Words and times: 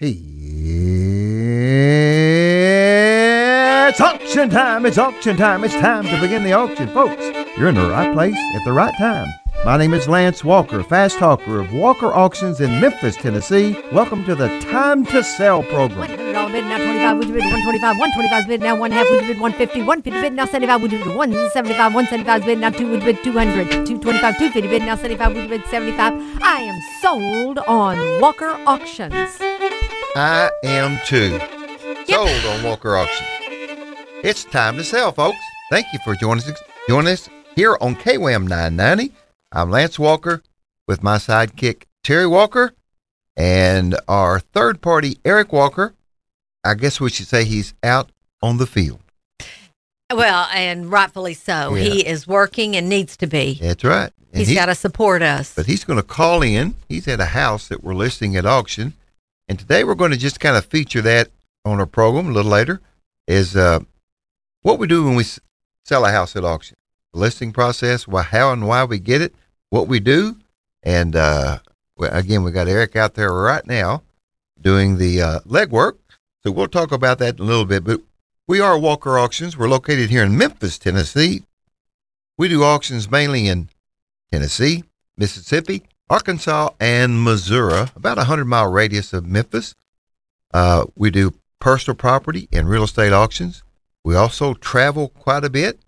It's 0.00 0.18
auction 4.00 4.50
time! 4.50 4.86
It's 4.86 4.98
auction 4.98 5.36
time! 5.36 5.62
It's 5.62 5.74
time 5.74 6.02
to 6.02 6.20
begin 6.20 6.42
the 6.42 6.52
auction, 6.52 6.88
folks. 6.88 7.22
You're 7.56 7.68
in 7.68 7.76
the 7.76 7.88
right 7.88 8.12
place 8.12 8.34
at 8.34 8.64
the 8.64 8.72
right 8.72 8.92
time. 8.98 9.28
My 9.64 9.76
name 9.76 9.94
is 9.94 10.08
Lance 10.08 10.42
Walker, 10.42 10.82
fast 10.82 11.18
talker 11.18 11.60
of 11.60 11.72
Walker 11.72 12.12
Auctions 12.12 12.60
in 12.60 12.80
Memphis, 12.80 13.14
Tennessee. 13.14 13.80
Welcome 13.92 14.24
to 14.24 14.34
the 14.34 14.58
Time 14.62 15.06
to 15.06 15.22
Sell 15.22 15.62
program. 15.62 16.10
$100 16.10 16.50
bid 16.50 16.64
now 16.64 16.78
25, 16.78 17.16
would 17.18 17.28
you 17.28 17.34
bid 17.34 17.44
125, 17.44 17.96
125 17.96 18.48
bid 18.48 18.60
now 18.62 18.74
one 18.74 18.90
half, 18.90 19.08
would 19.08 19.20
you 19.20 19.28
bid 19.28 19.40
150, 19.40 19.78
150 19.78 20.20
bid 20.20 20.32
now 20.32 20.44
75, 20.44 20.82
would 20.82 20.90
you 20.90 20.98
bid 20.98 21.14
175, 21.14 21.94
175 21.94 22.44
bid 22.44 22.58
now 22.58 22.70
2, 22.70 22.90
would 22.90 23.00
you 23.00 23.06
bid 23.12 23.22
200, 23.22 23.68
225, 23.86 24.38
250 24.38 24.68
bid 24.68 24.82
now 24.82 24.96
75, 24.96 25.34
would 25.34 25.42
you 25.44 25.48
bid 25.48 25.64
75. 25.66 26.12
I 26.42 26.62
am 26.62 26.80
sold 27.00 27.58
on 27.60 28.20
Walker 28.20 28.58
Auctions. 28.66 29.53
I 30.16 30.50
am 30.62 30.98
too. 31.06 31.38
Sold 32.06 32.44
on 32.46 32.62
Walker 32.62 32.96
Auction. 32.96 33.26
It's 34.22 34.44
time 34.44 34.76
to 34.76 34.84
sell, 34.84 35.12
folks. 35.12 35.38
Thank 35.70 35.86
you 35.92 35.98
for 36.04 36.14
joining 36.14 36.44
us, 36.44 36.60
joining 36.88 37.12
us 37.12 37.28
here 37.56 37.76
on 37.80 37.96
KWAM 37.96 38.46
990. 38.48 39.12
I'm 39.52 39.70
Lance 39.70 39.98
Walker 39.98 40.42
with 40.86 41.02
my 41.02 41.16
sidekick 41.16 41.84
Terry 42.02 42.26
Walker 42.26 42.72
and 43.36 43.98
our 44.08 44.38
third 44.40 44.80
party 44.80 45.18
Eric 45.24 45.52
Walker. 45.52 45.94
I 46.64 46.74
guess 46.74 47.00
we 47.00 47.10
should 47.10 47.26
say 47.26 47.44
he's 47.44 47.74
out 47.82 48.10
on 48.42 48.58
the 48.58 48.66
field. 48.66 49.00
Well, 50.12 50.46
and 50.52 50.90
rightfully 50.92 51.34
so. 51.34 51.74
Yeah. 51.74 51.82
He 51.82 52.06
is 52.06 52.26
working 52.28 52.76
and 52.76 52.88
needs 52.88 53.16
to 53.18 53.26
be. 53.26 53.58
That's 53.60 53.82
right. 53.84 54.12
And 54.32 54.38
He's 54.38 54.48
he- 54.48 54.54
got 54.54 54.66
to 54.66 54.74
support 54.74 55.22
us. 55.22 55.54
but 55.54 55.66
he's 55.66 55.84
going 55.84 55.98
to 55.98 56.02
call 56.04 56.42
in. 56.42 56.74
He's 56.88 57.08
at 57.08 57.20
a 57.20 57.26
house 57.26 57.68
that 57.68 57.82
we're 57.82 57.94
listing 57.94 58.36
at 58.36 58.46
auction, 58.46 58.94
and 59.48 59.58
today 59.58 59.84
we're 59.84 59.94
going 59.94 60.10
to 60.10 60.16
just 60.16 60.40
kind 60.40 60.56
of 60.56 60.64
feature 60.64 61.02
that 61.02 61.30
on 61.64 61.80
our 61.80 61.86
program 61.86 62.28
a 62.28 62.32
little 62.32 62.50
later. 62.50 62.80
Is 63.26 63.56
uh, 63.56 63.80
what 64.62 64.78
we 64.78 64.86
do 64.86 65.04
when 65.04 65.16
we 65.16 65.24
sell 65.84 66.04
a 66.04 66.10
house 66.10 66.36
at 66.36 66.44
auction, 66.44 66.76
the 67.12 67.20
listing 67.20 67.52
process, 67.52 68.06
why, 68.06 68.22
how 68.22 68.52
and 68.52 68.66
why 68.66 68.84
we 68.84 68.98
get 68.98 69.22
it, 69.22 69.34
what 69.70 69.88
we 69.88 70.00
do, 70.00 70.36
and 70.82 71.16
uh, 71.16 71.58
again, 71.98 72.42
we 72.42 72.52
got 72.52 72.68
Eric 72.68 72.96
out 72.96 73.14
there 73.14 73.32
right 73.32 73.66
now 73.66 74.02
doing 74.60 74.98
the 74.98 75.22
uh, 75.22 75.40
legwork. 75.40 75.98
So 76.42 76.50
we'll 76.50 76.68
talk 76.68 76.92
about 76.92 77.18
that 77.18 77.38
in 77.38 77.44
a 77.44 77.48
little 77.48 77.64
bit. 77.64 77.84
But 77.84 78.02
we 78.46 78.60
are 78.60 78.78
Walker 78.78 79.18
Auctions. 79.18 79.56
We're 79.56 79.68
located 79.68 80.10
here 80.10 80.22
in 80.22 80.36
Memphis, 80.36 80.78
Tennessee. 80.78 81.44
We 82.36 82.48
do 82.48 82.62
auctions 82.62 83.10
mainly 83.10 83.46
in 83.48 83.70
Tennessee, 84.30 84.84
Mississippi, 85.16 85.84
Arkansas, 86.10 86.70
and 86.78 87.22
Missouri, 87.22 87.88
about 87.96 88.18
a 88.18 88.28
100 88.28 88.44
mile 88.44 88.70
radius 88.70 89.12
of 89.12 89.26
Memphis. 89.26 89.74
Uh, 90.52 90.84
we 90.94 91.10
do 91.10 91.34
personal 91.60 91.96
property 91.96 92.48
and 92.52 92.68
real 92.68 92.84
estate 92.84 93.12
auctions. 93.12 93.62
We 94.04 94.14
also 94.14 94.54
travel 94.54 95.08
quite 95.08 95.44
a 95.44 95.50
bit, 95.50 95.78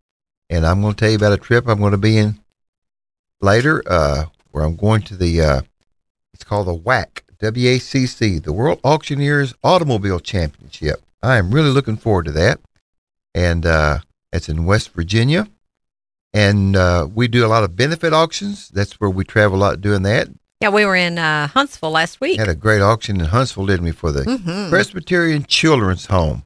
and 0.48 0.64
I'm 0.66 0.80
going 0.80 0.94
to 0.94 0.98
tell 0.98 1.10
you 1.10 1.16
about 1.16 1.32
a 1.32 1.36
trip 1.36 1.68
I'm 1.68 1.80
going 1.80 1.92
to 1.92 1.98
be 1.98 2.16
in 2.16 2.40
later 3.40 3.82
uh, 3.86 4.26
where 4.50 4.64
I'm 4.64 4.76
going 4.76 5.02
to 5.02 5.16
the, 5.16 5.40
uh, 5.40 5.60
it's 6.32 6.44
called 6.44 6.68
the 6.68 6.74
WAC, 6.74 7.20
W 7.38 7.68
A 7.68 7.78
C 7.78 8.06
C, 8.06 8.38
the 8.38 8.52
World 8.52 8.80
Auctioneers 8.82 9.54
Automobile 9.62 10.18
Championship. 10.18 11.02
I 11.22 11.36
am 11.36 11.50
really 11.50 11.70
looking 11.70 11.98
forward 11.98 12.24
to 12.26 12.32
that. 12.32 12.60
And 13.34 13.66
uh, 13.66 13.98
it's 14.32 14.48
in 14.48 14.64
West 14.64 14.92
Virginia 14.94 15.48
and 16.36 16.76
uh, 16.76 17.06
we 17.14 17.28
do 17.28 17.44
a 17.46 17.50
lot 17.54 17.64
of 17.64 17.76
benefit 17.76 18.12
auctions. 18.12 18.68
That's 18.68 19.00
where 19.00 19.10
we 19.10 19.24
travel 19.24 19.58
a 19.58 19.60
lot 19.60 19.80
doing 19.80 20.02
that. 20.02 20.28
yeah, 20.60 20.68
we 20.70 20.84
were 20.84 20.96
in 20.96 21.18
uh, 21.18 21.46
Huntsville 21.48 21.90
last 21.90 22.20
week. 22.20 22.38
Had 22.38 22.48
a 22.48 22.54
great 22.54 22.80
auction 22.82 23.20
in 23.20 23.26
Huntsville, 23.26 23.66
didn't 23.66 23.84
we, 23.84 23.92
for 23.92 24.12
the 24.12 24.22
Mhm. 24.24 24.70
Presbyterian 24.70 25.44
Children's 25.44 26.06
Home, 26.06 26.44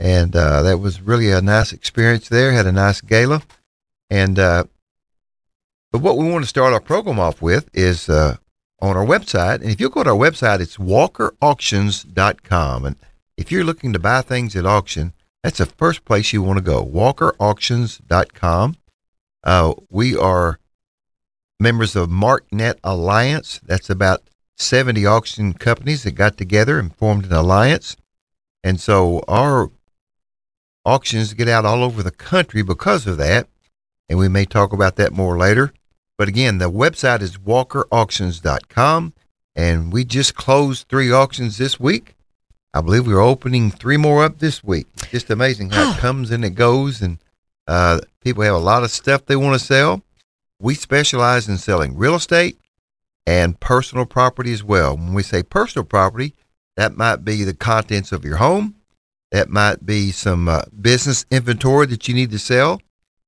and 0.00 0.34
uh, 0.34 0.62
that 0.62 0.78
was 0.78 1.00
really 1.00 1.30
a 1.30 1.40
nice 1.42 1.72
experience 1.72 2.28
there. 2.28 2.52
Had 2.52 2.66
a 2.66 2.72
nice 2.72 3.00
gala, 3.00 3.42
and 4.10 4.38
uh, 4.38 4.64
but 5.92 6.00
what 6.02 6.16
we 6.18 6.28
want 6.30 6.44
to 6.44 6.48
start 6.48 6.72
our 6.72 6.80
program 6.80 7.18
off 7.18 7.40
with 7.42 7.68
is 7.72 8.08
uh, 8.08 8.36
on 8.80 8.96
our 8.96 9.06
website. 9.06 9.60
And 9.62 9.70
if 9.70 9.80
you 9.80 9.88
go 9.88 10.02
to 10.02 10.10
our 10.10 10.16
website, 10.16 10.60
it's 10.60 10.76
walkerauctions.com. 10.76 12.84
And 12.84 12.96
if 13.36 13.50
you're 13.52 13.64
looking 13.64 13.92
to 13.94 13.98
buy 13.98 14.20
things 14.22 14.54
at 14.56 14.66
auction, 14.66 15.12
that's 15.42 15.58
the 15.58 15.66
first 15.66 16.04
place 16.04 16.32
you 16.32 16.42
want 16.42 16.58
to 16.58 16.64
go. 16.64 16.84
Walkerauctions.com. 16.84 18.76
Uh, 19.46 19.74
we 19.88 20.16
are 20.16 20.58
members 21.60 21.94
of 21.94 22.08
MarkNet 22.08 22.80
Alliance. 22.82 23.60
That's 23.64 23.88
about 23.88 24.28
70 24.56 25.06
auction 25.06 25.52
companies 25.52 26.02
that 26.02 26.16
got 26.16 26.36
together 26.36 26.80
and 26.80 26.94
formed 26.96 27.26
an 27.26 27.32
alliance. 27.32 27.96
And 28.64 28.80
so 28.80 29.22
our 29.28 29.70
auctions 30.84 31.32
get 31.32 31.48
out 31.48 31.64
all 31.64 31.84
over 31.84 32.02
the 32.02 32.10
country 32.10 32.62
because 32.62 33.06
of 33.06 33.18
that. 33.18 33.46
And 34.08 34.18
we 34.18 34.28
may 34.28 34.46
talk 34.46 34.72
about 34.72 34.96
that 34.96 35.12
more 35.12 35.38
later. 35.38 35.72
But 36.18 36.26
again, 36.26 36.58
the 36.58 36.70
website 36.70 37.22
is 37.22 37.38
walkerauctions.com. 37.38 39.12
And 39.54 39.92
we 39.92 40.04
just 40.04 40.34
closed 40.34 40.88
three 40.88 41.12
auctions 41.12 41.56
this 41.56 41.78
week. 41.78 42.16
I 42.74 42.80
believe 42.80 43.06
we're 43.06 43.20
opening 43.20 43.70
three 43.70 43.96
more 43.96 44.24
up 44.24 44.40
this 44.40 44.64
week. 44.64 44.88
Just 45.08 45.30
amazing 45.30 45.70
how 45.70 45.92
it 45.92 45.98
comes 45.98 46.32
and 46.32 46.44
it 46.44 46.50
goes. 46.50 47.00
And 47.00 47.18
uh, 47.66 48.00
people 48.20 48.42
have 48.42 48.54
a 48.54 48.58
lot 48.58 48.84
of 48.84 48.90
stuff 48.90 49.26
they 49.26 49.36
want 49.36 49.58
to 49.58 49.64
sell. 49.64 50.02
We 50.58 50.74
specialize 50.74 51.48
in 51.48 51.58
selling 51.58 51.96
real 51.96 52.14
estate 52.14 52.58
and 53.26 53.58
personal 53.60 54.06
property 54.06 54.52
as 54.52 54.64
well. 54.64 54.96
When 54.96 55.14
we 55.14 55.22
say 55.22 55.42
personal 55.42 55.84
property, 55.84 56.34
that 56.76 56.96
might 56.96 57.24
be 57.24 57.44
the 57.44 57.54
contents 57.54 58.12
of 58.12 58.24
your 58.24 58.36
home. 58.36 58.76
That 59.32 59.48
might 59.48 59.84
be 59.84 60.12
some 60.12 60.48
uh, 60.48 60.62
business 60.80 61.26
inventory 61.30 61.86
that 61.86 62.06
you 62.06 62.14
need 62.14 62.30
to 62.30 62.38
sell. 62.38 62.80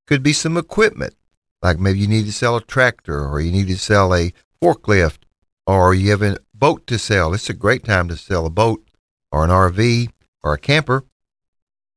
Could 0.07 0.23
be 0.23 0.33
some 0.33 0.57
equipment, 0.57 1.15
like 1.61 1.79
maybe 1.79 1.99
you 1.99 2.07
need 2.07 2.25
to 2.27 2.33
sell 2.33 2.57
a 2.57 2.63
tractor 2.63 3.27
or 3.27 3.41
you 3.41 3.53
need 3.53 3.67
to 3.69 3.77
sell 3.77 4.15
a 4.15 4.33
forklift 4.63 5.19
or 5.67 5.93
you 5.93 6.11
have 6.11 6.23
a 6.23 6.39
boat 6.55 6.87
to 6.87 6.99
sell. 6.99 7.35
It's 7.35 7.51
a 7.51 7.55
great 7.55 7.85
time 7.85 8.09
to 8.09 8.17
sell 8.17 8.47
a 8.47 8.51
boat 8.51 8.89
or 9.31 9.45
an 9.45 9.51
RV 9.51 10.09
or 10.43 10.55
a 10.55 10.59
camper. 10.59 11.05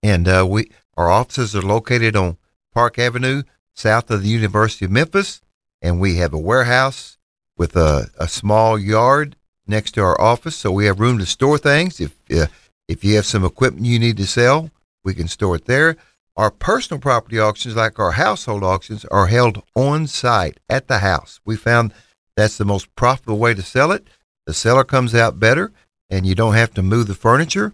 And 0.03 0.27
uh, 0.27 0.45
we 0.49 0.71
our 0.97 1.09
offices 1.09 1.55
are 1.55 1.61
located 1.61 2.15
on 2.15 2.37
Park 2.73 2.99
Avenue, 2.99 3.43
south 3.73 4.11
of 4.11 4.23
the 4.23 4.29
University 4.29 4.85
of 4.85 4.91
Memphis, 4.91 5.41
and 5.81 5.99
we 5.99 6.17
have 6.17 6.33
a 6.33 6.39
warehouse 6.39 7.17
with 7.57 7.75
a, 7.75 8.09
a 8.17 8.27
small 8.27 8.77
yard 8.77 9.35
next 9.67 9.91
to 9.91 10.01
our 10.01 10.19
office, 10.19 10.55
so 10.55 10.71
we 10.71 10.85
have 10.85 10.99
room 10.99 11.17
to 11.19 11.25
store 11.25 11.57
things. 11.57 11.99
If 11.99 12.15
uh, 12.31 12.47
if 12.87 13.03
you 13.03 13.15
have 13.15 13.25
some 13.25 13.45
equipment 13.45 13.85
you 13.85 13.99
need 13.99 14.17
to 14.17 14.27
sell, 14.27 14.69
we 15.03 15.13
can 15.13 15.27
store 15.27 15.55
it 15.55 15.65
there. 15.65 15.97
Our 16.37 16.51
personal 16.51 16.99
property 16.99 17.39
auctions, 17.39 17.75
like 17.75 17.99
our 17.99 18.13
household 18.13 18.63
auctions, 18.63 19.05
are 19.05 19.27
held 19.27 19.61
on 19.75 20.07
site 20.07 20.59
at 20.69 20.87
the 20.87 20.99
house. 20.99 21.39
We 21.45 21.55
found 21.55 21.93
that's 22.35 22.57
the 22.57 22.65
most 22.65 22.93
profitable 22.95 23.37
way 23.37 23.53
to 23.53 23.61
sell 23.61 23.91
it. 23.91 24.07
The 24.45 24.53
seller 24.53 24.83
comes 24.83 25.13
out 25.13 25.39
better, 25.39 25.71
and 26.09 26.25
you 26.25 26.35
don't 26.35 26.55
have 26.55 26.73
to 26.75 26.83
move 26.83 27.07
the 27.07 27.15
furniture. 27.15 27.73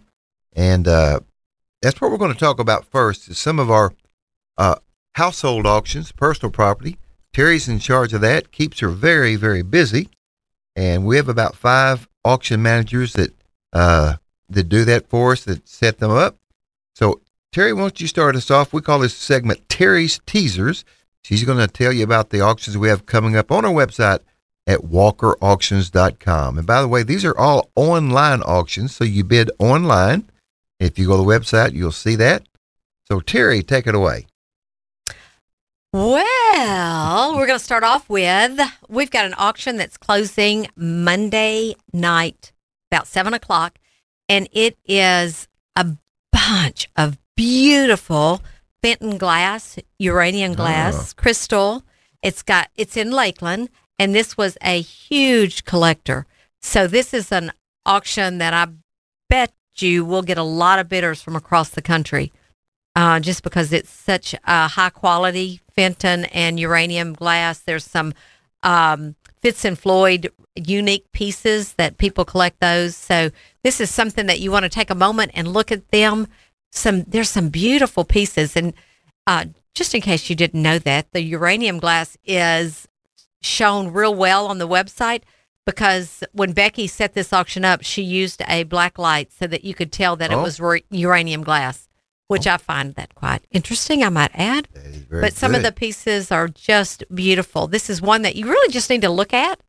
And 0.53 0.87
uh, 0.87 1.21
that's 1.81 2.01
what 2.01 2.11
we're 2.11 2.17
going 2.17 2.33
to 2.33 2.39
talk 2.39 2.59
about 2.59 2.85
first. 2.85 3.29
Is 3.29 3.37
some 3.37 3.59
of 3.59 3.69
our 3.69 3.93
uh, 4.57 4.75
household 5.15 5.65
auctions, 5.65 6.11
personal 6.11 6.51
property. 6.51 6.97
Terry's 7.33 7.67
in 7.67 7.79
charge 7.79 8.13
of 8.13 8.21
that. 8.21 8.51
Keeps 8.51 8.79
her 8.79 8.89
very, 8.89 9.35
very 9.35 9.61
busy, 9.61 10.09
and 10.75 11.05
we 11.05 11.17
have 11.17 11.29
about 11.29 11.55
five 11.55 12.07
auction 12.25 12.61
managers 12.61 13.13
that 13.13 13.33
uh, 13.73 14.15
that 14.49 14.69
do 14.69 14.85
that 14.85 15.09
for 15.09 15.33
us, 15.33 15.43
that 15.43 15.67
set 15.67 15.99
them 15.99 16.11
up. 16.11 16.37
So, 16.95 17.21
Terry, 17.51 17.73
why 17.73 17.81
don't 17.81 18.01
you 18.01 18.07
start 18.07 18.35
us 18.35 18.49
off? 18.49 18.73
We 18.73 18.81
call 18.81 18.99
this 18.99 19.15
segment 19.15 19.67
Terry's 19.69 20.19
Teasers. 20.25 20.83
She's 21.23 21.43
going 21.43 21.59
to 21.59 21.67
tell 21.67 21.91
you 21.91 22.03
about 22.03 22.29
the 22.29 22.41
auctions 22.41 22.77
we 22.77 22.87
have 22.87 23.05
coming 23.05 23.35
up 23.35 23.51
on 23.51 23.65
our 23.65 23.71
website 23.71 24.19
at 24.65 24.79
walkerauctions.com. 24.79 26.57
And 26.57 26.67
by 26.67 26.81
the 26.81 26.87
way, 26.87 27.03
these 27.03 27.25
are 27.25 27.37
all 27.37 27.69
online 27.75 28.41
auctions, 28.43 28.95
so 28.95 29.03
you 29.03 29.23
bid 29.23 29.51
online. 29.59 30.29
If 30.79 30.99
you 30.99 31.07
go 31.07 31.17
to 31.17 31.23
the 31.23 31.39
website, 31.39 31.73
you'll 31.73 31.91
see 31.91 32.15
that. 32.15 32.47
So, 33.05 33.19
Terry, 33.19 33.63
take 33.63 33.87
it 33.87 33.95
away. 33.95 34.27
Well, 35.93 37.35
we're 37.35 37.47
going 37.47 37.57
to 37.57 37.63
start 37.63 37.83
off 37.83 38.09
with 38.09 38.59
we've 38.89 39.09
got 39.09 39.25
an 39.25 39.33
auction 39.37 39.77
that's 39.77 39.97
closing 39.97 40.67
Monday 40.75 41.75
night 41.93 42.51
about 42.91 43.07
seven 43.07 43.33
o'clock, 43.33 43.79
and 44.27 44.49
it 44.51 44.77
is 44.85 45.47
a 45.75 45.87
bunch 46.31 46.89
of 46.97 47.17
beautiful 47.35 48.41
Fenton 48.83 49.17
glass, 49.17 49.79
uranium 49.97 50.51
ah. 50.51 50.55
glass, 50.55 51.13
crystal. 51.13 51.83
It's 52.21 52.43
got 52.43 52.69
it's 52.75 52.97
in 52.97 53.11
Lakeland, 53.11 53.69
and 53.97 54.13
this 54.13 54.37
was 54.37 54.57
a 54.61 54.81
huge 54.81 55.63
collector. 55.63 56.25
So 56.61 56.85
this 56.85 57.13
is 57.13 57.31
an 57.31 57.53
auction 57.85 58.39
that 58.39 58.53
I 58.53 58.67
bet 59.29 59.53
you 59.81 60.05
will 60.05 60.21
get 60.21 60.37
a 60.37 60.43
lot 60.43 60.79
of 60.79 60.89
bidders 60.89 61.21
from 61.21 61.35
across 61.35 61.69
the 61.69 61.81
country 61.81 62.31
uh, 62.97 63.19
just 63.19 63.43
because 63.43 63.71
it's 63.71 63.91
such 63.91 64.33
a 64.43 64.67
high 64.67 64.89
quality 64.89 65.61
Fenton 65.75 66.25
and 66.25 66.59
uranium 66.59 67.13
glass. 67.13 67.59
There's 67.59 67.85
some 67.85 68.13
um, 68.63 69.15
Fitz 69.41 69.63
and 69.63 69.77
Floyd 69.77 70.31
unique 70.55 71.11
pieces 71.11 71.73
that 71.73 71.99
people 71.99 72.25
collect 72.25 72.59
those. 72.59 72.95
So 72.95 73.29
this 73.63 73.79
is 73.79 73.91
something 73.91 74.25
that 74.25 74.39
you 74.39 74.51
want 74.51 74.63
to 74.63 74.69
take 74.69 74.89
a 74.89 74.95
moment 74.95 75.31
and 75.35 75.47
look 75.47 75.71
at 75.71 75.89
them. 75.89 76.27
Some 76.71 77.03
there's 77.03 77.29
some 77.29 77.49
beautiful 77.49 78.03
pieces, 78.03 78.57
and 78.57 78.73
uh, 79.27 79.45
just 79.75 79.93
in 79.93 80.01
case 80.01 80.29
you 80.29 80.35
didn't 80.35 80.61
know 80.61 80.79
that, 80.79 81.11
the 81.11 81.21
uranium 81.21 81.77
glass 81.77 82.17
is 82.25 82.87
shown 83.41 83.93
real 83.93 84.13
well 84.13 84.47
on 84.47 84.57
the 84.57 84.67
website 84.67 85.21
because 85.67 86.23
when 86.31 86.53
Becky 86.53 86.87
set 86.87 87.13
this 87.13 87.31
auction 87.31 87.63
up, 87.65 87.83
she 87.83 88.01
used 88.01 88.41
a 88.47 88.63
black 88.63 88.97
light 88.97 89.31
so 89.31 89.45
that 89.47 89.63
you 89.63 89.75
could 89.75 89.91
tell 89.91 90.15
that 90.15 90.31
it 90.31 90.35
Oh. 90.35 90.41
was 90.41 90.59
ra- 90.59 90.79
uranium 90.89 91.43
glass, 91.43 91.87
which 92.27 92.47
I 92.47 92.57
find 92.57 92.95
that 92.95 93.13
quite 93.13 93.43
interesting. 93.51 94.01
I 94.03 94.09
might 94.09 94.31
add 94.33 94.67
That 94.73 94.85
is 94.85 94.95
very 94.97 95.21
but 95.21 95.33
some 95.33 95.53
of 95.53 95.61
the 95.63 95.71
pieces 95.73 96.31
are 96.31 96.47
just 96.47 97.03
beautiful. 97.13 97.67
This 97.67 97.89
is 97.89 98.01
one 98.01 98.21
that 98.23 98.35
you 98.37 98.47
really 98.47 98.71
just 98.73 98.89
need 98.89 99.01
to 99.01 99.09
look 99.09 99.33
at. 99.33 99.59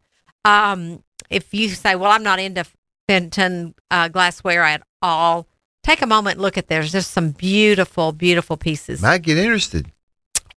Um, 0.44 1.02
if 1.28 1.52
you 1.52 1.68
say, 1.70 1.94
"Well, 1.96 2.10
I'm 2.12 2.22
not 2.22 2.38
into 2.38 2.64
Fenton 3.08 3.74
uh, 3.90 4.06
glassware 4.08 4.62
at 4.62 4.82
all," 5.02 5.46
take 5.82 6.00
a 6.00 6.06
moment, 6.06 6.38
look 6.38 6.56
at 6.56 6.68
theirs. 6.68 6.92
There's 6.92 7.06
some 7.08 7.30
beautiful, 7.32 8.12
beautiful 8.12 8.56
pieces. 8.56 9.02
might 9.02 9.22
get 9.22 9.36
interested. 9.36 9.90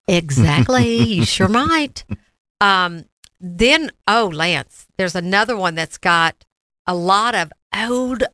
Exactly, 0.06 0.96
you 1.02 1.24
sure 1.24 1.48
might. 1.64 2.04
Um, 2.60 3.04
then, 3.40 3.90
oh, 4.06 4.30
Lance, 4.32 4.86
there's 4.98 5.14
another 5.14 5.56
one 5.56 5.74
that's 5.74 5.98
got 5.98 6.44
a 6.86 6.94
lot 6.94 7.34
of 7.34 7.52
old 7.74 8.24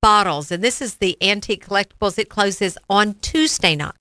bottles, 0.00 0.52
and 0.52 0.62
this 0.62 0.80
is 0.80 0.96
the 0.96 1.16
antique 1.20 1.66
collectibles. 1.66 2.18
It 2.18 2.28
closes 2.28 2.78
on 2.88 3.14
Tuesday 3.14 3.74
night. 3.74 3.96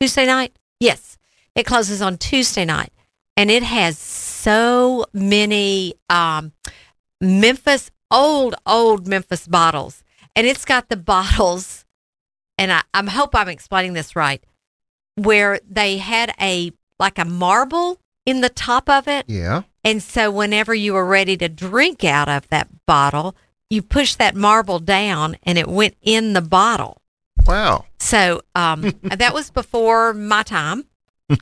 Tuesday 0.00 0.26
night? 0.26 0.56
Yes, 0.78 1.18
it 1.54 1.64
closes 1.64 2.00
on 2.00 2.18
Tuesday 2.18 2.64
night, 2.64 2.92
and 3.36 3.50
it 3.50 3.62
has 3.62 3.98
so 3.98 5.06
many 5.12 5.94
um, 6.08 6.52
Memphis 7.20 7.90
old, 8.10 8.54
old 8.66 9.06
Memphis 9.08 9.48
bottles, 9.48 10.04
and 10.34 10.46
it's 10.46 10.64
got 10.64 10.88
the 10.88 10.96
bottles. 10.96 11.84
And 12.58 12.72
I, 12.72 12.82
I 12.94 13.04
hope 13.10 13.34
I'm 13.34 13.48
explaining 13.48 13.94
this 13.94 14.16
right 14.16 14.42
where 15.16 15.60
they 15.68 15.98
had 15.98 16.32
a 16.40 16.72
like 16.98 17.18
a 17.18 17.24
marble 17.24 18.00
in 18.26 18.42
the 18.42 18.48
top 18.50 18.90
of 18.90 19.08
it. 19.08 19.24
Yeah. 19.28 19.62
And 19.82 20.02
so 20.02 20.30
whenever 20.30 20.74
you 20.74 20.92
were 20.92 21.06
ready 21.06 21.36
to 21.38 21.48
drink 21.48 22.04
out 22.04 22.28
of 22.28 22.48
that 22.48 22.68
bottle, 22.86 23.34
you 23.70 23.80
pushed 23.80 24.18
that 24.18 24.34
marble 24.34 24.80
down 24.80 25.36
and 25.44 25.56
it 25.56 25.68
went 25.68 25.96
in 26.02 26.34
the 26.34 26.42
bottle. 26.42 27.00
Wow. 27.46 27.86
So 27.98 28.42
um, 28.54 28.92
that 29.02 29.32
was 29.32 29.50
before 29.50 30.12
my 30.12 30.42
time. 30.42 30.84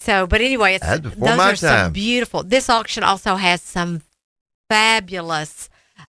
So, 0.00 0.26
but 0.26 0.40
anyway, 0.40 0.74
it's 0.76 0.86
That's 0.86 1.00
before 1.00 1.28
those 1.28 1.38
my 1.38 1.52
are 1.52 1.56
some 1.56 1.92
beautiful. 1.92 2.42
This 2.42 2.70
auction 2.70 3.02
also 3.02 3.34
has 3.34 3.60
some 3.60 4.02
fabulous 4.68 5.68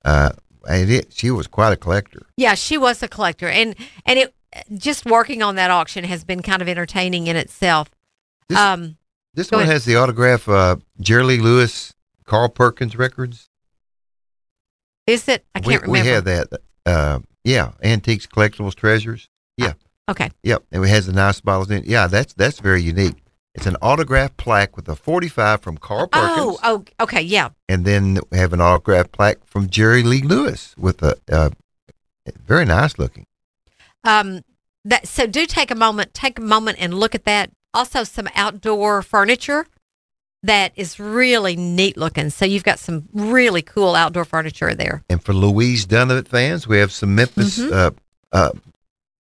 uh, 0.06 0.30
and 0.68 0.90
it, 0.90 1.14
she 1.14 1.30
was 1.32 1.48
quite 1.48 1.72
a 1.74 1.78
collector. 1.78 2.26
Yeah, 2.38 2.56
she 2.56 2.78
was 2.78 3.02
a 3.04 3.08
collector, 3.08 3.48
and 3.48 3.76
and 4.06 4.20
it 4.20 4.34
just 4.78 5.06
working 5.06 5.44
on 5.44 5.56
that 5.56 5.70
auction 5.72 6.04
has 6.06 6.24
been 6.24 6.42
kind 6.42 6.62
of 6.62 6.68
entertaining 6.68 7.28
in 7.28 7.36
itself. 7.36 7.90
This- 8.50 8.58
um, 8.58 8.98
This 9.38 9.52
Go 9.52 9.58
one 9.58 9.64
ahead. 9.66 9.74
has 9.74 9.86
the 9.86 9.96
autograph, 9.98 10.50
uh, 10.50 10.78
Jerry 11.00 11.22
Lee 11.22 11.38
Lewis, 11.38 11.94
Carl 12.26 12.50
Perkins 12.50 12.96
records. 12.98 13.50
is 15.06 15.28
it? 15.28 15.46
I 15.54 15.60
can't 15.60 15.84
remember. 15.84 15.92
We 15.92 16.00
have 16.12 16.24
that. 16.26 16.48
Uh, 16.88 17.20
yeah, 17.44 17.74
antiques, 17.84 18.26
collectibles, 18.26 18.74
treasures. 18.74 19.30
Yeah, 19.56 19.74
Okay. 20.10 20.32
yep. 20.42 20.64
And 20.72 20.84
it 20.84 20.88
has 20.88 21.06
the 21.06 21.14
nice 21.14 21.40
bottles 21.40 21.70
in 21.70 21.84
it. 21.84 21.86
Yeah, 21.86 22.08
that's 22.08 22.34
that's 22.34 22.60
very 22.60 22.82
unique. 22.82 23.14
It's 23.54 23.68
an 23.68 23.78
autograph 23.80 24.36
plaque 24.38 24.76
with 24.76 24.90
a 24.90 24.96
45 24.96 25.62
from 25.62 25.78
Carl 25.78 26.08
Perkins, 26.08 26.58
Oh, 26.64 26.84
oh, 27.00 27.04
okay, 27.04 27.22
yeah. 27.22 27.50
and 27.70 27.86
then 27.86 28.20
we 28.32 28.40
have 28.40 28.54
an 28.54 28.62
autograph 28.62 29.12
plaque 29.12 29.46
from 29.46 29.70
Jerry 29.70 30.02
Lee 30.02 30.22
Lewis 30.24 30.74
with 30.80 31.04
a 31.04 31.16
uh, 31.32 31.52
very 32.44 32.66
nice 32.66 32.98
looking. 32.98 33.26
Um, 34.04 34.42
that 34.84 35.08
so 35.08 35.28
do 35.28 35.46
take 35.46 35.70
a 35.70 35.76
moment, 35.76 36.16
take 36.16 36.40
a 36.40 36.42
moment 36.42 36.78
and 36.80 36.96
look 36.96 37.14
at 37.14 37.26
that. 37.26 37.52
Also, 37.78 38.04
some 38.04 38.28
outdoor 38.36 39.04
furniture 39.04 39.68
that 40.42 40.72
is 40.76 41.00
really 41.00 41.56
neat 41.56 41.96
looking. 41.96 42.32
So 42.32 42.44
you've 42.44 42.64
got 42.64 42.80
some 42.80 43.08
really 43.14 43.62
cool 43.62 43.94
outdoor 43.94 44.26
furniture 44.26 44.74
there. 44.74 45.04
And 45.10 45.24
for 45.24 45.32
Louise 45.34 45.86
Donovan 45.86 46.24
fans, 46.26 46.68
we 46.68 46.80
have 46.80 46.92
some 46.92 47.14
Memphis 47.14 47.60
Mhm. 47.60 47.72
uh, 47.72 47.92
uh, 48.32 48.50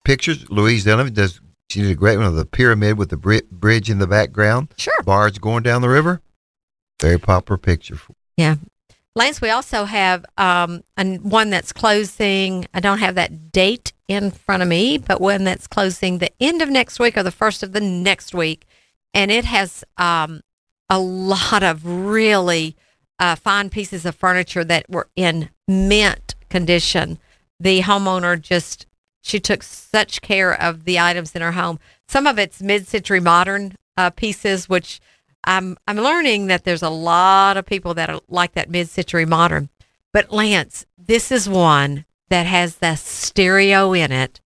pictures. 0.03 0.49
Louise 0.49 0.85
Donovan 0.85 1.13
does. 1.13 1.39
She 1.69 1.81
did 1.83 1.91
a 1.91 1.95
great 1.95 2.17
one 2.17 2.25
of 2.25 2.33
the 2.35 2.45
pyramid 2.45 2.97
with 2.97 3.09
the 3.09 3.17
bri- 3.17 3.43
bridge 3.51 3.91
in 3.91 3.99
the 3.99 4.07
background. 4.07 4.73
Sure. 4.77 4.93
barge 5.05 5.39
going 5.39 5.61
down 5.63 5.83
the 5.83 5.89
river. 5.89 6.21
Very 6.99 7.19
popular 7.19 7.57
picture. 7.59 7.99
Lance, 9.17 9.41
we 9.41 9.49
also 9.49 9.85
have 9.85 10.23
um, 10.37 10.83
an, 10.95 11.27
one 11.27 11.49
that's 11.49 11.73
closing. 11.73 12.67
I 12.71 12.79
don't 12.79 12.99
have 12.99 13.15
that 13.15 13.51
date 13.51 13.91
in 14.07 14.29
front 14.29 14.61
of 14.61 14.69
me, 14.69 14.99
but 14.99 15.19
one 15.19 15.43
that's 15.43 15.65
closing 15.65 16.19
the 16.19 16.31
end 16.39 16.61
of 16.61 16.69
next 16.69 16.99
week 16.99 17.17
or 17.17 17.23
the 17.23 17.31
first 17.31 17.63
of 17.63 17.71
the 17.71 17.81
next 17.81 18.35
week. 18.35 18.67
And 19.15 19.31
it 19.31 19.43
has 19.43 19.83
um, 19.97 20.41
a 20.87 20.99
lot 20.99 21.63
of 21.63 21.83
really 21.83 22.75
uh, 23.17 23.35
fine 23.35 23.71
pieces 23.71 24.05
of 24.05 24.15
furniture 24.15 24.63
that 24.63 24.87
were 24.87 25.09
in 25.15 25.49
mint 25.67 26.35
condition. 26.51 27.17
The 27.59 27.81
homeowner 27.81 28.39
just, 28.39 28.85
she 29.23 29.39
took 29.39 29.63
such 29.63 30.21
care 30.21 30.53
of 30.53 30.83
the 30.83 30.99
items 30.99 31.35
in 31.35 31.41
her 31.41 31.53
home. 31.53 31.79
Some 32.07 32.27
of 32.27 32.37
it's 32.37 32.61
mid 32.61 32.87
century 32.87 33.19
modern 33.19 33.77
uh, 33.97 34.11
pieces, 34.11 34.69
which 34.69 35.01
I'm 35.43 35.77
I'm 35.87 35.97
learning 35.97 36.47
that 36.47 36.63
there's 36.63 36.81
a 36.83 36.89
lot 36.89 37.57
of 37.57 37.65
people 37.65 37.93
that 37.95 38.09
are 38.09 38.19
like 38.27 38.53
that 38.53 38.69
mid-century 38.69 39.25
modern. 39.25 39.69
But 40.13 40.31
Lance, 40.31 40.85
this 40.97 41.31
is 41.31 41.47
one 41.47 42.05
that 42.29 42.45
has 42.45 42.77
the 42.77 42.95
stereo 42.95 43.93
in 43.93 44.11
it 44.11 44.41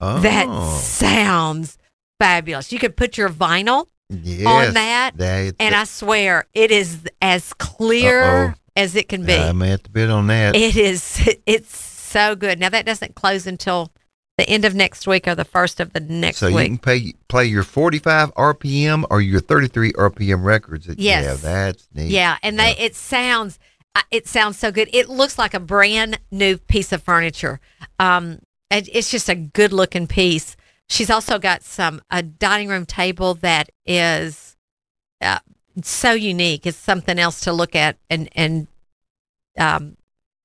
Oh, 0.00 0.18
that 0.20 0.46
sounds 0.80 1.78
fabulous. 2.18 2.72
You 2.72 2.78
could 2.80 2.96
put 2.96 3.16
your 3.16 3.28
vinyl 3.28 3.86
yes, 4.10 4.46
on 4.46 4.74
that, 4.74 5.12
that- 5.16 5.54
and 5.60 5.74
I 5.74 5.84
swear 5.84 6.46
it 6.54 6.70
is 6.72 6.98
as 7.22 7.52
clear 7.54 8.22
Uh-oh. 8.48 8.54
as 8.76 8.96
it 8.96 9.08
can 9.08 9.24
be. 9.24 9.34
I 9.36 9.52
may 9.52 9.68
have 9.68 9.84
to 9.84 9.90
bid 9.90 10.10
on 10.10 10.26
that. 10.26 10.56
It 10.56 10.76
is. 10.76 11.28
It's 11.46 11.76
so 11.76 12.34
good. 12.36 12.58
Now 12.58 12.68
that 12.68 12.84
doesn't 12.84 13.14
close 13.14 13.46
until 13.46 13.92
the 14.38 14.48
end 14.48 14.64
of 14.64 14.74
next 14.74 15.06
week 15.06 15.28
or 15.28 15.34
the 15.34 15.44
first 15.44 15.78
of 15.78 15.92
the 15.92 16.00
next 16.00 16.40
week. 16.40 16.52
so 16.52 16.58
you 16.58 16.66
can 16.66 16.78
pay, 16.78 17.12
play 17.28 17.44
your 17.44 17.62
45 17.62 18.34
RPM 18.34 19.04
or 19.10 19.20
your 19.20 19.40
33 19.40 19.92
RPM 19.92 20.42
records. 20.42 20.86
That 20.86 20.98
Yes. 20.98 21.26
Have. 21.26 21.42
That's 21.42 21.88
neat. 21.94 22.10
Yeah, 22.10 22.38
and 22.42 22.58
they 22.58 22.74
it 22.78 22.96
sounds 22.96 23.58
uh, 23.94 24.02
it 24.10 24.26
sounds 24.26 24.58
so 24.58 24.72
good. 24.72 24.88
It 24.92 25.08
looks 25.08 25.38
like 25.38 25.54
a 25.54 25.60
brand 25.60 26.18
new 26.30 26.56
piece 26.56 26.92
of 26.92 27.02
furniture. 27.02 27.60
Um, 27.98 28.38
it, 28.70 28.88
it's 28.92 29.10
just 29.10 29.28
a 29.28 29.34
good 29.34 29.72
looking 29.72 30.06
piece. 30.06 30.56
She's 30.88 31.10
also 31.10 31.38
got 31.38 31.62
some 31.62 32.00
a 32.10 32.22
dining 32.22 32.68
room 32.68 32.86
table 32.86 33.34
that 33.34 33.70
is 33.84 34.56
uh, 35.20 35.40
so 35.82 36.12
unique. 36.12 36.66
It's 36.66 36.78
something 36.78 37.18
else 37.18 37.40
to 37.40 37.52
look 37.52 37.76
at 37.76 37.98
and 38.08 38.30
and 38.34 38.66
um, 39.58 39.96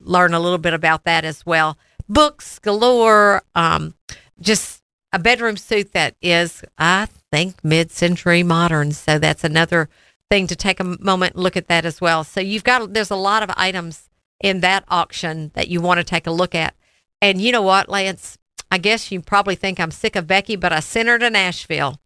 learn 0.01 0.33
a 0.33 0.39
little 0.39 0.57
bit 0.57 0.73
about 0.73 1.05
that 1.05 1.23
as 1.23 1.45
well. 1.45 1.77
Books 2.09 2.59
galore. 2.59 3.43
Um, 3.55 3.95
just 4.39 4.81
a 5.13 5.19
bedroom 5.19 5.57
suit 5.57 5.93
that 5.93 6.15
is, 6.21 6.63
I 6.77 7.07
think, 7.31 7.63
mid-century 7.63 8.43
modern. 8.43 8.91
So 8.91 9.19
that's 9.19 9.43
another 9.43 9.89
thing 10.29 10.47
to 10.47 10.55
take 10.55 10.79
a 10.79 10.83
moment 10.83 11.35
and 11.35 11.43
look 11.43 11.57
at 11.57 11.67
that 11.67 11.85
as 11.85 12.01
well. 12.01 12.23
So 12.23 12.41
you've 12.41 12.63
got 12.63 12.93
there's 12.93 13.11
a 13.11 13.15
lot 13.15 13.43
of 13.43 13.51
items 13.55 14.09
in 14.41 14.59
that 14.61 14.83
auction 14.89 15.51
that 15.53 15.67
you 15.67 15.81
want 15.81 15.99
to 15.99 16.03
take 16.03 16.27
a 16.27 16.31
look 16.31 16.53
at. 16.53 16.75
And 17.21 17.41
you 17.41 17.51
know 17.51 17.61
what, 17.61 17.89
Lance? 17.89 18.37
I 18.69 18.77
guess 18.77 19.11
you 19.11 19.21
probably 19.21 19.55
think 19.55 19.79
I'm 19.79 19.91
sick 19.91 20.15
of 20.15 20.27
Becky, 20.27 20.55
but 20.55 20.73
I 20.73 20.81
sent 20.81 21.07
her 21.07 21.17
to 21.17 21.29
Nashville. 21.29 21.99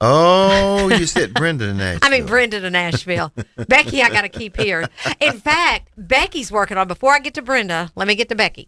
Oh, 0.00 0.88
you 0.88 1.06
said 1.06 1.34
Brenda 1.34 1.68
in 1.68 1.78
Nashville. 1.78 2.00
I 2.02 2.10
mean, 2.10 2.26
Brenda 2.26 2.60
to 2.60 2.70
Nashville. 2.70 3.32
Becky, 3.68 4.02
I 4.02 4.10
got 4.10 4.22
to 4.22 4.28
keep 4.28 4.56
here. 4.56 4.88
In 5.20 5.38
fact, 5.38 5.90
Becky's 5.96 6.50
working 6.50 6.78
on, 6.78 6.88
before 6.88 7.12
I 7.12 7.18
get 7.18 7.34
to 7.34 7.42
Brenda, 7.42 7.90
let 7.94 8.08
me 8.08 8.14
get 8.14 8.28
to 8.30 8.34
Becky. 8.34 8.66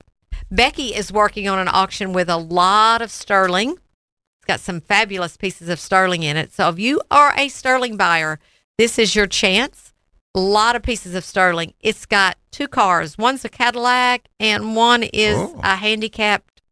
Becky 0.50 0.94
is 0.94 1.12
working 1.12 1.48
on 1.48 1.58
an 1.58 1.68
auction 1.70 2.12
with 2.12 2.28
a 2.28 2.36
lot 2.36 3.02
of 3.02 3.10
sterling. 3.10 3.70
It's 3.72 4.46
got 4.46 4.60
some 4.60 4.80
fabulous 4.80 5.36
pieces 5.36 5.68
of 5.68 5.78
sterling 5.78 6.22
in 6.22 6.36
it. 6.36 6.52
So 6.52 6.68
if 6.68 6.78
you 6.78 7.00
are 7.10 7.34
a 7.36 7.48
sterling 7.48 7.96
buyer, 7.96 8.38
this 8.78 8.98
is 8.98 9.14
your 9.14 9.26
chance. 9.26 9.92
A 10.34 10.40
lot 10.40 10.76
of 10.76 10.82
pieces 10.82 11.14
of 11.14 11.24
sterling. 11.24 11.74
It's 11.80 12.06
got 12.06 12.36
two 12.50 12.68
cars. 12.68 13.18
One's 13.18 13.44
a 13.44 13.48
Cadillac 13.48 14.28
and 14.38 14.74
one 14.76 15.02
is 15.02 15.36
Oh. 15.36 15.60
a 15.62 15.76
handicapped 15.76 16.62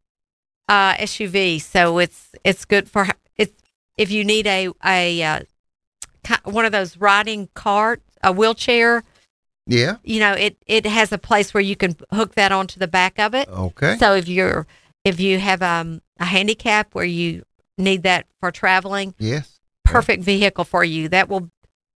uh, 0.68 0.94
SUV. 0.94 1.60
So 1.60 1.98
it's 1.98 2.30
it's 2.44 2.64
good 2.64 2.88
for 2.88 3.08
it's 3.36 3.54
if 3.96 4.10
you 4.10 4.24
need 4.24 4.46
a 4.46 4.68
a 4.84 5.22
uh, 5.22 5.40
one 6.44 6.64
of 6.64 6.72
those 6.72 6.96
riding 6.96 7.48
cart, 7.54 8.02
a 8.22 8.32
wheelchair. 8.32 9.04
Yeah. 9.66 9.96
You 10.04 10.20
know, 10.20 10.32
it 10.32 10.56
it 10.66 10.86
has 10.86 11.12
a 11.12 11.18
place 11.18 11.52
where 11.52 11.62
you 11.62 11.76
can 11.76 11.96
hook 12.12 12.34
that 12.34 12.52
onto 12.52 12.78
the 12.78 12.88
back 12.88 13.18
of 13.18 13.34
it. 13.34 13.48
Okay. 13.48 13.96
So 13.98 14.14
if 14.14 14.28
you're 14.28 14.66
if 15.04 15.20
you 15.20 15.38
have 15.38 15.62
um, 15.62 16.00
a 16.20 16.24
handicap 16.24 16.94
where 16.94 17.04
you 17.04 17.42
need 17.78 18.02
that 18.04 18.26
for 18.40 18.50
traveling, 18.50 19.14
yes. 19.18 19.58
perfect 19.84 20.22
vehicle 20.22 20.64
for 20.64 20.84
you. 20.84 21.08
That 21.08 21.28
will 21.28 21.50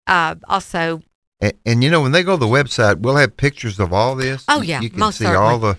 uh, 0.07 0.35
also 0.49 1.03
And, 1.41 1.53
and 1.65 1.85
you 1.85 1.91
know, 1.91 2.03
when 2.03 2.13
they 2.13 2.23
go 2.23 2.37
to 2.37 2.41
the 2.41 2.47
website, 2.47 2.99
we'll 3.01 3.17
have 3.17 3.37
pictures 3.37 3.79
of 3.81 3.93
all 3.93 4.15
this. 4.17 4.45
Oh, 4.49 4.61
yeah, 4.63 4.81
you 4.81 4.91
can 4.91 4.99
most 4.99 5.19
see 5.19 5.27
all 5.27 5.59
the 5.59 5.77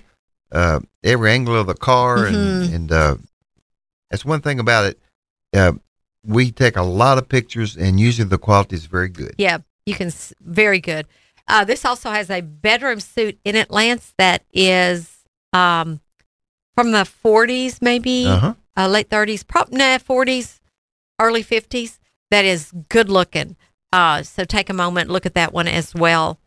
uh, 0.51 0.79
every 1.03 1.31
angle 1.31 1.55
of 1.55 1.67
the 1.67 1.73
car, 1.75 2.17
Mhm. 2.17 2.33
and 2.33 2.73
and 2.73 2.91
uh, 2.91 3.15
that's 4.09 4.25
one 4.25 4.41
thing 4.41 4.59
about 4.59 4.85
it. 4.85 4.99
Uh, 5.53 5.73
we 6.23 6.51
take 6.51 6.77
a 6.77 6.83
lot 6.83 7.17
of 7.17 7.27
pictures, 7.27 7.75
and 7.77 7.99
usually 7.99 8.27
the 8.27 8.37
quality 8.37 8.75
is 8.75 8.85
very 8.85 9.09
good. 9.09 9.35
Yeah, 9.37 9.59
you 9.85 9.95
can. 9.95 10.07
s- 10.07 10.33
Very 10.41 10.79
good. 10.79 11.05
Uh, 11.51 11.63
this 11.65 11.83
also 11.85 12.09
has 12.11 12.29
a 12.29 12.41
bedroom 12.41 12.99
suit 12.99 13.37
in 13.43 13.55
it, 13.55 13.69
Lance, 13.69 14.13
that 14.17 14.43
is 14.53 15.17
um, 15.53 15.99
from 16.75 16.91
the 16.91 17.03
40s, 17.23 17.81
maybe 17.81 18.25
Uh 18.27 18.39
huh. 18.39 18.53
uh, 18.77 18.87
late 18.87 19.09
30s, 19.09 19.45
probably 19.45 19.77
nah, 19.77 19.97
40s, 19.97 20.59
early 21.19 21.43
50s. 21.43 21.99
That 22.31 22.45
is 22.45 22.71
good 22.89 23.09
looking. 23.09 23.57
Uh, 23.91 24.23
so 24.23 24.45
take 24.45 24.69
a 24.69 24.73
moment, 24.73 25.09
look 25.09 25.25
at 25.25 25.33
that 25.33 25.51
one 25.53 25.67
as 25.67 25.93
well. 25.93 26.39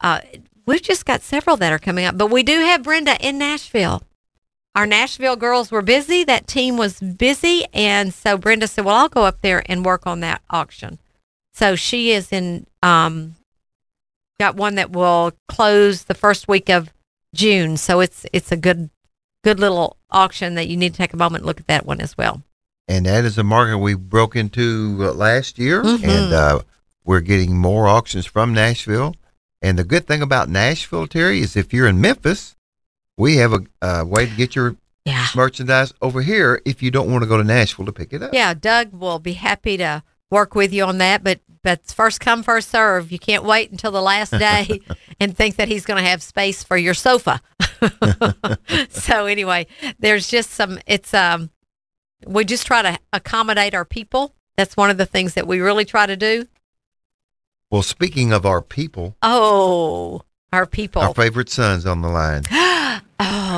Uh, 0.00 0.20
we've 0.66 0.82
just 0.82 1.06
got 1.06 1.22
several 1.22 1.56
that 1.58 1.72
are 1.72 1.78
coming 1.78 2.04
up, 2.04 2.18
but 2.18 2.26
we 2.30 2.42
do 2.42 2.58
have 2.58 2.82
Brenda 2.82 3.16
in 3.24 3.38
Nashville. 3.38 4.02
Our 4.74 4.86
Nashville 4.86 5.36
girls 5.36 5.70
were 5.70 5.82
busy. 5.82 6.24
That 6.24 6.48
team 6.48 6.76
was 6.76 6.98
busy. 7.00 7.64
And 7.72 8.12
so 8.12 8.36
Brenda 8.36 8.66
said, 8.68 8.84
Well, 8.84 8.96
I'll 8.96 9.08
go 9.08 9.22
up 9.24 9.40
there 9.42 9.62
and 9.66 9.84
work 9.84 10.06
on 10.06 10.20
that 10.20 10.42
auction. 10.50 10.98
So 11.52 11.74
she 11.76 12.10
is 12.10 12.32
in, 12.32 12.66
um, 12.82 13.36
got 14.38 14.56
one 14.56 14.76
that 14.76 14.90
will 14.92 15.32
close 15.48 16.04
the 16.04 16.14
first 16.14 16.48
week 16.48 16.68
of 16.70 16.92
June. 17.34 17.76
So 17.76 18.00
it's, 18.00 18.24
it's 18.32 18.52
a 18.52 18.56
good, 18.56 18.90
good 19.44 19.58
little 19.60 19.96
auction 20.10 20.54
that 20.54 20.68
you 20.68 20.76
need 20.76 20.92
to 20.94 20.98
take 20.98 21.12
a 21.12 21.16
moment 21.16 21.42
and 21.42 21.46
look 21.46 21.60
at 21.60 21.66
that 21.66 21.86
one 21.86 22.00
as 22.00 22.16
well. 22.16 22.42
And 22.86 23.04
that 23.06 23.24
is 23.24 23.36
a 23.36 23.44
market 23.44 23.78
we 23.78 23.94
broke 23.94 24.34
into 24.34 24.96
uh, 25.00 25.12
last 25.12 25.58
year, 25.58 25.82
Mhm. 25.82 26.04
and 26.04 26.32
uh, 26.32 26.60
we're 27.04 27.20
getting 27.20 27.58
more 27.58 27.86
auctions 27.86 28.24
from 28.24 28.54
Nashville. 28.54 29.14
And 29.60 29.78
the 29.78 29.84
good 29.84 30.06
thing 30.06 30.22
about 30.22 30.48
Nashville, 30.48 31.06
Terry, 31.06 31.40
is 31.40 31.56
if 31.56 31.74
you're 31.74 31.88
in 31.88 32.00
Memphis, 32.00 32.54
we 33.18 33.36
have 33.36 33.52
a, 33.52 33.60
a 33.82 34.04
way 34.06 34.26
to 34.26 34.34
get 34.36 34.54
your 34.56 34.76
Yeah. 35.04 35.26
merchandise 35.34 35.92
over 36.00 36.22
here 36.22 36.62
if 36.64 36.82
you 36.82 36.90
don't 36.90 37.10
want 37.10 37.22
to 37.24 37.28
go 37.28 37.36
to 37.36 37.44
Nashville 37.44 37.84
to 37.86 37.92
pick 37.92 38.12
it 38.12 38.22
up. 38.22 38.32
Yeah, 38.32 38.54
Doug 38.54 38.92
will 38.92 39.18
be 39.18 39.32
happy 39.34 39.76
to 39.76 40.02
work 40.30 40.54
with 40.54 40.72
you 40.72 40.84
on 40.84 40.98
that, 40.98 41.22
but 41.24 41.40
but 41.62 41.84
first 41.86 42.20
come 42.20 42.42
first 42.42 42.70
serve. 42.70 43.10
You 43.12 43.18
can't 43.18 43.44
wait 43.44 43.70
until 43.70 43.90
the 43.90 44.00
last 44.02 44.30
day 44.38 44.80
and 45.20 45.36
think 45.36 45.56
that 45.56 45.68
he's 45.68 45.84
going 45.84 46.02
to 46.02 46.08
have 46.08 46.22
space 46.22 46.62
for 46.62 46.76
your 46.76 46.94
sofa. 46.94 47.40
so 48.88 49.26
anyway, 49.26 49.66
there's 49.98 50.28
just 50.28 50.50
some 50.50 50.78
it's 50.86 51.12
um 51.14 51.50
we 52.26 52.44
just 52.44 52.66
try 52.66 52.82
to 52.82 52.98
accommodate 53.12 53.74
our 53.74 53.84
people. 53.84 54.34
That's 54.56 54.76
one 54.76 54.90
of 54.90 54.98
the 54.98 55.06
things 55.06 55.34
that 55.34 55.46
we 55.46 55.60
really 55.60 55.84
try 55.84 56.06
to 56.06 56.16
do. 56.16 56.46
Well, 57.70 57.82
speaking 57.82 58.32
of 58.32 58.46
our 58.46 58.62
people, 58.62 59.16
Oh, 59.22 60.22
our 60.52 60.66
people. 60.66 61.02
our 61.02 61.14
favorite 61.14 61.50
son's 61.50 61.86
on 61.86 62.00
the 62.02 62.08
line. 62.08 62.42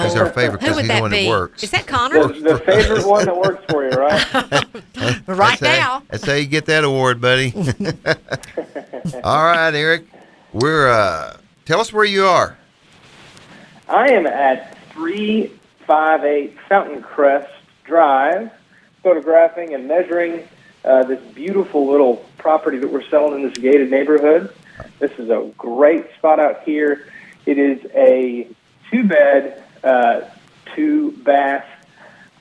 oh, 0.01 0.05
He's 0.05 0.17
our 0.17 0.31
favorite 0.31 0.61
who 0.61 0.67
because 0.69 0.77
would 0.77 0.83
he's 0.85 0.89
the 0.89 0.95
that 0.95 1.01
one 1.03 1.11
be? 1.11 1.25
that 1.25 1.29
works. 1.29 1.63
Is 1.63 1.71
that 1.71 1.87
Connor? 1.87 2.29
The, 2.29 2.41
the 2.41 2.59
favorite 2.59 3.07
one 3.07 3.25
that 3.27 3.37
works 3.37 3.65
for 3.71 3.85
you, 3.85 3.91
right? 3.91 4.35
right 5.27 5.59
That's 5.61 5.61
how- 5.61 5.99
now. 5.99 6.03
that's 6.11 6.25
how 6.27 6.35
you 6.35 6.47
get 6.47 6.67
that 6.67 6.85
award, 6.85 7.21
buddy. 7.21 7.53
All 9.25 9.45
right, 9.45 9.75
Eric. 9.75 10.05
We're 10.53 10.89
uh 10.91 11.37
tell 11.65 11.81
us 11.81 11.93
where 11.93 12.05
you 12.05 12.25
are. 12.27 12.57
I 13.89 14.11
am 14.13 14.27
at 14.27 14.77
358 14.93 16.57
Fountain 16.69 17.03
Crest 17.03 17.51
Drive, 17.85 18.51
photographing 19.03 19.75
and 19.75 19.87
measuring 19.89 20.47
uh, 20.85 21.03
this 21.05 21.21
beautiful 21.35 21.91
little 21.91 22.25
property 22.39 22.79
that 22.79 22.91
we're 22.91 23.03
selling 23.09 23.35
in 23.43 23.49
this 23.49 23.59
gated 23.59 23.91
neighborhood. 23.91 24.55
This 24.99 25.11
is 25.19 25.29
a 25.29 25.51
great 25.59 26.07
spot 26.17 26.39
out 26.41 26.63
here. 26.63 27.09
It 27.47 27.59
is 27.59 27.81
a 27.95 28.49
two 28.91 29.05
bed, 29.07 29.63
uh, 29.85 30.23
two 30.75 31.13
bath, 31.25 31.67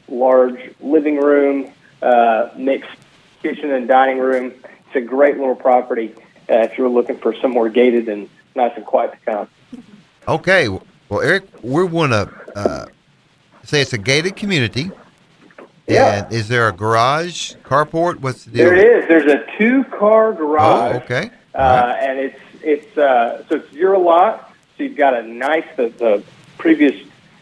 large 0.07 0.73
living 0.79 1.17
room, 1.17 1.71
uh, 2.01 2.49
mixed 2.57 2.89
kitchen 3.41 3.71
and 3.71 3.87
dining 3.87 4.19
room. 4.19 4.51
It's 4.87 4.95
a 4.95 5.01
great 5.01 5.37
little 5.37 5.55
property 5.55 6.13
uh, 6.49 6.55
if 6.59 6.77
you're 6.77 6.89
looking 6.89 7.17
for 7.17 7.35
somewhere 7.35 7.69
gated 7.69 8.09
and 8.09 8.29
nice 8.55 8.73
and 8.75 8.85
quiet 8.85 9.11
to 9.11 9.17
come. 9.19 9.83
Okay. 10.27 10.67
Well, 10.67 11.21
Eric, 11.21 11.45
we 11.63 11.83
want 11.85 12.11
to 12.11 12.29
uh, 12.55 12.85
say 13.63 13.81
it's 13.81 13.93
a 13.93 13.97
gated 13.97 14.35
community. 14.35 14.91
Yeah. 15.87 16.25
And 16.25 16.33
is 16.33 16.47
there 16.47 16.67
a 16.67 16.71
garage, 16.71 17.55
carport? 17.63 18.19
What's 18.19 18.43
the 18.45 18.51
deal? 18.51 18.65
There 18.65 18.75
it 18.75 19.03
is. 19.03 19.07
There's 19.07 19.31
a 19.31 19.43
two-car 19.57 20.29
Oh, 20.29 20.33
garage, 20.33 20.95
okay. 21.03 21.31
uh, 21.55 21.57
right. 21.57 21.97
and 21.99 22.19
it's 22.19 22.39
it's 22.61 22.97
uh, 22.97 23.43
so 23.49 23.55
it's 23.55 23.71
your 23.73 23.97
lot. 23.97 24.53
So 24.77 24.83
you've 24.83 24.97
got 24.97 25.15
a 25.15 25.23
nice 25.23 25.65
the, 25.77 25.89
the 25.89 26.23
previous 26.59 26.93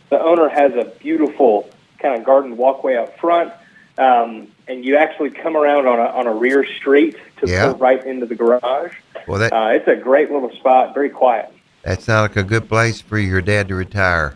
the 0.10 0.22
owner 0.22 0.50
has 0.50 0.74
a 0.74 0.86
beautiful 1.00 1.70
kind 2.00 2.18
of 2.20 2.26
garden 2.26 2.58
walkway 2.58 2.96
out 2.96 3.18
front, 3.20 3.52
um, 3.98 4.48
and 4.68 4.86
you 4.86 4.96
actually 4.98 5.30
come 5.32 5.56
around 5.58 5.88
on 5.88 6.00
a 6.00 6.04
on 6.04 6.28
a 6.28 6.34
rear 6.34 6.66
street 6.66 7.16
to 7.42 7.50
Yeah. 7.50 7.68
pull 7.72 7.76
right 7.80 8.04
into 8.06 8.26
the 8.26 8.36
garage. 8.36 8.94
Well, 9.28 9.40
that 9.40 9.52
Uh, 9.54 9.70
it's 9.74 9.88
a 9.88 9.96
great 9.96 10.32
little 10.32 10.52
spot, 10.52 10.94
very 10.94 11.10
quiet. 11.10 11.52
that 11.84 12.02
sounds 12.02 12.30
like 12.30 12.38
a 12.38 12.48
good 12.48 12.68
place 12.70 13.02
for 13.02 13.18
your 13.18 13.42
dad 13.42 13.68
to 13.70 13.76
retire. 13.76 14.36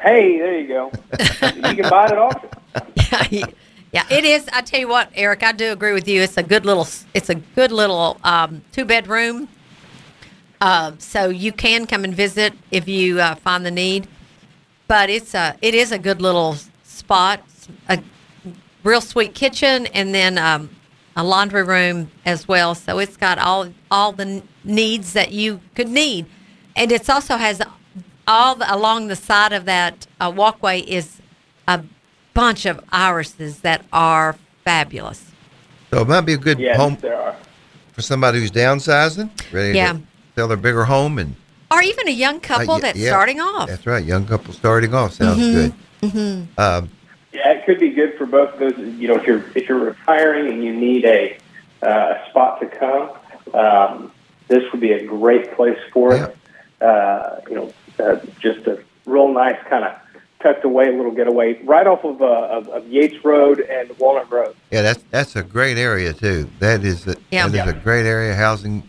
Hey, 0.00 0.38
there 0.38 0.58
you 0.58 0.68
go. 0.68 0.92
you 1.18 1.74
can 1.76 1.88
buy 1.88 2.06
it 2.06 2.12
at 2.12 2.18
auction. 2.18 2.48
yeah, 3.30 3.46
yeah, 3.92 4.04
it 4.10 4.24
is. 4.24 4.46
I 4.52 4.60
tell 4.60 4.80
you 4.80 4.88
what, 4.88 5.08
Eric, 5.14 5.42
I 5.42 5.52
do 5.52 5.72
agree 5.72 5.92
with 5.92 6.06
you. 6.08 6.20
It's 6.20 6.36
a 6.36 6.42
good 6.42 6.66
little. 6.66 6.86
It's 7.14 7.30
a 7.30 7.36
good 7.36 7.72
little 7.72 8.18
um, 8.24 8.62
two 8.72 8.84
bedroom. 8.84 9.48
Uh, 10.60 10.92
so 10.98 11.28
you 11.28 11.52
can 11.52 11.86
come 11.86 12.04
and 12.04 12.14
visit 12.14 12.52
if 12.70 12.88
you 12.88 13.20
uh, 13.20 13.34
find 13.36 13.64
the 13.64 13.70
need. 13.70 14.06
But 14.88 15.10
it's 15.10 15.34
a 15.34 15.56
it 15.62 15.74
is 15.74 15.92
a 15.92 15.98
good 15.98 16.20
little 16.20 16.56
spot. 16.82 17.42
A 17.88 18.02
real 18.82 19.00
sweet 19.00 19.34
kitchen, 19.34 19.86
and 19.88 20.14
then 20.14 20.36
um, 20.38 20.68
a 21.16 21.24
laundry 21.24 21.62
room 21.62 22.10
as 22.26 22.46
well. 22.46 22.74
So 22.74 22.98
it's 22.98 23.16
got 23.16 23.38
all 23.38 23.72
all 23.90 24.12
the 24.12 24.42
needs 24.64 25.12
that 25.14 25.32
you 25.32 25.60
could 25.74 25.88
need, 25.88 26.26
and 26.76 26.92
it 26.92 27.08
also 27.08 27.36
has 27.36 27.62
all 28.26 28.54
the, 28.54 28.74
along 28.74 29.08
the 29.08 29.16
side 29.16 29.52
of 29.52 29.64
that 29.66 30.06
uh, 30.20 30.32
walkway 30.34 30.80
is 30.80 31.20
a 31.68 31.82
bunch 32.34 32.66
of 32.66 32.80
irises 32.90 33.60
that 33.60 33.84
are 33.92 34.36
fabulous. 34.64 35.30
So 35.90 36.02
it 36.02 36.08
might 36.08 36.22
be 36.22 36.32
a 36.34 36.38
good 36.38 36.58
Yes, 36.58 36.76
home 36.76 36.96
there 37.00 37.20
are. 37.20 37.36
for 37.92 38.02
somebody 38.02 38.40
who's 38.40 38.50
downsizing, 38.50 39.30
ready 39.52 39.76
Yeah. 39.78 39.92
to 39.92 40.02
sell 40.34 40.48
their 40.48 40.56
bigger 40.56 40.84
home 40.84 41.18
and 41.18 41.36
Or 41.70 41.82
even 41.82 42.08
a 42.08 42.12
young 42.12 42.40
couple 42.40 42.74
Uh, 42.74 42.76
yeah, 42.76 42.80
that's 42.82 42.98
yeah. 42.98 43.08
starting 43.10 43.40
off. 43.40 43.68
That's 43.68 43.86
right, 43.86 44.04
young 44.04 44.26
couple 44.26 44.52
starting 44.52 44.94
off 44.94 45.12
sounds 45.14 45.38
good. 45.38 45.72
Um, 46.58 46.90
Yeah, 47.32 47.50
it 47.52 47.64
could 47.66 47.80
be 47.80 47.90
good 47.90 48.16
for 48.16 48.26
both 48.26 48.52
of 48.54 48.60
those. 48.60 48.78
You 48.96 49.08
know, 49.08 49.16
if 49.16 49.26
you're 49.26 49.42
if 49.54 49.68
you're 49.68 49.78
retiring 49.78 50.52
and 50.52 50.62
you 50.62 50.72
need 50.74 51.04
a 51.04 51.36
uh, 51.82 52.14
a 52.24 52.30
spot 52.30 52.60
to 52.60 52.66
come, 52.66 53.10
um, 53.54 54.12
this 54.48 54.62
would 54.70 54.80
be 54.80 54.92
a 54.92 55.04
great 55.04 55.52
place 55.56 55.78
for 55.92 56.14
it. 56.14 56.36
Uh, 56.80 57.40
you 57.48 57.54
know, 57.56 57.72
uh, 57.98 58.16
just 58.38 58.66
a 58.66 58.78
real 59.06 59.28
nice 59.32 59.56
kind 59.68 59.84
of 59.84 59.92
tucked 60.40 60.64
away 60.64 60.94
little 60.94 61.10
getaway 61.10 61.60
right 61.64 61.86
off 61.86 62.04
of, 62.04 62.20
uh, 62.20 62.26
of, 62.26 62.68
of 62.68 62.86
Yates 62.88 63.24
Road 63.24 63.60
and 63.60 63.90
Walnut 63.98 64.30
Road. 64.30 64.54
yeah, 64.70 64.82
that's 64.82 65.02
that's 65.10 65.34
a 65.36 65.42
great 65.42 65.78
area 65.78 66.12
too. 66.12 66.48
That 66.60 66.84
is 66.84 67.06
a, 67.06 67.16
Yeah. 67.32 67.48
that 67.48 67.58
is 67.60 67.66
Yeah. 67.66 67.70
a 67.70 67.82
great 67.82 68.04
area. 68.06 68.34
Housing 68.34 68.82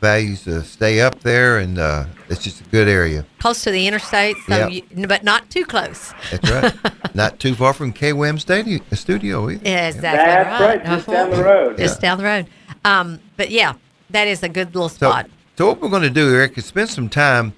values 0.00 0.44
to 0.44 0.62
stay 0.62 1.00
up 1.00 1.20
there, 1.20 1.58
and 1.58 1.78
uh, 1.78 2.04
it's 2.28 2.42
just 2.42 2.60
a 2.60 2.64
good 2.64 2.88
area. 2.88 3.24
Close 3.38 3.62
to 3.64 3.70
the 3.70 3.86
interstate, 3.86 4.36
so 4.46 4.56
Yeah. 4.56 4.68
you, 4.68 5.06
but 5.06 5.24
not 5.24 5.50
too 5.50 5.64
close. 5.64 6.12
That's 6.30 6.50
right. 6.50 6.74
Not 7.14 7.40
too 7.40 7.54
far 7.54 7.72
from 7.72 7.92
KWAM 7.92 8.38
Stadium, 8.38 8.80
studio 8.92 9.50
either. 9.50 9.68
Yeah, 9.68 9.88
exactly 9.88 10.10
That's 10.10 10.60
right, 10.60 10.76
right. 10.78 10.84
just 10.84 11.06
down 11.08 11.30
the 11.30 11.42
road. 11.42 11.78
Just 11.78 12.00
down 12.00 12.18
the 12.18 12.24
road. 12.24 12.46
Um, 12.84 13.18
but 13.36 13.50
yeah, 13.50 13.72
that 14.10 14.28
is 14.28 14.42
a 14.44 14.48
good 14.48 14.72
little 14.74 14.88
spot. 14.90 15.28
so 15.56 15.66
what 15.66 15.80
we're 15.80 15.88
going 15.88 16.02
to 16.02 16.10
do, 16.10 16.32
Eric, 16.32 16.56
is 16.58 16.66
spend 16.66 16.90
some 16.90 17.08
time 17.08 17.54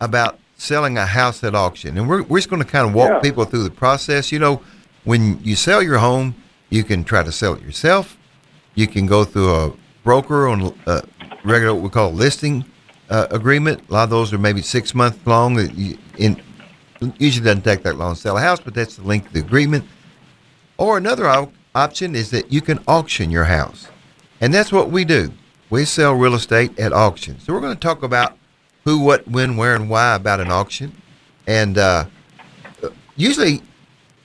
about 0.00 0.38
selling 0.56 0.96
a 0.98 1.06
house 1.06 1.42
at 1.42 1.54
auction, 1.56 1.98
and 1.98 2.08
we're 2.08 2.22
we're 2.24 2.38
just 2.38 2.50
going 2.50 2.62
to 2.62 2.68
kind 2.68 2.86
of 2.86 2.94
walk 2.94 3.08
Yeah. 3.10 3.18
people 3.20 3.44
through 3.46 3.64
the 3.64 3.70
process. 3.70 4.30
You 4.30 4.38
know, 4.38 4.60
when 5.04 5.42
you 5.42 5.56
sell 5.56 5.82
your 5.82 5.98
home, 5.98 6.34
you 6.68 6.84
can 6.84 7.02
try 7.02 7.22
to 7.24 7.32
sell 7.32 7.54
it 7.54 7.62
yourself. 7.62 8.16
You 8.76 8.86
can 8.86 9.06
go 9.06 9.24
through 9.24 9.52
a 9.54 9.72
broker 10.04 10.46
on 10.46 10.72
a 10.86 11.02
regular 11.44 11.74
what 11.74 11.82
we 11.82 11.88
call 11.90 12.12
listing 12.12 12.64
uh, 13.08 13.26
agreement. 13.30 13.82
A 13.88 13.92
lot 13.92 14.04
of 14.04 14.10
those 14.10 14.32
are 14.32 14.38
maybe 14.38 14.62
six 14.62 14.94
months 14.94 15.18
long. 15.26 15.58
Usually 17.18 17.44
doesn't 17.44 17.62
take 17.62 17.82
that 17.82 17.96
long 17.96 18.14
to 18.14 18.20
sell 18.20 18.36
a 18.36 18.40
house, 18.40 18.60
but 18.60 18.74
that's 18.74 18.96
the 18.96 19.02
length 19.02 19.28
of 19.28 19.32
the 19.32 19.40
agreement. 19.40 19.84
Or 20.78 20.96
another 20.96 21.26
op- 21.26 21.52
option 21.74 22.14
is 22.14 22.30
that 22.30 22.52
you 22.52 22.60
can 22.60 22.78
auction 22.86 23.30
your 23.30 23.44
house. 23.44 23.88
And 24.40 24.52
that's 24.52 24.72
what 24.72 24.90
we 24.90 25.04
do. 25.04 25.32
We 25.68 25.84
sell 25.84 26.14
real 26.14 26.34
estate 26.34 26.78
at 26.78 26.92
auction. 26.92 27.38
So 27.40 27.52
we're 27.52 27.60
going 27.60 27.74
to 27.74 27.80
talk 27.80 28.02
about 28.02 28.36
who, 28.84 28.98
what, 28.98 29.26
when, 29.28 29.56
where, 29.56 29.74
and 29.74 29.90
why 29.90 30.14
about 30.14 30.40
an 30.40 30.50
auction. 30.50 31.00
And 31.46 31.78
uh, 31.78 32.06
usually 33.16 33.62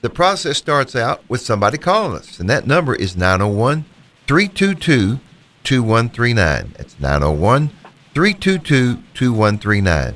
the 0.00 0.10
process 0.10 0.58
starts 0.58 0.96
out 0.96 1.22
with 1.28 1.40
somebody 1.40 1.78
calling 1.78 2.16
us. 2.16 2.40
And 2.40 2.48
that 2.48 2.66
number 2.66 2.94
is 2.94 3.16
901 3.16 3.84
322 4.26 5.20
2139. 5.66 6.74
That's 6.78 6.98
901 7.00 7.70
322 8.14 9.02
2139. 9.14 10.14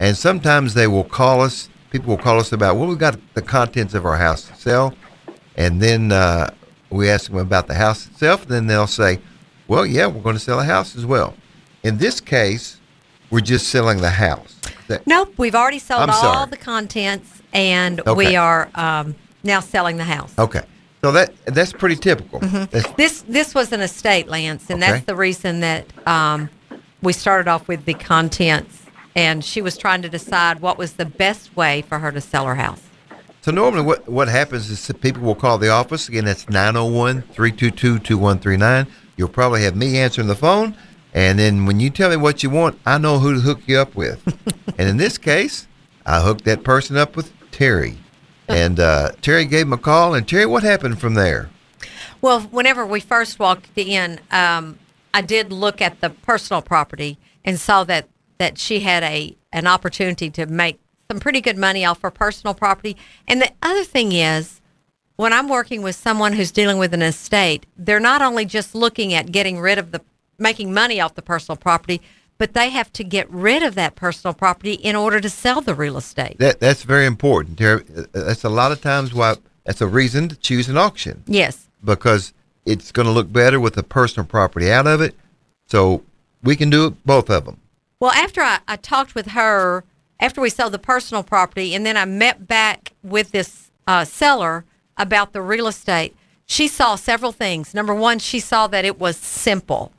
And 0.00 0.16
sometimes 0.16 0.74
they 0.74 0.86
will 0.86 1.04
call 1.04 1.40
us, 1.42 1.68
people 1.90 2.16
will 2.16 2.22
call 2.22 2.40
us 2.40 2.50
about, 2.52 2.76
well, 2.76 2.88
we've 2.88 2.98
got 2.98 3.18
the 3.34 3.42
contents 3.42 3.94
of 3.94 4.04
our 4.06 4.16
house 4.16 4.48
to 4.48 4.54
sell. 4.56 4.94
And 5.56 5.80
then 5.80 6.12
uh, 6.12 6.50
we 6.90 7.08
ask 7.08 7.30
them 7.30 7.38
about 7.38 7.66
the 7.66 7.74
house 7.74 8.06
itself. 8.06 8.42
And 8.42 8.50
then 8.50 8.66
they'll 8.66 8.86
say, 8.86 9.20
well, 9.68 9.84
yeah, 9.86 10.06
we're 10.06 10.22
going 10.22 10.36
to 10.36 10.40
sell 10.40 10.60
a 10.60 10.64
house 10.64 10.96
as 10.96 11.04
well. 11.06 11.34
In 11.82 11.98
this 11.98 12.20
case, 12.20 12.80
we're 13.30 13.40
just 13.40 13.68
selling 13.68 14.00
the 14.00 14.10
house. 14.10 14.56
That- 14.88 15.06
Nope, 15.06 15.34
we've 15.36 15.54
already 15.54 15.78
sold 15.78 16.08
all 16.10 16.46
the 16.46 16.56
contents, 16.56 17.42
and 17.52 18.00
Okay. 18.00 18.12
we 18.12 18.36
are 18.36 18.70
um, 18.74 19.14
now 19.42 19.60
selling 19.60 19.96
the 19.98 20.04
house. 20.04 20.32
okay. 20.38 20.62
So 21.06 21.12
that 21.12 21.32
that's 21.44 21.72
pretty 21.72 21.94
typical. 21.94 22.40
That's- 22.40 22.92
This 22.96 23.22
this 23.28 23.54
was 23.54 23.70
an 23.70 23.80
estate, 23.80 24.26
Lance, 24.26 24.68
and 24.70 24.82
Okay. 24.82 24.90
that's 24.90 25.06
the 25.06 25.14
reason 25.14 25.60
that 25.60 25.84
um, 26.04 26.50
we 27.00 27.12
started 27.12 27.46
off 27.46 27.68
with 27.68 27.84
the 27.84 27.94
contents. 27.94 28.82
And 29.14 29.44
she 29.44 29.62
was 29.62 29.78
trying 29.78 30.02
to 30.02 30.08
decide 30.08 30.58
what 30.58 30.78
was 30.78 30.94
the 30.94 31.04
best 31.04 31.56
way 31.56 31.82
for 31.82 32.00
her 32.00 32.10
to 32.10 32.20
sell 32.20 32.44
her 32.46 32.56
house. 32.56 32.80
So 33.40 33.52
normally 33.52 33.84
what, 33.84 34.08
what 34.08 34.26
happens 34.26 34.68
is 34.68 34.90
people 35.00 35.22
will 35.22 35.36
call 35.36 35.58
the 35.58 35.68
office. 35.68 36.08
Again, 36.08 36.24
that's 36.24 36.46
901-322-2139. 36.46 38.88
You'll 39.16 39.28
probably 39.28 39.62
have 39.62 39.76
me 39.76 39.98
answering 39.98 40.26
the 40.26 40.34
phone. 40.34 40.74
And 41.14 41.38
then 41.38 41.66
when 41.66 41.78
you 41.78 41.88
tell 41.88 42.10
me 42.10 42.16
what 42.16 42.42
you 42.42 42.50
want, 42.50 42.80
I 42.84 42.98
know 42.98 43.20
who 43.20 43.34
to 43.34 43.40
hook 43.40 43.60
you 43.66 43.78
up 43.78 43.94
with. 43.94 44.20
and 44.76 44.88
in 44.88 44.96
this 44.96 45.18
case, 45.18 45.68
I 46.04 46.20
hooked 46.20 46.44
that 46.46 46.64
person 46.64 46.96
up 46.96 47.14
with 47.14 47.30
Terry. 47.52 47.96
And 48.48 48.78
uh, 48.78 49.12
Terry 49.22 49.44
gave 49.44 49.66
him 49.66 49.72
a 49.72 49.78
call. 49.78 50.14
And 50.14 50.26
Terry, 50.26 50.46
what 50.46 50.62
happened 50.62 51.00
from 51.00 51.14
there? 51.14 51.50
Well, 52.20 52.40
whenever 52.42 52.86
we 52.86 53.00
first 53.00 53.38
walked 53.38 53.76
in, 53.76 54.20
um, 54.30 54.78
I 55.12 55.22
did 55.22 55.52
look 55.52 55.80
at 55.80 56.00
the 56.00 56.10
personal 56.10 56.62
property 56.62 57.18
and 57.44 57.58
saw 57.58 57.84
that 57.84 58.08
that 58.38 58.58
she 58.58 58.80
had 58.80 59.02
a 59.02 59.36
an 59.52 59.66
opportunity 59.66 60.28
to 60.30 60.46
make 60.46 60.78
some 61.10 61.20
pretty 61.20 61.40
good 61.40 61.56
money 61.56 61.84
off 61.84 62.02
her 62.02 62.10
personal 62.10 62.54
property. 62.54 62.96
And 63.26 63.40
the 63.40 63.52
other 63.62 63.84
thing 63.84 64.12
is, 64.12 64.60
when 65.16 65.32
I'm 65.32 65.48
working 65.48 65.82
with 65.82 65.96
someone 65.96 66.34
who's 66.34 66.52
dealing 66.52 66.78
with 66.78 66.92
an 66.92 67.02
estate, 67.02 67.64
they're 67.76 68.00
not 68.00 68.22
only 68.22 68.44
just 68.44 68.74
looking 68.74 69.14
at 69.14 69.32
getting 69.32 69.58
rid 69.58 69.78
of 69.78 69.92
the 69.92 70.02
making 70.38 70.74
money 70.74 71.00
off 71.00 71.14
the 71.14 71.22
personal 71.22 71.56
property, 71.56 72.02
but 72.38 72.52
they 72.52 72.70
have 72.70 72.92
to 72.94 73.04
get 73.04 73.30
rid 73.30 73.62
of 73.62 73.74
that 73.74 73.94
personal 73.94 74.34
property 74.34 74.74
in 74.74 74.94
order 74.96 75.20
to 75.20 75.30
sell 75.30 75.60
the 75.60 75.74
real 75.74 75.96
estate. 75.96 76.36
That 76.38 76.60
That's 76.60 76.82
very 76.82 77.06
important, 77.06 77.58
Terry. 77.58 77.82
Uh, 77.96 78.04
That's 78.12 78.44
a 78.44 78.48
lot 78.48 78.72
of 78.72 78.80
times 78.80 79.14
why 79.14 79.36
that's 79.64 79.80
a 79.80 79.86
reason 79.86 80.28
to 80.28 80.36
choose 80.36 80.68
an 80.68 80.76
auction. 80.76 81.22
Yes. 81.26 81.68
because 81.84 82.32
it's 82.64 82.90
going 82.92 83.06
to 83.06 83.12
look 83.12 83.32
better 83.32 83.60
with 83.60 83.74
the 83.74 83.82
personal 83.82 84.26
property 84.26 84.70
out 84.70 84.86
of 84.86 85.00
it. 85.00 85.14
So 85.66 86.02
we 86.42 86.56
can 86.56 86.68
do 86.70 86.90
both 87.04 87.30
of 87.30 87.44
them. 87.44 87.60
Well, 88.00 88.12
after 88.12 88.40
I, 88.42 88.58
I 88.68 88.76
talked 88.76 89.14
with 89.14 89.28
her, 89.28 89.84
after 90.20 90.40
we 90.40 90.50
sold 90.50 90.72
the 90.72 90.78
personal 90.78 91.22
property, 91.22 91.74
and 91.74 91.86
then 91.86 91.96
I 91.96 92.04
met 92.04 92.46
back 92.48 92.92
with 93.02 93.30
this 93.32 93.70
uh, 93.86 94.04
seller 94.04 94.64
about 94.96 95.32
the 95.32 95.42
real 95.42 95.66
estate, 95.68 96.14
she 96.44 96.68
saw 96.68 96.94
several 96.96 97.32
things. 97.32 97.74
Number 97.74 97.94
one, 97.94 98.18
she 98.18 98.40
saw 98.40 98.66
that 98.68 98.84
it 98.84 98.98
was 99.00 99.16
simple. 99.16 99.92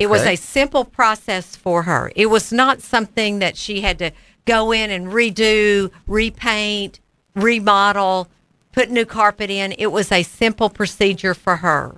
It 0.00 0.06
was 0.08 0.22
a 0.22 0.36
simple 0.36 0.84
process 0.84 1.54
for 1.56 1.82
her. 1.82 2.10
It 2.16 2.26
was 2.26 2.52
not 2.52 2.80
something 2.80 3.38
that 3.40 3.56
she 3.56 3.82
had 3.82 3.98
to 3.98 4.10
go 4.44 4.72
in 4.72 4.90
and 4.90 5.08
redo, 5.08 5.90
repaint, 6.06 6.98
remodel, 7.34 8.28
put 8.72 8.90
new 8.90 9.04
carpet 9.04 9.50
in. 9.50 9.72
It 9.78 9.88
was 9.88 10.10
a 10.10 10.22
simple 10.22 10.70
procedure 10.70 11.34
for 11.34 11.56
her. 11.56 11.96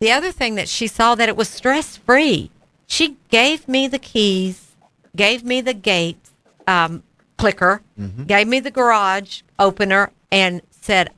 The 0.00 0.12
other 0.12 0.32
thing 0.32 0.54
that 0.56 0.68
she 0.68 0.86
saw 0.86 1.14
that 1.14 1.28
it 1.28 1.36
was 1.36 1.48
stress 1.48 1.96
free. 1.96 2.50
She 2.86 3.16
gave 3.30 3.66
me 3.68 3.88
the 3.88 3.98
keys, 3.98 4.72
gave 5.14 5.44
me 5.44 5.60
the 5.60 5.74
gate 5.74 6.18
um, 6.66 7.02
clicker, 7.38 7.82
gave 8.26 8.46
me 8.46 8.60
the 8.60 8.70
garage 8.70 9.42
opener, 9.58 10.10
and 10.30 10.62
said, 10.70 11.10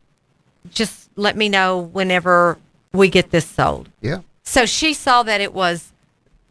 "Just 0.71 1.11
let 1.17 1.37
me 1.37 1.49
know 1.49 1.79
whenever 1.79 2.59
we 2.93 3.09
get 3.09 3.31
this 3.31 3.47
sold." 3.47 3.89
Yeah. 4.01 4.21
So 4.43 4.65
she 4.65 4.95
saw 4.95 5.23
that 5.25 5.41
it 5.41 5.53
was, 5.53 5.93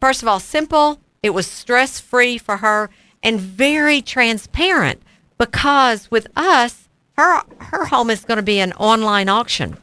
first 0.00 0.22
of 0.22 0.28
all, 0.28 0.40
simple. 0.40 1.00
It 1.22 1.30
was 1.30 1.46
stress 1.46 1.98
free 2.00 2.38
for 2.38 2.58
her 2.58 2.90
and 3.22 3.40
very 3.40 4.00
transparent 4.00 5.02
because 5.36 6.10
with 6.10 6.26
us, 6.36 6.88
her 7.16 7.42
her 7.58 7.86
home 7.86 8.10
is 8.10 8.24
going 8.24 8.36
to 8.36 8.42
be 8.42 8.60
an 8.60 8.72
online 8.74 9.28
auction. 9.28 9.76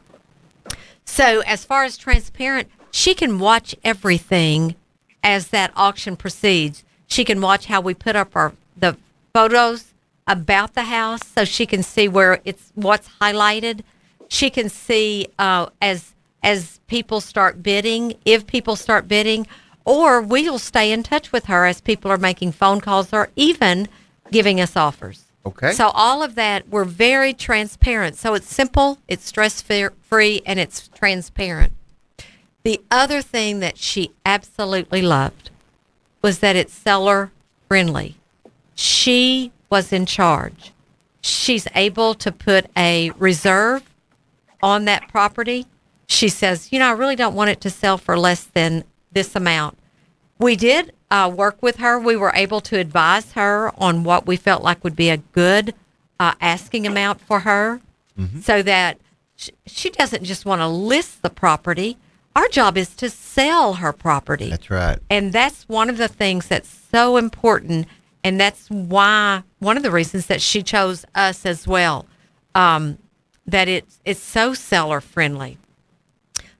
So 1.04 1.40
as 1.46 1.64
far 1.64 1.84
as 1.84 1.96
transparent, 1.96 2.68
she 2.90 3.14
can 3.14 3.38
watch 3.38 3.74
everything 3.84 4.74
as 5.22 5.48
that 5.48 5.72
auction 5.76 6.16
proceeds. 6.16 6.84
She 7.06 7.24
can 7.24 7.40
watch 7.40 7.66
how 7.66 7.80
we 7.80 7.94
put 7.94 8.16
up 8.16 8.34
our 8.34 8.52
the 8.76 8.96
photos 9.34 9.92
about 10.26 10.74
the 10.74 10.84
house, 10.84 11.20
so 11.24 11.44
she 11.44 11.66
can 11.66 11.82
see 11.82 12.08
where 12.08 12.40
it's 12.44 12.72
what's 12.74 13.08
highlighted. 13.20 13.82
She 14.28 14.50
can 14.50 14.68
see 14.68 15.28
uh, 15.38 15.66
as 15.80 16.14
as 16.42 16.80
people 16.86 17.20
start 17.20 17.62
bidding, 17.62 18.14
if 18.24 18.46
people 18.46 18.76
start 18.76 19.08
bidding, 19.08 19.46
or 19.86 20.20
we'll 20.20 20.58
stay 20.58 20.92
in 20.92 21.02
touch 21.02 21.32
with 21.32 21.46
her 21.46 21.64
as 21.64 21.80
people 21.80 22.10
are 22.10 22.18
making 22.18 22.52
phone 22.52 22.82
calls 22.82 23.12
or 23.14 23.30
even 23.36 23.88
giving 24.30 24.60
us 24.60 24.76
offers. 24.76 25.22
Okay. 25.46 25.72
So 25.72 25.88
all 25.94 26.22
of 26.24 26.34
that, 26.34 26.68
we're 26.68 26.84
very 26.84 27.32
transparent. 27.32 28.16
So 28.16 28.34
it's 28.34 28.52
simple, 28.52 28.98
it's 29.06 29.24
stress 29.24 29.62
free, 29.62 30.42
and 30.44 30.58
it's 30.58 30.88
transparent. 30.88 31.72
The 32.64 32.80
other 32.90 33.22
thing 33.22 33.60
that 33.60 33.78
she 33.78 34.10
absolutely 34.26 35.02
loved 35.02 35.50
was 36.20 36.40
that 36.40 36.56
it's 36.56 36.74
seller 36.74 37.30
friendly. 37.68 38.16
She 38.74 39.52
was 39.70 39.92
in 39.92 40.04
charge. 40.04 40.72
she's 41.26 41.66
able 41.74 42.14
to 42.14 42.30
put 42.30 42.66
a 42.76 43.10
reserve 43.18 43.82
on 44.62 44.84
that 44.84 45.08
property. 45.08 45.66
She 46.06 46.28
says, 46.28 46.72
you 46.72 46.78
know, 46.78 46.88
I 46.88 46.92
really 46.92 47.16
don't 47.16 47.34
want 47.34 47.50
it 47.50 47.60
to 47.62 47.70
sell 47.70 47.98
for 47.98 48.18
less 48.18 48.44
than 48.44 48.84
this 49.12 49.34
amount. 49.34 49.78
We 50.38 50.56
did 50.56 50.92
uh, 51.10 51.32
work 51.34 51.62
with 51.62 51.76
her. 51.76 51.98
We 51.98 52.16
were 52.16 52.32
able 52.34 52.60
to 52.62 52.78
advise 52.78 53.32
her 53.32 53.72
on 53.78 54.04
what 54.04 54.26
we 54.26 54.36
felt 54.36 54.62
like 54.62 54.84
would 54.84 54.96
be 54.96 55.10
a 55.10 55.16
good 55.18 55.74
uh, 56.20 56.34
asking 56.40 56.86
amount 56.86 57.20
for 57.20 57.40
her 57.40 57.80
so 58.40 58.62
that 58.62 58.98
sh- 59.36 59.50
she 59.66 59.90
doesn't 59.90 60.24
just 60.24 60.46
want 60.46 60.60
to 60.62 60.66
list 60.66 61.20
the 61.22 61.28
property. 61.28 61.98
Our 62.34 62.48
job 62.48 62.78
is 62.78 62.94
to 62.96 63.10
sell 63.10 63.74
her 63.74 63.92
property. 63.92 64.48
That's 64.50 64.70
right. 64.70 64.98
And 65.10 65.32
that's 65.32 65.68
one 65.68 65.90
of 65.90 65.98
the 65.98 66.08
things 66.08 66.48
that's 66.48 66.68
so 66.90 67.18
important. 67.18 67.86
And 68.24 68.40
that's 68.40 68.68
why 68.70 69.42
one 69.58 69.76
of 69.76 69.82
the 69.82 69.90
reasons 69.90 70.26
that 70.26 70.40
she 70.40 70.62
chose 70.62 71.04
us 71.14 71.44
as 71.44 71.66
well. 71.66 72.06
Um, 72.54 72.98
that 73.46 73.68
it's 73.68 74.00
it's 74.04 74.20
so 74.20 74.54
seller 74.54 75.00
friendly. 75.00 75.58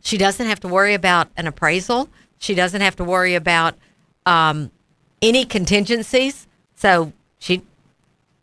She 0.01 0.17
doesn't 0.19 0.47
have 0.47 0.61
to 0.61 0.69
worry 0.69 0.95
about 0.95 1.29
an 1.37 1.47
appraisal. 1.47 2.09
She 2.38 2.55
doesn't 2.55 2.81
have 2.81 2.96
to 2.96 3.05
worry 3.05 3.35
about 3.35 3.75
um, 4.27 4.70
any 5.22 5.44
contingencies. 5.44 6.46
So 6.77 7.12
she 7.38 7.62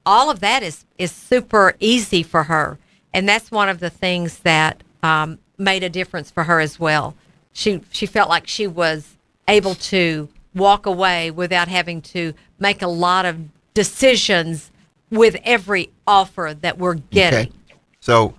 all 0.05 0.29
of 0.29 0.39
that 0.41 0.63
is 0.63 0.85
is 0.97 1.11
super 1.11 1.75
easy 1.79 2.23
for 2.23 2.43
her, 2.43 2.77
and 3.13 3.27
that's 3.27 3.51
one 3.51 3.69
of 3.69 3.79
the 3.79 3.89
things 3.89 4.39
that 4.39 4.83
um, 5.01 5.39
made 5.57 5.83
a 5.83 5.89
difference 5.89 6.29
for 6.31 6.43
her 6.45 6.59
as 6.59 6.79
well. 6.79 7.15
She 7.53 7.81
she 7.91 8.05
felt 8.05 8.29
like 8.29 8.47
she 8.47 8.67
was 8.67 9.15
able 9.47 9.75
to 9.75 10.29
walk 10.55 10.85
away 10.85 11.31
without 11.31 11.67
having 11.67 12.01
to 12.01 12.33
make 12.59 12.81
a 12.81 12.87
lot 12.87 13.25
of 13.25 13.37
decisions 13.73 14.71
with 15.09 15.35
every 15.43 15.89
offer 16.07 16.55
that 16.61 16.77
we're 16.77 16.95
getting. 16.95 17.53
So 17.99 18.35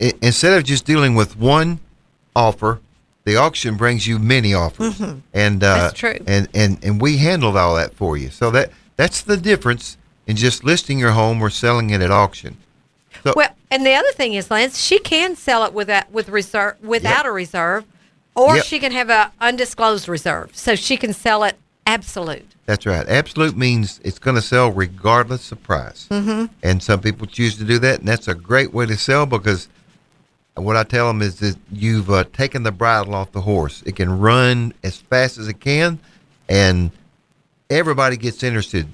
i- 0.00 0.12
instead 0.22 0.52
of 0.56 0.64
just 0.64 0.84
dealing 0.84 1.14
with 1.14 1.36
one 1.36 1.80
offer, 2.34 2.80
the 3.26 3.36
auction 3.36 3.76
brings 3.76 4.06
you 4.06 4.18
many 4.20 4.54
offers, 4.54 4.98
and 5.00 5.12
uh, 5.12 5.20
Mm-hmm. 5.34 5.58
That's 5.58 5.98
true. 5.98 6.16
And 6.26 6.48
and 6.54 6.82
and 6.82 7.00
we 7.00 7.18
handled 7.18 7.56
all 7.56 7.74
that 7.74 7.92
for 7.92 8.16
you. 8.16 8.30
So 8.30 8.50
that 8.52 8.70
that's 8.94 9.20
the 9.20 9.36
difference 9.36 9.98
in 10.26 10.36
just 10.36 10.64
listing 10.64 10.98
your 10.98 11.10
home 11.10 11.42
or 11.42 11.50
selling 11.50 11.90
it 11.90 12.00
at 12.00 12.10
auction. 12.10 12.56
So 13.24 13.34
Well, 13.36 13.50
and 13.70 13.84
the 13.84 13.94
other 13.94 14.12
thing 14.12 14.34
is, 14.34 14.50
Lance, 14.50 14.78
she 14.78 14.98
can 15.00 15.34
sell 15.36 15.64
it 15.64 15.74
without 15.74 16.10
with 16.12 16.28
reserve 16.28 16.76
without 16.82 17.26
a 17.26 17.32
reserve, 17.32 17.84
or 18.36 18.56
Yep. 18.56 18.64
she 18.64 18.78
can 18.78 18.92
have 18.92 19.10
a 19.10 19.32
undisclosed 19.40 20.08
reserve, 20.08 20.54
so 20.54 20.76
she 20.76 20.96
can 20.96 21.12
sell 21.12 21.42
it 21.42 21.56
absolute. 21.84 22.46
That's 22.66 22.86
right. 22.86 23.08
Absolute 23.08 23.56
means 23.56 24.00
it's 24.04 24.18
going 24.20 24.34
to 24.36 24.42
sell 24.42 24.70
regardless 24.70 25.50
of 25.52 25.62
price. 25.62 26.06
Mm-hmm. 26.10 26.46
And 26.62 26.82
some 26.82 27.00
people 27.00 27.26
choose 27.26 27.56
to 27.58 27.64
do 27.64 27.78
that, 27.80 28.00
and 28.00 28.08
that's 28.08 28.28
a 28.28 28.34
great 28.34 28.72
way 28.72 28.86
to 28.86 28.96
sell 28.96 29.26
because 29.26 29.68
what 30.56 30.76
I 30.76 30.84
tell 30.84 31.06
them 31.06 31.22
is 31.22 31.38
that 31.40 31.56
you've 31.70 32.10
uh, 32.10 32.24
taken 32.32 32.62
the 32.62 32.72
bridle 32.72 33.14
off 33.14 33.32
the 33.32 33.42
horse. 33.42 33.82
It 33.84 33.96
can 33.96 34.18
run 34.18 34.72
as 34.82 34.96
fast 34.96 35.38
as 35.38 35.48
it 35.48 35.60
can, 35.60 35.98
and 36.48 36.90
everybody 37.70 38.16
gets 38.16 38.42
interested. 38.42 38.86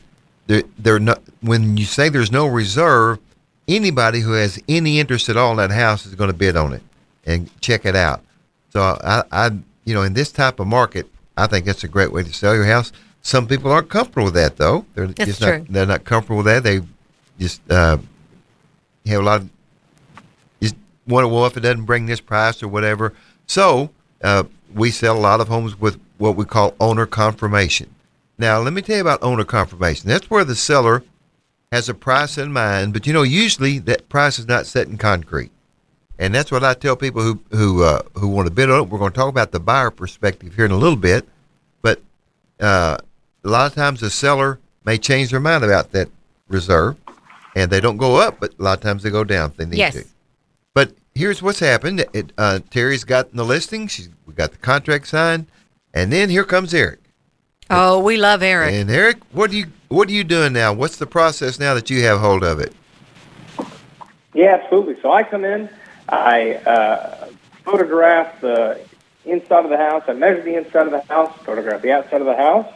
They're, 0.48 0.64
they're 0.78 0.98
not, 0.98 1.22
when 1.40 1.76
you 1.76 1.84
say 1.84 2.08
there's 2.08 2.32
no 2.32 2.46
reserve, 2.46 3.18
anybody 3.68 4.20
who 4.20 4.32
has 4.32 4.60
any 4.68 4.98
interest 4.98 5.28
at 5.28 5.36
all 5.36 5.52
in 5.52 5.56
that 5.58 5.70
house 5.70 6.04
is 6.04 6.14
going 6.14 6.30
to 6.30 6.36
bid 6.36 6.56
on 6.56 6.72
it 6.72 6.82
and 7.24 7.48
check 7.60 7.86
it 7.86 7.94
out. 7.94 8.22
So 8.70 8.80
I, 8.80 9.22
I, 9.30 9.50
you 9.84 9.94
know, 9.94 10.02
in 10.02 10.14
this 10.14 10.32
type 10.32 10.58
of 10.58 10.66
market, 10.66 11.06
I 11.36 11.46
think 11.46 11.64
that's 11.64 11.84
a 11.84 11.88
great 11.88 12.12
way 12.12 12.22
to 12.22 12.32
sell 12.32 12.54
your 12.54 12.64
house. 12.64 12.92
Some 13.22 13.46
people 13.46 13.70
aren't 13.70 13.88
comfortable 13.88 14.24
with 14.24 14.34
that, 14.34 14.56
though. 14.56 14.84
They're 14.94 15.06
That's 15.06 15.28
just 15.30 15.42
true. 15.42 15.58
not. 15.58 15.68
They're 15.68 15.86
not 15.86 16.04
comfortable 16.04 16.38
with 16.38 16.46
that. 16.46 16.64
They 16.64 16.80
just 17.38 17.60
uh, 17.70 17.98
have 19.06 19.20
a 19.20 19.22
lot 19.22 19.42
of 19.42 19.48
wonder, 21.06 21.28
well, 21.28 21.46
if 21.46 21.56
it 21.56 21.60
doesn't 21.60 21.84
bring 21.84 22.06
this 22.06 22.20
price 22.20 22.62
or 22.62 22.68
whatever. 22.68 23.12
So 23.46 23.90
uh, 24.22 24.44
we 24.74 24.90
sell 24.90 25.16
a 25.16 25.20
lot 25.20 25.40
of 25.40 25.48
homes 25.48 25.78
with 25.80 26.00
what 26.18 26.36
we 26.36 26.44
call 26.44 26.74
owner 26.80 27.06
confirmation. 27.06 27.94
Now, 28.38 28.60
let 28.60 28.72
me 28.72 28.82
tell 28.82 28.96
you 28.96 29.02
about 29.02 29.22
owner 29.22 29.44
confirmation. 29.44 30.08
That's 30.08 30.30
where 30.30 30.44
the 30.44 30.54
seller 30.54 31.02
has 31.70 31.88
a 31.88 31.94
price 31.94 32.38
in 32.38 32.52
mind, 32.52 32.92
but 32.92 33.06
you 33.06 33.12
know, 33.12 33.22
usually 33.22 33.78
that 33.80 34.08
price 34.08 34.38
is 34.38 34.46
not 34.46 34.66
set 34.66 34.88
in 34.88 34.98
concrete. 34.98 35.50
And 36.18 36.34
that's 36.34 36.52
what 36.52 36.62
I 36.62 36.74
tell 36.74 36.94
people 36.96 37.22
who 37.22 37.40
who 37.50 37.82
uh, 37.82 38.02
who 38.14 38.28
want 38.28 38.46
to 38.46 38.52
bid 38.54 38.70
on 38.70 38.80
it. 38.80 38.88
We're 38.88 38.98
going 38.98 39.10
to 39.12 39.16
talk 39.16 39.28
about 39.28 39.50
the 39.50 39.58
buyer 39.58 39.90
perspective 39.90 40.54
here 40.54 40.64
in 40.66 40.70
a 40.70 40.76
little 40.76 40.96
bit, 40.98 41.26
but 41.80 42.00
uh, 42.60 42.98
a 43.44 43.48
lot 43.48 43.66
of 43.66 43.74
times 43.74 44.00
the 44.00 44.10
seller 44.10 44.60
may 44.84 44.98
change 44.98 45.30
their 45.30 45.40
mind 45.40 45.64
about 45.64 45.90
that 45.92 46.08
reserve, 46.48 46.96
and 47.56 47.70
they 47.70 47.80
don't 47.80 47.96
go 47.96 48.16
up, 48.16 48.38
but 48.38 48.52
a 48.58 48.62
lot 48.62 48.78
of 48.78 48.82
times 48.82 49.02
they 49.02 49.10
go 49.10 49.24
down 49.24 49.50
if 49.50 49.56
they 49.56 49.64
need 49.64 49.78
Yes. 49.78 49.94
to. 49.94 50.04
But 51.12 51.20
here's 51.20 51.42
what's 51.42 51.60
happened: 51.60 52.04
it, 52.12 52.32
uh, 52.38 52.60
Terry's 52.70 53.04
got 53.04 53.32
the 53.32 53.44
listing. 53.44 53.86
She's 53.88 54.08
we 54.26 54.34
got 54.34 54.52
the 54.52 54.58
contract 54.58 55.06
signed, 55.06 55.46
and 55.94 56.12
then 56.12 56.30
here 56.30 56.44
comes 56.44 56.74
Eric. 56.74 57.00
Oh, 57.70 58.00
we 58.00 58.16
love 58.16 58.42
Eric. 58.42 58.72
And 58.74 58.90
Eric, 58.90 59.18
what 59.32 59.50
do 59.50 59.56
you 59.56 59.66
what 59.88 60.08
are 60.08 60.12
you 60.12 60.24
doing 60.24 60.52
now? 60.52 60.72
What's 60.72 60.96
the 60.96 61.06
process 61.06 61.58
now 61.58 61.74
that 61.74 61.90
you 61.90 62.02
have 62.02 62.20
hold 62.20 62.44
of 62.44 62.60
it? 62.60 62.72
Yeah, 64.34 64.58
absolutely. 64.62 65.00
So 65.02 65.12
I 65.12 65.22
come 65.22 65.44
in, 65.44 65.68
I 66.08 66.54
uh, 66.54 67.28
photograph 67.64 68.40
the 68.40 68.80
inside 69.24 69.64
of 69.64 69.70
the 69.70 69.76
house, 69.76 70.04
I 70.08 70.14
measure 70.14 70.42
the 70.42 70.56
inside 70.56 70.86
of 70.86 70.92
the 70.92 71.02
house, 71.02 71.36
photograph 71.44 71.82
the 71.82 71.92
outside 71.92 72.20
of 72.20 72.26
the 72.26 72.36
house, 72.36 72.72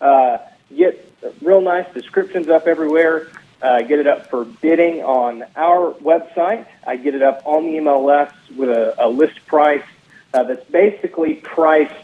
uh, 0.00 0.38
get 0.76 1.06
real 1.42 1.60
nice 1.60 1.86
descriptions 1.92 2.48
up 2.48 2.66
everywhere, 2.66 3.28
uh, 3.62 3.82
get 3.82 3.98
it 3.98 4.06
up 4.06 4.28
for 4.28 4.44
bidding 4.44 5.02
on 5.02 5.44
our 5.56 5.92
website. 5.94 6.66
I 6.86 6.96
get 6.96 7.14
it 7.14 7.22
up 7.22 7.42
on 7.44 7.64
the 7.64 7.78
MLS 7.78 8.32
with 8.56 8.70
a, 8.70 8.94
a 8.98 9.08
list 9.08 9.46
price 9.46 9.84
uh, 10.32 10.44
that's 10.44 10.64
basically 10.70 11.34
priced 11.34 11.94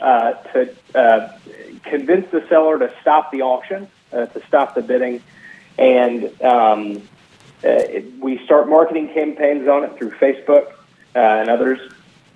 uh, 0.00 0.32
to 0.32 0.74
uh, 0.94 1.38
convince 1.84 2.30
the 2.30 2.46
seller 2.48 2.78
to 2.78 2.92
stop 3.00 3.30
the 3.32 3.42
auction, 3.42 3.88
uh, 4.12 4.26
to 4.26 4.46
stop 4.46 4.74
the 4.74 4.82
bidding, 4.82 5.22
and 5.78 6.24
um, 6.42 6.96
uh, 7.62 7.68
it, 7.68 8.18
we 8.18 8.42
start 8.44 8.68
marketing 8.68 9.12
campaigns 9.12 9.68
on 9.68 9.84
it 9.84 9.96
through 9.96 10.10
Facebook 10.12 10.72
uh, 11.14 11.18
and 11.18 11.48
others, 11.48 11.78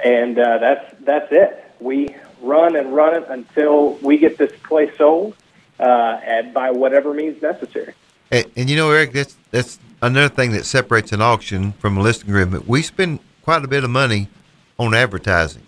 and 0.02 0.38
uh, 0.38 0.58
that's 0.58 0.94
that's 1.00 1.32
it. 1.32 1.72
We 1.80 2.14
run 2.40 2.76
and 2.76 2.94
run 2.94 3.14
it 3.14 3.26
until 3.28 3.94
we 3.94 4.18
get 4.18 4.36
this 4.38 4.52
place 4.62 4.94
sold, 4.96 5.34
and 5.78 6.52
by 6.54 6.70
whatever 6.70 7.14
means 7.14 7.40
necessary. 7.42 7.94
And, 8.30 8.46
and 8.56 8.70
you 8.70 8.76
know, 8.76 8.90
Eric, 8.90 9.12
that's 9.12 9.36
that's 9.50 9.78
another 10.02 10.28
thing 10.28 10.52
that 10.52 10.64
separates 10.64 11.12
an 11.12 11.22
auction 11.22 11.72
from 11.72 11.96
a 11.96 12.02
listing 12.02 12.30
agreement. 12.30 12.68
We 12.68 12.82
spend 12.82 13.20
quite 13.42 13.64
a 13.64 13.68
bit 13.68 13.84
of 13.84 13.90
money 13.90 14.28
on 14.78 14.94
advertising, 14.94 15.62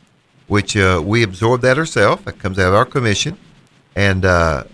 which 0.46 0.76
uh, 0.76 1.02
we 1.04 1.22
absorb 1.22 1.60
that 1.62 1.78
ourselves. 1.78 2.24
That 2.24 2.38
comes 2.38 2.58
out 2.58 2.68
of 2.68 2.74
our 2.74 2.86
commission, 2.86 3.38
and 3.94 4.24
uh, 4.24 4.64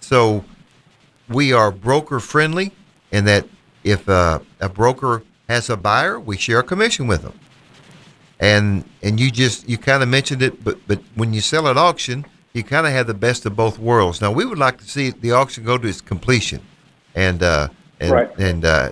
so 0.00 0.44
we 1.28 1.52
are 1.52 1.70
broker 1.70 2.20
friendly 2.20 2.72
in 3.12 3.24
that 3.24 3.46
if 3.84 4.08
uh, 4.08 4.40
a 4.60 4.68
broker 4.68 5.22
has 5.48 5.70
a 5.70 5.76
buyer, 5.76 6.18
we 6.20 6.36
share 6.36 6.58
a 6.58 6.62
commission 6.62 7.06
with 7.06 7.22
them. 7.22 7.38
And 8.38 8.84
and 9.02 9.20
you 9.20 9.30
just 9.30 9.68
you 9.68 9.78
kind 9.78 10.02
of 10.02 10.08
mentioned 10.08 10.42
it, 10.42 10.64
but 10.64 10.78
but 10.86 11.00
when 11.14 11.34
you 11.34 11.40
sell 11.40 11.68
at 11.68 11.76
auction, 11.76 12.24
you 12.52 12.62
kind 12.62 12.86
of 12.86 12.92
have 12.92 13.06
the 13.06 13.14
best 13.14 13.46
of 13.46 13.54
both 13.54 13.78
worlds. 13.78 14.20
Now 14.20 14.32
we 14.32 14.44
would 14.44 14.58
like 14.58 14.78
to 14.78 14.84
see 14.88 15.10
the 15.10 15.32
auction 15.32 15.64
go 15.64 15.76
to 15.76 15.86
its 15.86 16.00
completion, 16.00 16.60
and 17.14 17.42
uh, 17.42 17.68
and 18.00 18.10
Right. 18.12 18.38
and 18.38 18.64
uh, 18.64 18.90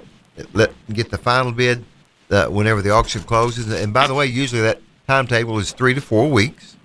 let 0.52 0.72
get 0.92 1.10
the 1.10 1.18
final 1.18 1.52
bid 1.52 1.84
uh, 2.30 2.46
whenever 2.46 2.82
the 2.82 2.90
auction 2.90 3.22
closes. 3.22 3.72
And 3.72 3.92
by 3.92 4.06
the 4.06 4.14
way, 4.14 4.26
usually 4.26 4.62
that 4.62 4.80
timetable 5.06 5.58
is 5.58 5.72
three 5.72 5.94
to 5.94 6.00
four 6.00 6.30
weeks. 6.30 6.76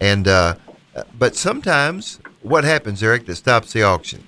And 0.00 0.28
uh, 0.28 0.56
but 1.18 1.34
sometimes 1.36 2.20
what 2.42 2.64
happens, 2.64 3.02
Eric, 3.02 3.26
that 3.26 3.36
stops 3.36 3.72
the 3.72 3.82
auction? 3.82 4.22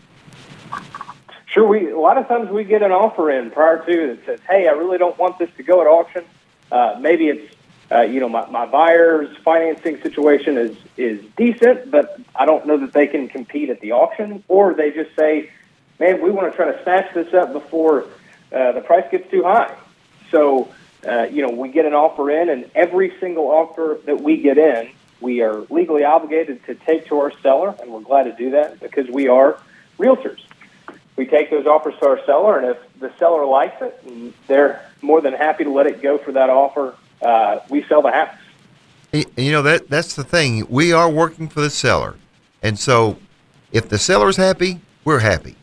Sure, 1.47 1.67
we 1.67 1.91
a 1.91 1.99
lot 1.99 2.19
of 2.19 2.29
times 2.29 2.51
we 2.51 2.65
get 2.65 2.83
an 2.83 2.93
offer 2.93 3.31
in 3.31 3.51
prior 3.51 3.85
to 3.87 4.07
that 4.09 4.27
says, 4.27 4.41
"Hey, 4.49 4.69
I 4.69 4.73
really 4.73 4.99
don't 4.99 5.17
want 5.19 5.39
this 5.39 5.51
to 5.57 5.63
go 5.63 5.81
at 5.81 5.87
auction. 5.87 6.25
Uh, 6.71 6.99
maybe 7.01 7.29
it's 7.29 7.55
uh, 7.91 8.03
you 8.03 8.21
know 8.21 8.29
my, 8.29 8.47
my 8.51 8.67
buyer's 8.67 9.35
financing 9.39 10.01
situation 10.03 10.59
is 10.59 10.77
is 10.97 11.25
decent, 11.37 11.91
but 11.91 12.21
I 12.35 12.45
don't 12.45 12.67
know 12.67 12.77
that 12.79 12.93
they 12.93 13.07
can 13.07 13.29
compete 13.29 13.71
at 13.71 13.81
the 13.81 13.93
auction." 13.93 14.45
Or 14.49 14.75
they 14.75 14.91
just 14.91 15.15
say, 15.17 15.51
"Man, 15.99 16.23
we 16.23 16.31
want 16.31 16.51
to 16.51 16.57
try 16.57 16.71
to 16.71 16.83
snatch 16.83 17.13
this 17.15 17.33
up 17.35 17.53
before 17.53 18.07
uh, 18.53 18.73
the 18.73 18.81
price 18.81 19.05
gets 19.11 19.31
too 19.31 19.43
high." 19.43 19.75
So 20.31 20.69
uh, 21.07 21.29
you 21.31 21.43
know 21.43 21.51
we 21.51 21.69
get 21.69 21.85
an 21.85 21.95
offer 21.95 22.31
in, 22.31 22.49
and 22.49 22.71
every 22.75 23.13
single 23.21 23.47
offer 23.47 23.99
that 24.07 24.21
we 24.21 24.39
get 24.39 24.59
in, 24.59 24.91
we 25.21 25.43
are 25.43 25.61
legally 25.71 26.05
obligated 26.05 26.65
to 26.67 26.75
take 26.75 27.07
to 27.07 27.19
our 27.19 27.33
seller, 27.41 27.75
and 27.81 27.91
we're 27.91 28.01
glad 28.01 28.25
to 28.25 28.33
do 28.33 28.51
that 28.51 28.81
because 28.81 29.09
we 29.09 29.29
are 29.29 29.59
realtors 29.99 30.41
we 31.17 31.25
take 31.27 31.51
those 31.51 31.67
offers 31.67 31.95
to 31.99 32.07
our 32.07 32.25
seller, 32.25 32.59
and 32.59 32.69
if 32.69 33.01
the 33.01 33.11
seller 33.19 33.45
likes 33.47 33.81
it, 33.81 33.99
and 34.07 34.33
they're 34.47 34.89
more 35.03 35.21
than 35.21 35.33
happy 35.33 35.65
to 35.65 35.71
let 35.71 35.87
it 35.87 36.03
go 36.03 36.19
for 36.19 36.33
that 36.33 36.51
offer, 36.51 36.95
uh, 37.23 37.61
we 37.71 37.83
sell 37.85 38.03
the 38.03 38.13
house. 38.13 38.37
You 39.13 39.53
know 39.53 39.63
that 39.63 39.89
that's 39.89 40.15
the 40.15 40.25
thing. 40.25 40.67
We 40.69 40.93
are 40.93 41.09
working 41.09 41.49
for 41.49 41.63
the 41.63 41.71
seller, 41.71 42.17
and 42.63 42.79
so 42.79 43.19
if 43.73 43.89
the 43.89 43.99
seller's 43.99 44.37
happy, 44.37 44.81
we're 45.05 45.21
happy. 45.21 45.57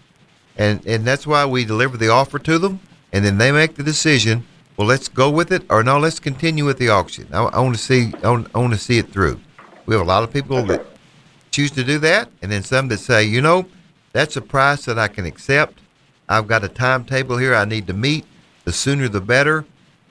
And 0.58 0.86
and 0.86 1.06
that's 1.06 1.26
why 1.26 1.46
we 1.46 1.66
deliver 1.66 1.98
the 1.98 2.10
offer 2.10 2.40
to 2.40 2.58
them, 2.60 2.80
and 3.12 3.24
then 3.26 3.38
they 3.38 3.52
make 3.52 3.76
the 3.76 3.84
decision. 3.84 4.46
Well, 4.78 4.88
let's 4.88 5.08
go 5.08 5.30
with 5.30 5.52
it, 5.52 5.64
or 5.70 5.84
no, 5.84 6.00
let's 6.00 6.20
continue 6.20 6.66
with 6.66 6.80
the 6.80 6.90
auction. 6.90 7.28
I, 7.32 7.44
I 7.44 7.60
want 7.60 7.76
to 7.76 7.82
see, 7.82 8.12
I 8.24 8.30
want, 8.32 8.48
I 8.56 8.58
want 8.58 8.74
to 8.74 8.80
see 8.80 8.98
it 8.98 9.12
through. 9.12 9.40
We 9.86 9.94
have 9.94 10.02
a 10.02 10.08
lot 10.08 10.24
of 10.24 10.34
people 10.34 10.64
that 10.66 10.84
choose 11.52 11.70
to 11.72 11.84
do 11.84 12.00
that, 12.00 12.30
and 12.42 12.52
then 12.52 12.64
some 12.64 12.88
that 12.88 12.98
say, 12.98 13.24
you 13.24 13.40
know, 13.40 13.68
that's 14.14 14.36
a 14.36 14.42
price 14.42 14.86
that 14.86 14.98
I 14.98 15.10
can 15.10 15.26
accept. 15.26 15.80
I've 16.28 16.48
got 16.48 16.64
a 16.64 16.68
timetable 16.70 17.38
here 17.38 17.54
I 17.54 17.66
need 17.66 17.86
to 17.88 17.94
meet. 17.94 18.26
The 18.64 18.72
sooner 18.72 19.08
the 19.08 19.22
better. 19.22 19.66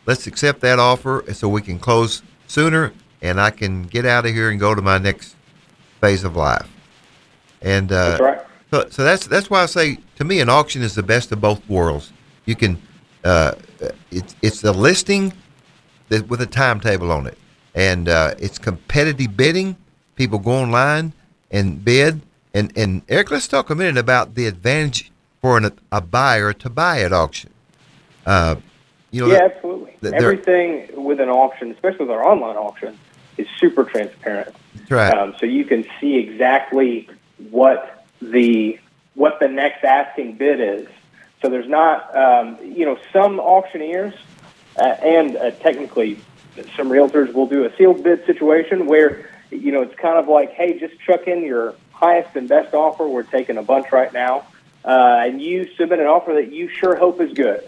Let's 0.06 0.26
accept 0.26 0.60
that 0.60 0.78
offer 0.78 1.24
so 1.32 1.48
we 1.48 1.62
can 1.62 1.78
close 1.78 2.22
sooner 2.46 2.92
and 3.22 3.40
I 3.40 3.50
can 3.50 3.84
get 3.84 4.04
out 4.04 4.26
of 4.26 4.34
here 4.34 4.50
and 4.50 4.60
go 4.60 4.74
to 4.74 4.82
my 4.82 4.98
next 4.98 5.36
phase 6.00 6.24
of 6.24 6.36
life. 6.36 6.68
And 7.62 7.90
uh, 7.90 8.10
That's 8.10 8.20
right. 8.20 8.40
so, 8.70 8.88
so 8.90 9.04
that's 9.04 9.26
that's 9.28 9.48
why 9.48 9.62
I 9.62 9.66
say 9.66 9.98
to 10.22 10.28
me 10.28 10.40
an 10.40 10.48
auction 10.48 10.82
is 10.82 10.94
the 10.94 11.02
best 11.02 11.32
of 11.32 11.40
both 11.40 11.68
worlds. 11.68 12.12
You 12.46 12.54
can 12.54 12.80
uh, 13.24 13.54
it's 14.10 14.34
it's 14.40 14.60
the 14.60 14.72
listing 14.72 15.32
that, 16.08 16.28
with 16.28 16.40
a 16.40 16.46
timetable 16.46 17.10
on 17.10 17.26
it, 17.26 17.38
and 17.74 18.08
uh, 18.08 18.34
it's 18.38 18.58
competitive 18.58 19.36
bidding. 19.36 19.76
People 20.14 20.38
go 20.38 20.52
online 20.52 21.12
and 21.50 21.84
bid. 21.84 22.20
And 22.54 22.72
and 22.76 23.02
Eric, 23.08 23.30
let's 23.30 23.48
talk 23.48 23.70
a 23.70 23.74
minute 23.74 23.98
about 23.98 24.34
the 24.34 24.46
advantage 24.46 25.10
for 25.40 25.56
an, 25.56 25.72
a 25.90 26.00
buyer 26.00 26.52
to 26.52 26.70
buy 26.70 27.02
at 27.02 27.12
auction. 27.12 27.50
Uh, 28.24 28.56
you 29.10 29.22
know, 29.22 29.32
yeah, 29.32 29.44
absolutely. 29.44 29.96
that 30.02 30.10
they're- 30.10 30.32
Everything 30.32 30.88
with 31.04 31.20
an 31.20 31.28
auction, 31.28 31.72
especially 31.72 32.06
with 32.06 32.10
our 32.10 32.24
online 32.24 32.56
auction, 32.56 32.96
is 33.36 33.48
super 33.58 33.84
transparent. 33.84 34.54
that's 34.74 34.90
right. 34.90 35.14
Um, 35.14 35.34
so 35.38 35.46
you 35.46 35.64
can 35.64 35.84
see 36.00 36.16
exactly 36.16 37.08
what 37.50 38.06
the 38.20 38.78
what 39.14 39.40
the 39.40 39.48
next 39.48 39.84
asking 39.84 40.36
bid 40.36 40.60
is. 40.60 40.88
So 41.40 41.48
there's 41.48 41.68
not, 41.68 42.16
um, 42.16 42.58
you 42.62 42.84
know, 42.86 42.98
some 43.12 43.40
auctioneers 43.40 44.14
uh, 44.76 44.82
and 44.82 45.36
uh, 45.36 45.50
technically 45.50 46.20
some 46.76 46.88
realtors 46.88 47.32
will 47.32 47.46
do 47.46 47.64
a 47.64 47.76
sealed 47.76 48.02
bid 48.02 48.24
situation 48.26 48.86
where, 48.86 49.28
you 49.50 49.72
know, 49.72 49.82
it's 49.82 49.94
kind 49.96 50.18
of 50.18 50.28
like, 50.28 50.52
hey, 50.52 50.78
just 50.78 50.98
chuck 51.00 51.26
in 51.26 51.42
your 51.42 51.74
highest 51.92 52.36
and 52.36 52.48
best 52.48 52.74
offer. 52.74 53.06
We're 53.06 53.22
taking 53.22 53.56
a 53.56 53.62
bunch 53.62 53.90
right 53.92 54.12
now, 54.12 54.46
uh, 54.84 55.22
and 55.24 55.40
you 55.40 55.68
submit 55.76 56.00
an 56.00 56.06
offer 56.06 56.34
that 56.34 56.52
you 56.52 56.68
sure 56.68 56.94
hope 56.94 57.20
is 57.20 57.32
good, 57.32 57.64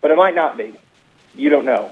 but 0.00 0.10
it 0.10 0.16
might 0.16 0.34
not 0.34 0.56
be. 0.56 0.74
You 1.34 1.50
don't 1.50 1.64
know. 1.64 1.90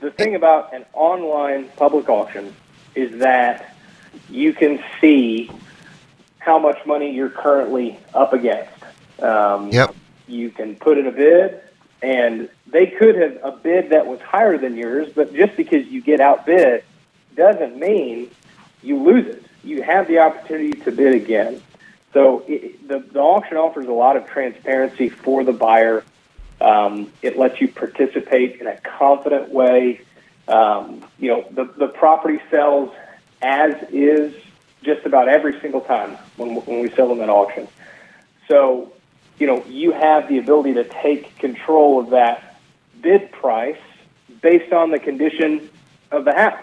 The 0.00 0.10
thing 0.10 0.34
about 0.34 0.74
an 0.74 0.84
online 0.92 1.68
public 1.76 2.08
auction 2.08 2.54
is 2.94 3.18
that 3.20 3.74
you 4.28 4.52
can 4.52 4.82
see 5.00 5.50
how 6.42 6.58
much 6.58 6.84
money 6.86 7.14
you're 7.14 7.30
currently 7.30 7.98
up 8.14 8.32
against. 8.32 8.72
Um, 9.20 9.70
Yep. 9.70 9.94
You 10.26 10.50
can 10.50 10.76
put 10.76 10.98
in 10.98 11.06
a 11.06 11.12
bid, 11.12 11.60
and 12.02 12.48
they 12.66 12.86
could 12.86 13.14
have 13.16 13.38
a 13.44 13.52
bid 13.52 13.90
that 13.90 14.06
was 14.06 14.20
higher 14.20 14.58
than 14.58 14.76
yours, 14.76 15.08
but 15.14 15.34
just 15.34 15.56
because 15.56 15.86
you 15.86 16.00
get 16.00 16.20
outbid 16.20 16.84
doesn't 17.36 17.78
mean 17.78 18.30
you 18.82 19.02
lose 19.02 19.26
it. 19.26 19.44
You 19.62 19.82
have 19.82 20.08
the 20.08 20.18
opportunity 20.18 20.72
to 20.72 20.90
bid 20.90 21.14
again. 21.14 21.62
So 22.12 22.44
it, 22.48 22.86
the, 22.88 22.98
the 22.98 23.20
auction 23.20 23.56
offers 23.56 23.86
a 23.86 23.92
lot 23.92 24.16
of 24.16 24.26
transparency 24.26 25.08
for 25.08 25.44
the 25.44 25.52
buyer. 25.52 26.04
Um, 26.60 27.12
it 27.22 27.38
lets 27.38 27.60
you 27.60 27.68
participate 27.68 28.60
in 28.60 28.66
a 28.66 28.76
confident 28.80 29.50
way. 29.50 30.00
Um, 30.48 31.04
you 31.18 31.28
know, 31.30 31.46
the, 31.50 31.64
the 31.64 31.88
property 31.88 32.40
sells 32.50 32.92
as 33.40 33.74
is 33.90 34.34
just 34.82 35.06
about 35.06 35.28
every 35.28 35.58
single 35.60 35.80
time 35.80 36.16
when, 36.36 36.56
when 36.56 36.80
we 36.80 36.90
sell 36.90 37.08
them 37.08 37.20
at 37.20 37.28
auction. 37.28 37.68
So, 38.48 38.92
you 39.38 39.46
know, 39.46 39.64
you 39.66 39.92
have 39.92 40.28
the 40.28 40.38
ability 40.38 40.74
to 40.74 40.84
take 40.84 41.38
control 41.38 42.00
of 42.00 42.10
that 42.10 42.60
bid 43.00 43.32
price 43.32 43.78
based 44.40 44.72
on 44.72 44.90
the 44.90 44.98
condition 44.98 45.70
of 46.10 46.24
the 46.24 46.34
house 46.34 46.60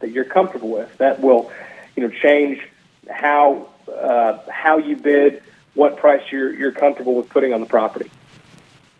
that 0.00 0.10
you're 0.10 0.24
comfortable 0.24 0.70
with. 0.70 0.96
That 0.98 1.20
will, 1.20 1.50
you 1.96 2.06
know, 2.06 2.14
change 2.14 2.60
how 3.10 3.68
uh, 3.88 4.38
how 4.50 4.78
you 4.78 4.96
bid, 4.96 5.42
what 5.74 5.96
price 5.96 6.22
you're 6.30 6.52
you're 6.54 6.72
comfortable 6.72 7.14
with 7.14 7.28
putting 7.28 7.52
on 7.52 7.60
the 7.60 7.66
property. 7.66 8.10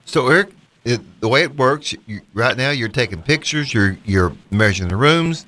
So 0.05 0.29
Eric, 0.29 0.51
it, 0.85 1.01
the 1.21 1.29
way 1.29 1.43
it 1.43 1.57
works, 1.57 1.95
you, 2.07 2.21
right 2.35 2.57
now 2.57 2.71
you're 2.71 2.89
taking 2.89 3.23
pictures, 3.23 3.73
you're 3.73 3.97
you're 4.05 4.33
measuring 4.51 4.89
the 4.89 4.97
rooms, 4.97 5.47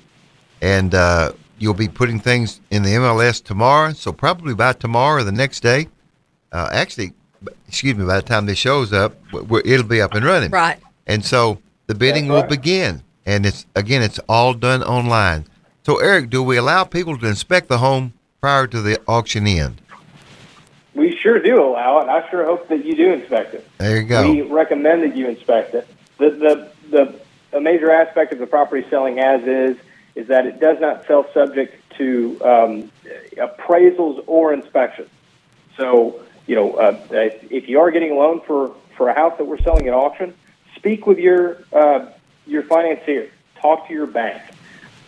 and 0.61 0.93
uh, 0.95 1.33
you'll 1.59 1.73
be 1.73 1.87
putting 1.87 2.19
things 2.19 2.61
in 2.71 2.83
the 2.83 2.89
MLS 2.91 3.43
tomorrow. 3.43 3.93
So 3.93 4.11
probably 4.11 4.53
by 4.53 4.73
tomorrow 4.73 5.21
or 5.21 5.23
the 5.23 5.31
next 5.31 5.61
day, 5.61 5.87
uh, 6.51 6.69
actually, 6.71 7.13
excuse 7.67 7.95
me, 7.95 8.05
by 8.05 8.17
the 8.17 8.21
time 8.21 8.45
this 8.45 8.57
shows 8.57 8.93
up, 8.93 9.21
w- 9.31 9.45
w- 9.45 9.73
it'll 9.73 9.87
be 9.87 10.01
up 10.01 10.13
and 10.13 10.25
running. 10.25 10.51
Right. 10.51 10.79
And 11.05 11.23
so 11.23 11.59
the 11.87 11.95
bidding 11.95 12.27
That's 12.27 12.43
will 12.43 12.49
begin, 12.49 13.01
and 13.25 13.45
it's 13.45 13.65
again, 13.75 14.01
it's 14.01 14.19
all 14.29 14.53
done 14.53 14.83
online. 14.83 15.45
So 15.85 15.97
Eric, 15.97 16.29
do 16.29 16.43
we 16.43 16.57
allow 16.57 16.83
people 16.83 17.17
to 17.17 17.27
inspect 17.27 17.69
the 17.69 17.77
home 17.77 18.13
prior 18.41 18.67
to 18.67 18.81
the 18.81 18.99
auction 19.07 19.47
end? 19.47 19.81
We 20.93 21.15
sure 21.21 21.39
do 21.39 21.61
allow 21.63 21.99
it, 21.99 22.09
I 22.09 22.29
sure 22.29 22.43
hope 22.45 22.67
that 22.69 22.83
you 22.83 22.95
do 22.95 23.13
inspect 23.13 23.53
it. 23.53 23.67
There 23.77 23.97
you 23.97 24.03
go. 24.03 24.31
We 24.31 24.41
recommend 24.41 25.03
that 25.03 25.15
you 25.15 25.27
inspect 25.29 25.75
it. 25.75 25.87
The, 26.17 26.31
the, 26.31 26.71
the, 26.89 27.57
a 27.57 27.61
major 27.61 27.91
aspect 27.91 28.33
of 28.33 28.39
the 28.39 28.47
property 28.47 28.85
selling 28.89 29.19
as 29.19 29.43
is 29.43 29.77
is 30.17 30.27
that 30.27 30.47
it 30.47 30.59
does 30.59 30.79
not 30.79 31.05
sell 31.05 31.31
subject 31.31 31.75
to 31.97 32.37
um, 32.43 32.91
appraisals 33.37 34.23
or 34.25 34.51
inspections. 34.51 35.09
So, 35.77 36.21
you 36.47 36.55
know, 36.55 36.73
uh, 36.73 36.99
if 37.11 37.69
you 37.69 37.79
are 37.79 37.91
getting 37.91 38.11
a 38.11 38.15
loan 38.15 38.41
for, 38.41 38.73
for 38.97 39.09
a 39.09 39.13
house 39.13 39.37
that 39.37 39.45
we're 39.45 39.59
selling 39.59 39.87
at 39.87 39.93
auction, 39.93 40.33
speak 40.75 41.05
with 41.05 41.19
your, 41.19 41.59
uh, 41.71 42.07
your 42.47 42.63
financier. 42.63 43.29
Talk 43.61 43.87
to 43.87 43.93
your 43.93 44.07
bank. 44.07 44.41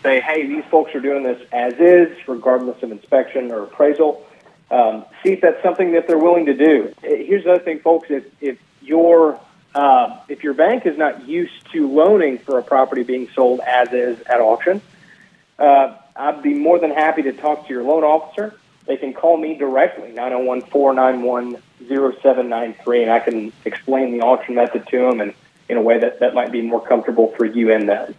Say, 0.04 0.20
hey, 0.20 0.46
these 0.46 0.64
folks 0.70 0.94
are 0.94 1.00
doing 1.00 1.24
this 1.24 1.42
as 1.50 1.74
is, 1.74 2.16
regardless 2.28 2.80
of 2.84 2.92
inspection 2.92 3.50
or 3.50 3.64
appraisal. 3.64 4.24
Um, 4.70 5.04
see 5.24 5.32
if 5.32 5.40
that's 5.40 5.60
something 5.60 5.92
that 5.92 6.06
they're 6.06 6.18
willing 6.18 6.46
to 6.46 6.54
do. 6.54 6.94
Uh, 7.02 7.08
Here's 7.08 7.44
another 7.44 7.64
thing, 7.64 7.80
folks. 7.80 8.08
If, 8.10 8.24
if 8.40 8.58
your 8.80 9.40
uh, 9.74 10.18
if 10.28 10.42
your 10.42 10.54
bank 10.54 10.84
is 10.86 10.98
not 10.98 11.28
used 11.28 11.70
to 11.72 11.88
loaning 11.88 12.38
for 12.38 12.58
a 12.58 12.62
property 12.62 13.02
being 13.02 13.28
sold 13.34 13.60
as 13.60 13.92
is 13.92 14.20
at 14.22 14.40
auction, 14.40 14.80
uh, 15.60 15.96
I'd 16.16 16.42
be 16.42 16.54
more 16.54 16.78
than 16.78 16.90
happy 16.90 17.22
to 17.22 17.32
talk 17.32 17.66
to 17.66 17.72
your 17.72 17.82
loan 17.82 18.04
officer. 18.04 18.58
They 18.86 18.96
can 18.96 19.12
call 19.12 19.36
me 19.36 19.54
directly, 19.54 20.10
901 20.12 20.62
491 20.62 21.62
0793, 21.88 23.02
and 23.02 23.12
I 23.12 23.20
can 23.20 23.52
explain 23.64 24.12
the 24.12 24.24
auction 24.24 24.54
method 24.54 24.86
to 24.88 24.98
them 24.98 25.20
and 25.20 25.34
in 25.68 25.76
a 25.76 25.82
way 25.82 25.98
that, 26.00 26.18
that 26.18 26.34
might 26.34 26.50
be 26.50 26.60
more 26.62 26.84
comfortable 26.84 27.32
for 27.36 27.44
you 27.44 27.72
and 27.72 27.88
them. 27.88 28.14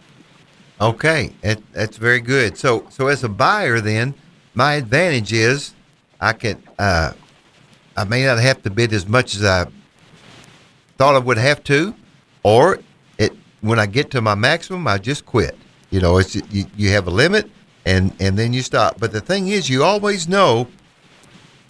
Okay, 0.80 1.32
that, 1.42 1.60
that's 1.72 1.98
very 1.98 2.20
good. 2.20 2.56
So, 2.56 2.86
so 2.88 3.08
as 3.08 3.22
a 3.22 3.28
buyer, 3.28 3.80
then 3.80 4.14
my 4.54 4.74
advantage 4.74 5.32
is 5.32 5.74
I 6.20 6.32
can 6.32 6.62
uh, 6.78 7.12
I 7.96 8.04
may 8.04 8.24
not 8.24 8.38
have 8.38 8.62
to 8.62 8.70
bid 8.70 8.92
as 8.92 9.06
much 9.06 9.34
as 9.34 9.44
I 9.44 9.66
thought 10.96 11.14
I 11.14 11.18
would 11.18 11.38
have 11.38 11.62
to, 11.64 11.94
or 12.42 12.78
it 13.18 13.32
when 13.60 13.78
I 13.78 13.86
get 13.86 14.10
to 14.12 14.20
my 14.20 14.34
maximum, 14.34 14.86
I 14.88 14.98
just 14.98 15.26
quit. 15.26 15.56
You 15.92 16.00
know, 16.00 16.16
it's 16.16 16.34
you, 16.34 16.64
you 16.74 16.88
have 16.88 17.06
a 17.06 17.10
limit, 17.10 17.50
and 17.84 18.12
and 18.18 18.38
then 18.38 18.54
you 18.54 18.62
stop. 18.62 18.98
But 18.98 19.12
the 19.12 19.20
thing 19.20 19.48
is, 19.48 19.68
you 19.68 19.84
always 19.84 20.26
know 20.26 20.66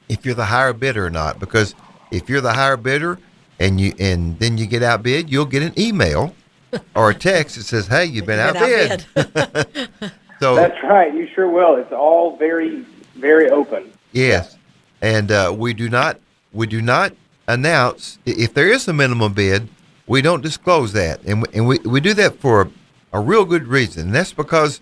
if 0.08 0.24
you're 0.24 0.37
the 0.37 0.44
higher 0.44 0.72
bidder 0.72 1.04
or 1.04 1.11
not, 1.11 1.40
because 1.40 1.74
if 2.12 2.28
you're 2.28 2.40
the 2.40 2.52
higher 2.52 2.76
bidder 2.76 3.18
and 3.58 3.80
you 3.80 3.92
and 3.98 4.38
then 4.38 4.56
you 4.56 4.66
get 4.66 4.85
outbid, 4.85 5.28
you'll 5.28 5.44
get 5.44 5.64
an 5.64 5.74
email 5.76 6.35
or 6.94 7.11
a 7.11 7.14
text 7.14 7.56
that 7.56 7.64
says, 7.64 7.88
"Hey, 7.88 8.04
you've 8.04 8.24
been 8.24 8.38
Been 8.52 8.56
outbid." 8.56 9.06
so 10.40 10.54
That's 10.54 10.80
right. 10.85 11.12
You 11.12 11.28
sure 11.35 11.50
will. 11.50 11.74
It's 11.74 11.92
all 11.92 12.37
very, 12.37 12.87
very 13.16 13.50
open. 13.50 13.90
yes, 14.12 14.56
and 15.00 15.32
uh, 15.32 15.52
we 15.56 15.74
do 15.74 15.88
not 15.88 16.20
we 16.52 16.68
do 16.68 16.80
not 16.80 17.12
announce 17.48 18.20
if 18.24 18.54
there 18.54 18.68
is 18.68 18.87
a 18.87 18.92
minimum 18.92 19.32
bid. 19.32 19.68
We 20.06 20.22
don't 20.22 20.42
disclose 20.42 20.92
that, 20.92 21.22
and 21.24 21.42
we, 21.42 21.48
and 21.54 21.66
we, 21.66 21.78
we 21.78 22.00
do 22.00 22.14
that 22.14 22.38
for 22.38 22.70
a, 23.12 23.20
real 23.20 23.44
good 23.44 23.66
reason. 23.66 24.07
And 24.07 24.14
that's 24.14 24.33
because 24.33 24.81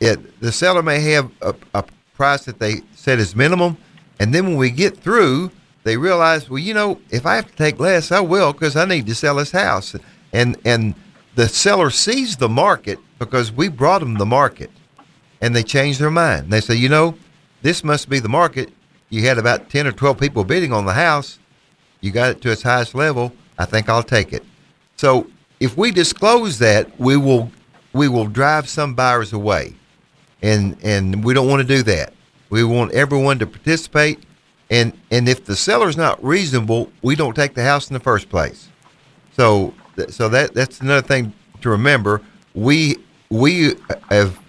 it 0.00 0.40
the 0.40 0.52
seller 0.52 0.82
may 0.82 1.00
have 1.00 1.30
a, 1.42 1.54
a 1.74 1.84
price 2.14 2.44
that 2.44 2.58
they 2.58 2.80
set 2.94 3.18
as 3.18 3.36
minimum, 3.36 3.76
and 4.18 4.34
then 4.34 4.46
when 4.46 4.56
we 4.56 4.70
get 4.70 4.96
through, 4.96 5.50
they 5.84 5.96
realize, 5.96 6.50
well, 6.50 6.58
you 6.58 6.74
know, 6.74 7.00
if 7.10 7.24
I 7.24 7.36
have 7.36 7.50
to 7.50 7.56
take 7.56 7.80
less, 7.80 8.12
I 8.12 8.20
will 8.20 8.52
because 8.52 8.76
I 8.76 8.84
need 8.84 9.06
to 9.06 9.14
sell 9.14 9.36
this 9.36 9.52
house, 9.52 9.96
and 10.32 10.56
and 10.64 10.94
the 11.34 11.48
seller 11.48 11.90
sees 11.90 12.36
the 12.36 12.48
market 12.48 12.98
because 13.18 13.52
we 13.52 13.68
brought 13.68 14.00
them 14.00 14.14
the 14.14 14.26
market, 14.26 14.70
and 15.40 15.54
they 15.54 15.62
change 15.62 15.98
their 15.98 16.10
mind. 16.10 16.50
They 16.50 16.60
say, 16.60 16.74
you 16.74 16.88
know, 16.88 17.14
this 17.62 17.84
must 17.84 18.08
be 18.08 18.18
the 18.18 18.28
market. 18.28 18.70
You 19.08 19.22
had 19.22 19.38
about 19.38 19.70
ten 19.70 19.86
or 19.86 19.92
twelve 19.92 20.18
people 20.18 20.44
bidding 20.44 20.72
on 20.72 20.86
the 20.86 20.92
house. 20.92 21.38
You 22.00 22.10
got 22.10 22.30
it 22.30 22.40
to 22.42 22.50
its 22.50 22.62
highest 22.62 22.94
level. 22.94 23.32
I 23.58 23.66
think 23.66 23.88
I'll 23.88 24.02
take 24.02 24.32
it. 24.32 24.44
So 24.96 25.26
if 25.60 25.76
we 25.76 25.90
disclose 25.90 26.58
that, 26.58 26.98
we 26.98 27.16
will 27.16 27.50
we 27.92 28.08
will 28.08 28.26
drive 28.26 28.68
some 28.68 28.94
buyers 28.94 29.32
away, 29.32 29.74
and 30.42 30.76
and 30.82 31.22
we 31.22 31.34
don't 31.34 31.48
want 31.48 31.60
to 31.60 31.76
do 31.76 31.82
that. 31.84 32.14
We 32.48 32.64
want 32.64 32.92
everyone 32.92 33.38
to 33.40 33.46
participate, 33.46 34.24
and 34.70 34.92
and 35.10 35.28
if 35.28 35.44
the 35.44 35.54
seller's 35.54 35.96
not 35.96 36.22
reasonable, 36.24 36.90
we 37.02 37.14
don't 37.14 37.34
take 37.34 37.54
the 37.54 37.62
house 37.62 37.88
in 37.88 37.94
the 37.94 38.00
first 38.00 38.28
place. 38.30 38.68
So 39.32 39.74
so 40.08 40.28
that 40.30 40.54
that's 40.54 40.80
another 40.80 41.06
thing 41.06 41.32
to 41.60 41.68
remember. 41.68 42.22
We 42.54 42.96
we 43.28 43.74
uh, 43.74 43.76
have 44.08 44.40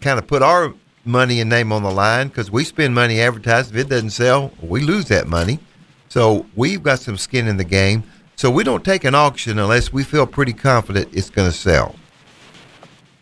kind 0.00 0.18
of 0.18 0.26
put 0.26 0.42
our 0.42 0.74
money 1.04 1.40
and 1.40 1.50
name 1.50 1.72
on 1.72 1.82
the 1.82 1.90
line 1.90 2.28
because 2.28 2.50
we 2.50 2.64
spend 2.64 2.94
money 2.94 3.20
advertising. 3.20 3.74
If 3.76 3.86
it 3.86 3.88
doesn't 3.88 4.10
sell, 4.10 4.52
we 4.60 4.80
lose 4.80 5.06
that 5.06 5.26
money. 5.28 5.58
So 6.08 6.46
we've 6.56 6.82
got 6.82 6.98
some 6.98 7.16
skin 7.16 7.48
in 7.48 7.56
the 7.56 7.64
game. 7.64 8.04
So 8.42 8.50
we 8.50 8.64
don't 8.64 8.84
take 8.84 9.04
an 9.04 9.14
auction 9.14 9.60
unless 9.60 9.92
we 9.92 10.02
feel 10.02 10.26
pretty 10.26 10.52
confident 10.52 11.10
it's 11.12 11.30
going 11.30 11.48
to 11.48 11.56
sell. 11.56 11.94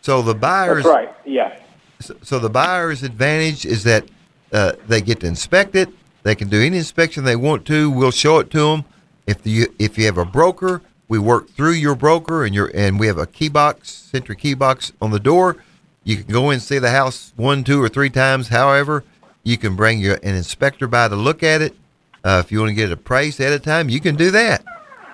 So 0.01 0.23
the 0.23 0.35
buyers, 0.35 0.83
That's 0.83 0.95
right. 0.95 1.15
Yeah. 1.27 1.59
so, 2.01 2.17
so 2.23 2.39
the 2.39 2.49
buyer's 2.49 3.03
advantage 3.03 3.67
is 3.67 3.85
that 3.85 4.07
uh, 4.51 4.73
they 4.89 5.03
get 5.03 5.21
to 5.21 5.27
inspect 5.27 5.75
it. 5.77 5.91
They 6.23 6.35
can 6.35 6.49
do 6.49 6.63
any 6.63 6.79
inspection 6.79 7.25
they 7.25 7.37
want 7.37 7.67
to. 7.67 7.91
We'll 7.91 8.13
show 8.13 8.39
it 8.39 8.51
to 8.53 8.61
them. 8.61 8.87
If 9.27 9.47
you 9.47 9.67
if 9.79 9.99
you 9.99 10.07
have 10.07 10.17
a 10.17 10.25
broker, 10.25 10.81
we 11.09 11.19
work 11.19 11.51
through 11.51 11.73
your 11.73 11.97
broker, 11.97 12.47
and 12.47 12.55
your 12.55 12.71
and 12.75 12.99
we 12.99 13.07
have 13.07 13.19
a 13.19 13.27
key 13.27 13.51
box, 13.51 13.93
Sentry 13.93 14.37
key 14.37 14.55
box 14.55 14.95
on 15.03 15.11
the 15.11 15.21
door. 15.21 15.59
You 16.03 16.17
can 16.17 16.33
go 16.33 16.49
in 16.49 16.55
and 16.55 16.63
see 16.63 16.79
the 16.79 16.93
house 16.93 17.35
one, 17.37 17.63
two, 17.63 17.83
or 17.83 17.91
three 17.91 18.09
times. 18.09 18.49
However, 18.49 19.05
you 19.43 19.59
can 19.59 19.77
bring 19.77 19.99
your 19.99 20.15
an 20.15 20.35
inspector 20.35 20.87
by 20.87 21.09
to 21.09 21.15
look 21.15 21.43
at 21.43 21.61
it. 21.61 21.77
Uh, 22.25 22.41
if 22.43 22.51
you 22.51 22.61
want 22.61 22.71
to 22.71 22.75
get 22.75 22.89
it 22.89 22.93
appraised 22.93 23.39
at 23.39 23.53
a 23.53 23.59
time, 23.59 23.91
you 23.91 24.01
can 24.01 24.17
do 24.17 24.31
that. 24.31 24.65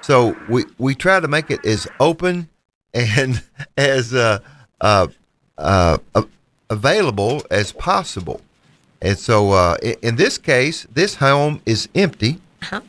So 0.07 0.37
we 0.49 0.65
we 0.79 0.95
try 0.95 1.19
to 1.19 1.27
make 1.27 1.51
it 1.51 1.67
as 1.67 1.89
open 1.99 2.49
and 2.95 3.43
as 3.77 4.15
uh, 4.15 4.39
uh, 4.81 5.09
uh, 5.59 5.99
available 6.71 7.43
as 7.51 7.73
possible. 7.73 8.41
And 9.03 9.19
so, 9.19 9.51
uh, 9.51 9.77
in, 9.83 9.97
in 10.03 10.17
this 10.17 10.39
case, 10.39 10.87
this 10.95 11.17
home 11.17 11.61
is 11.67 11.89
empty. 11.97 12.39
Uh-huh. 12.63 12.83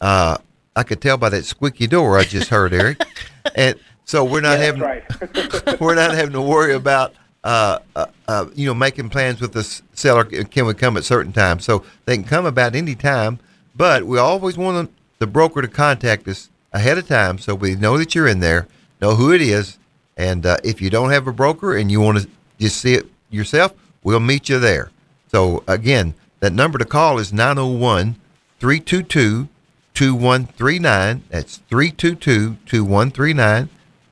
Uh, 0.00 0.38
I 0.74 0.82
could 0.82 1.02
tell 1.02 1.18
by 1.18 1.28
that 1.28 1.44
squeaky 1.44 1.86
door 1.86 2.18
I 2.18 2.24
just 2.24 2.48
heard, 2.48 2.72
Eric. 2.72 3.02
and 3.54 3.78
so 4.06 4.24
we're 4.24 4.40
not 4.40 4.58
Yeah, 4.58 4.64
having 4.64 4.80
right. 4.80 5.80
we're 5.80 5.94
not 5.94 6.12
having 6.14 6.32
to 6.32 6.40
worry 6.40 6.72
about 6.74 7.12
uh, 7.44 7.80
uh, 7.94 8.06
uh, 8.28 8.46
you 8.54 8.66
know 8.66 8.72
making 8.72 9.10
plans 9.10 9.42
with 9.42 9.52
the 9.52 9.64
seller. 9.92 10.24
Can 10.24 10.64
we 10.64 10.72
come 10.72 10.96
at 10.96 11.04
certain 11.04 11.34
times? 11.34 11.66
So 11.66 11.84
they 12.06 12.16
can 12.16 12.24
come 12.24 12.46
about 12.46 12.74
any 12.74 12.94
time, 12.94 13.40
but 13.76 14.04
we 14.04 14.16
always 14.18 14.56
want 14.56 14.90
the 15.18 15.26
broker 15.26 15.60
to 15.60 15.68
contact 15.68 16.26
us 16.28 16.48
ahead 16.72 16.98
of 16.98 17.08
time 17.08 17.38
so 17.38 17.54
we 17.54 17.74
know 17.74 17.98
that 17.98 18.14
you're 18.14 18.28
in 18.28 18.40
there, 18.40 18.66
know 19.00 19.14
who 19.16 19.32
it 19.32 19.40
is, 19.40 19.78
and 20.16 20.44
uh, 20.46 20.56
if 20.62 20.80
you 20.80 20.90
don't 20.90 21.10
have 21.10 21.26
a 21.26 21.32
broker 21.32 21.76
and 21.76 21.90
you 21.90 22.00
want 22.00 22.18
to 22.18 22.28
just 22.58 22.80
see 22.80 22.94
it 22.94 23.06
yourself, 23.30 23.72
we'll 24.02 24.20
meet 24.20 24.48
you 24.48 24.58
there. 24.58 24.90
So 25.28 25.64
again, 25.66 26.14
that 26.40 26.52
number 26.52 26.78
to 26.78 26.84
call 26.84 27.18
is 27.18 27.32
901 27.32 28.16
322 28.60 29.48
2139. 29.94 31.22
That's 31.30 31.58
322 31.68 32.56
2139. 32.66 33.68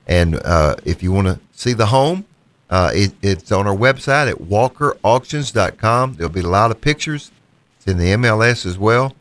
And 0.07 0.37
uh, 0.45 0.77
if 0.85 1.03
you 1.03 1.13
want 1.13 1.29
to 1.29 1.41
see 1.53 1.73
the 1.73 1.87
home, 1.87 2.25
uh, 2.69 2.91
it, 2.95 3.13
it's 3.23 3.53
on 3.53 3.67
our 3.67 3.77
website 3.77 4.31
at 4.31 4.39
walkerauctions.com. 4.39 6.15
There'll 6.15 6.33
be 6.33 6.41
a 6.41 6.49
lot 6.49 6.71
of 6.71 6.81
pictures. 6.81 7.31
It's 7.77 7.87
in 7.87 7.99
the 7.99 8.13
MLS 8.13 8.65
as 8.65 8.79
well. 8.79 9.15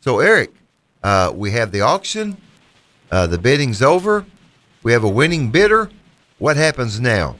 So, 0.00 0.20
Eric, 0.20 0.52
uh, 1.02 1.32
we 1.34 1.50
have 1.52 1.72
the 1.72 1.80
auction. 1.80 2.36
Uh, 3.14 3.28
the 3.28 3.38
bidding's 3.38 3.80
over. 3.80 4.26
We 4.82 4.90
have 4.90 5.04
a 5.04 5.08
winning 5.08 5.52
bidder. 5.52 5.88
What 6.40 6.56
happens 6.56 6.98
now? 6.98 7.36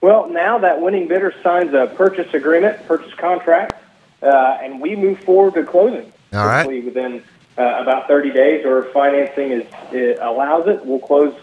Well, 0.00 0.30
now 0.30 0.56
that 0.60 0.80
winning 0.80 1.08
bidder 1.08 1.34
signs 1.42 1.74
a 1.74 1.92
purchase 1.94 2.32
agreement, 2.32 2.86
purchase 2.88 3.12
contract, 3.12 3.74
uh, 4.22 4.60
and 4.62 4.80
we 4.80 4.96
move 4.96 5.18
forward 5.24 5.52
to 5.54 5.62
closing. 5.62 6.10
All 6.32 6.46
right. 6.46 6.62
Hopefully 6.62 6.80
within 6.80 7.22
uh, 7.58 7.82
about 7.82 8.08
30 8.08 8.30
days, 8.30 8.64
or 8.64 8.86
if 8.86 8.94
financing 8.94 9.52
is 9.52 9.66
it 9.92 10.18
allows 10.22 10.66
it, 10.68 10.86
we'll 10.86 11.00
close 11.00 11.34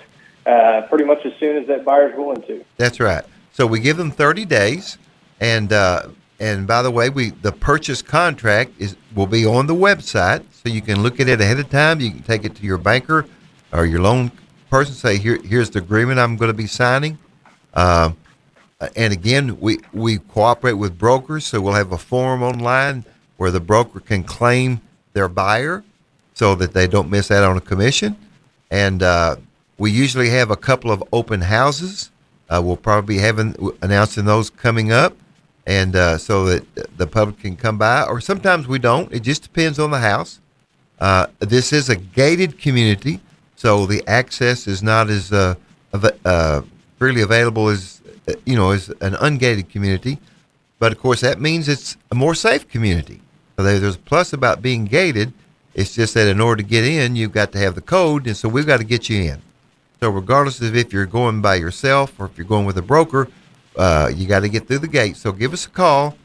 uh, 0.47 0.87
pretty 0.89 1.05
much 1.05 1.23
as 1.23 1.33
soon 1.39 1.57
as 1.57 1.67
that 1.67 1.85
buyer's 1.85 2.17
willing 2.17 2.41
to. 2.47 2.65
That's 2.77 2.99
right. 2.99 3.23
So 3.51 3.67
we 3.67 3.79
give 3.79 3.97
them 3.97 4.09
30 4.09 4.43
days, 4.45 4.97
and 5.39 5.71
uh, 5.71 6.07
and 6.39 6.67
by 6.67 6.81
the 6.81 6.91
way, 6.91 7.09
we 7.09 7.29
the 7.29 7.51
purchase 7.51 8.01
contract 8.01 8.71
is 8.77 8.95
will 9.15 9.27
be 9.27 9.45
on 9.45 9.67
the 9.67 9.75
website, 9.75 10.43
so 10.51 10.69
you 10.69 10.81
can 10.81 11.01
look 11.01 11.19
at 11.19 11.29
it 11.29 11.39
ahead 11.39 11.59
of 11.59 11.69
time. 11.69 12.01
You 12.01 12.11
can 12.11 12.23
take 12.23 12.43
it 12.43 12.55
to 12.55 12.63
your 12.63 12.77
banker 12.77 13.25
or 13.71 13.85
your 13.85 14.01
loan 14.01 14.31
person. 14.69 14.93
Say 14.93 15.17
here 15.17 15.39
here's 15.43 15.69
the 15.69 15.79
agreement 15.79 16.19
I'm 16.19 16.35
going 16.35 16.49
to 16.49 16.57
be 16.57 16.67
signing. 16.67 17.17
Uh, 17.73 18.11
and 18.95 19.13
again, 19.13 19.59
we 19.59 19.79
we 19.93 20.17
cooperate 20.17 20.73
with 20.73 20.97
brokers, 20.97 21.45
so 21.45 21.61
we'll 21.61 21.73
have 21.73 21.91
a 21.91 21.97
form 21.97 22.43
online 22.43 23.05
where 23.37 23.51
the 23.51 23.59
broker 23.59 23.99
can 23.99 24.23
claim 24.23 24.81
their 25.13 25.29
buyer, 25.29 25.83
so 26.33 26.55
that 26.55 26.73
they 26.73 26.87
don't 26.87 27.09
miss 27.09 27.31
out 27.31 27.43
on 27.43 27.55
a 27.55 27.61
commission. 27.61 28.17
And 28.71 29.01
uh, 29.01 29.37
we 29.77 29.91
usually 29.91 30.29
have 30.29 30.51
a 30.51 30.57
couple 30.57 30.91
of 30.91 31.03
open 31.13 31.41
houses. 31.41 32.11
Uh, 32.49 32.61
we'll 32.63 32.77
probably 32.77 33.15
be 33.15 33.21
having 33.21 33.55
announcing 33.81 34.25
those 34.25 34.49
coming 34.49 34.91
up, 34.91 35.15
and 35.65 35.95
uh, 35.95 36.17
so 36.17 36.45
that 36.45 36.97
the 36.97 37.07
public 37.07 37.39
can 37.39 37.55
come 37.55 37.77
by. 37.77 38.03
Or 38.03 38.21
sometimes 38.21 38.67
we 38.67 38.79
don't. 38.79 39.11
It 39.11 39.21
just 39.21 39.43
depends 39.43 39.79
on 39.79 39.91
the 39.91 39.99
house. 39.99 40.39
Uh, 40.99 41.27
this 41.39 41.73
is 41.73 41.89
a 41.89 41.95
gated 41.95 42.59
community, 42.59 43.19
so 43.55 43.85
the 43.85 44.07
access 44.07 44.67
is 44.67 44.81
not 44.81 45.09
as 45.09 45.31
uh, 45.31 45.55
uh, 46.23 46.61
freely 46.97 47.21
available 47.21 47.67
as 47.67 48.01
uh, 48.27 48.33
you 48.45 48.55
know 48.55 48.71
as 48.71 48.89
an 49.01 49.13
ungated 49.15 49.69
community. 49.69 50.19
But 50.79 50.91
of 50.91 50.99
course, 50.99 51.21
that 51.21 51.41
means 51.41 51.67
it's 51.67 51.97
a 52.11 52.15
more 52.15 52.35
safe 52.35 52.67
community. 52.69 53.21
So 53.55 53.63
there's 53.63 53.95
a 53.95 53.99
plus 53.99 54.33
about 54.33 54.61
being 54.61 54.85
gated. 54.85 55.33
It's 55.73 55.95
just 55.95 56.13
that 56.13 56.27
in 56.27 56.39
order 56.39 56.63
to 56.63 56.67
get 56.67 56.85
in, 56.85 57.15
you've 57.15 57.31
got 57.33 57.51
to 57.53 57.57
have 57.59 57.75
the 57.75 57.81
code, 57.81 58.27
and 58.27 58.37
so 58.37 58.47
we've 58.47 58.65
got 58.65 58.77
to 58.77 58.85
get 58.85 59.09
you 59.09 59.21
in. 59.23 59.41
So 59.99 60.09
regardless 60.09 60.61
of 60.61 60.75
if 60.75 60.93
you're 60.93 61.05
going 61.05 61.41
by 61.41 61.55
yourself 61.55 62.19
or 62.19 62.25
if 62.25 62.37
you're 62.37 62.47
going 62.47 62.65
with 62.65 62.77
a 62.77 62.81
broker, 62.81 63.29
uh, 63.77 64.11
you 64.13 64.27
got 64.27 64.41
to 64.41 64.49
get 64.49 64.67
through 64.67 64.79
the 64.79 64.87
gate. 64.87 65.15
So 65.17 65.31
give 65.31 65.53
us 65.53 65.65
a 65.65 65.69
call, 65.69 66.15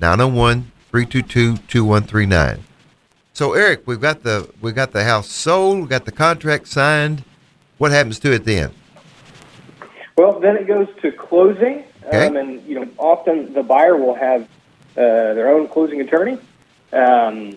901-322-2139. 0.00 2.60
So 3.34 3.54
Eric, 3.54 3.82
we've 3.86 4.00
got 4.00 4.22
the 4.22 4.48
we 4.60 4.72
got 4.72 4.92
the 4.92 5.04
house 5.04 5.30
sold, 5.30 5.80
we 5.82 5.88
got 5.88 6.04
the 6.04 6.12
contract 6.12 6.68
signed. 6.68 7.24
What 7.78 7.90
happens 7.90 8.18
to 8.20 8.32
it 8.32 8.44
then? 8.44 8.72
Well, 10.16 10.38
then 10.38 10.56
it 10.56 10.66
goes 10.66 10.88
to 11.00 11.10
closing, 11.10 11.84
Okay. 12.06 12.26
um, 12.26 12.36
and 12.36 12.62
you 12.64 12.78
know 12.78 12.86
often 12.98 13.54
the 13.54 13.62
buyer 13.62 13.96
will 13.96 14.14
have 14.14 14.42
uh, 14.42 15.32
their 15.34 15.48
own 15.48 15.66
closing 15.68 16.02
attorney, 16.02 16.38
um, 16.92 17.56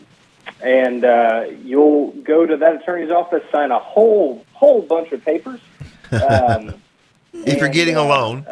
and 0.61 1.03
uh, 1.03 1.47
you'll 1.63 2.11
go 2.23 2.45
to 2.45 2.55
that 2.55 2.81
attorney's 2.81 3.11
office, 3.11 3.43
sign 3.51 3.71
a 3.71 3.79
whole 3.79 4.45
whole 4.53 4.81
bunch 4.81 5.11
of 5.11 5.23
papers. 5.23 5.59
Um, 6.11 6.75
If 7.33 7.57
you're 7.57 7.65
and, 7.65 7.73
getting 7.73 7.95
a 7.97 8.03
uh, 8.03 8.05
loan. 8.05 8.45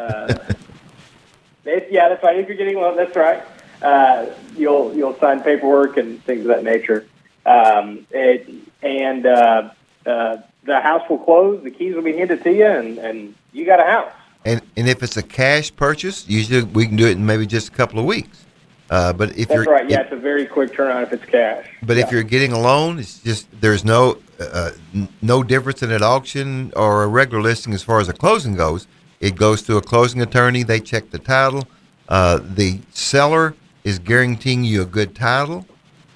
Uh, 1.66 1.70
if, 1.70 1.90
yeah, 1.90 2.08
that's 2.08 2.22
right. 2.22 2.38
If 2.38 2.48
you're 2.48 2.56
getting 2.56 2.76
a 2.76 2.80
loan, 2.80 2.96
that's 2.96 3.16
right. 3.16 3.42
Uh, 3.82 4.26
you'll 4.56 4.94
you'll 4.94 5.16
sign 5.18 5.42
paperwork 5.42 5.96
and 5.96 6.22
things 6.24 6.42
of 6.42 6.46
that 6.48 6.64
nature. 6.64 7.06
Um, 7.44 8.06
it, 8.10 8.48
and 8.82 9.26
uh, 9.26 9.70
uh, 10.06 10.36
the 10.64 10.80
house 10.80 11.02
will 11.10 11.18
close. 11.18 11.62
The 11.62 11.70
keys 11.70 11.94
will 11.94 12.02
be 12.02 12.16
handed 12.16 12.42
to 12.44 12.52
you, 12.52 12.66
and, 12.66 12.98
and 12.98 13.34
you 13.52 13.66
got 13.66 13.80
a 13.80 13.84
house. 13.84 14.12
And 14.44 14.62
and 14.76 14.88
if 14.88 15.02
it's 15.02 15.16
a 15.16 15.22
cash 15.22 15.74
purchase, 15.74 16.28
usually 16.28 16.62
we 16.62 16.86
can 16.86 16.96
do 16.96 17.06
it 17.06 17.12
in 17.12 17.26
maybe 17.26 17.46
just 17.46 17.68
a 17.68 17.72
couple 17.72 17.98
of 17.98 18.06
weeks. 18.06 18.44
Uh, 18.90 19.12
but 19.12 19.30
if 19.30 19.48
That's 19.48 19.64
you're 19.64 19.64
right. 19.64 19.88
Yeah, 19.88 20.00
if- 20.00 20.06
it's 20.06 20.12
a 20.12 20.16
very 20.16 20.46
quick 20.46 20.72
turnaround 20.72 21.04
if 21.04 21.12
it's 21.12 21.24
cash. 21.24 21.66
But 21.82 21.96
if 21.96 22.12
you're 22.12 22.22
getting 22.22 22.52
a 22.52 22.60
loan, 22.60 22.98
it's 22.98 23.18
just 23.20 23.48
there's 23.60 23.84
no 23.84 24.18
uh, 24.38 24.72
n- 24.94 25.08
no 25.22 25.42
difference 25.42 25.82
in 25.82 25.90
an 25.90 26.02
auction 26.02 26.72
or 26.76 27.02
a 27.02 27.08
regular 27.08 27.42
listing 27.42 27.72
as 27.72 27.82
far 27.82 28.00
as 28.00 28.08
a 28.08 28.12
closing 28.12 28.54
goes. 28.54 28.86
It 29.24 29.36
goes 29.36 29.62
to 29.62 29.78
a 29.78 29.80
closing 29.80 30.20
attorney. 30.20 30.64
They 30.64 30.80
check 30.80 31.08
the 31.08 31.18
title. 31.18 31.66
Uh, 32.10 32.40
the 32.42 32.80
seller 32.90 33.54
is 33.82 33.98
guaranteeing 33.98 34.64
you 34.64 34.82
a 34.82 34.84
good 34.84 35.14
title, 35.14 35.64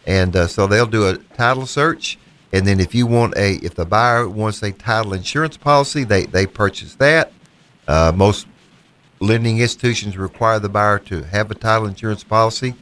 and 0.07 0.37
uh, 0.37 0.47
so 0.47 0.67
they'll 0.67 0.85
do 0.85 1.09
a 1.09 1.17
title 1.17 1.65
search. 1.65 2.19
And 2.53 2.67
then 2.67 2.81
if 2.81 2.95
you 2.95 3.07
want 3.07 3.35
a 3.39 3.55
if 3.65 3.75
the 3.75 3.87
buyer 3.87 4.29
wants 4.29 4.63
a 4.63 4.73
title 4.73 5.15
insurance 5.15 5.57
policy, 5.57 6.05
they 6.05 6.27
they 6.27 6.45
purchase 6.45 6.97
that. 6.97 7.33
Uh, 7.87 8.13
most 8.15 8.47
lending 9.21 9.59
institutions 9.59 10.19
require 10.19 10.59
the 10.59 10.69
buyer 10.69 10.99
to 10.99 11.23
have 11.23 11.51
a 11.51 11.55
title 11.55 11.87
insurance 11.89 12.23
policy. 12.23 12.75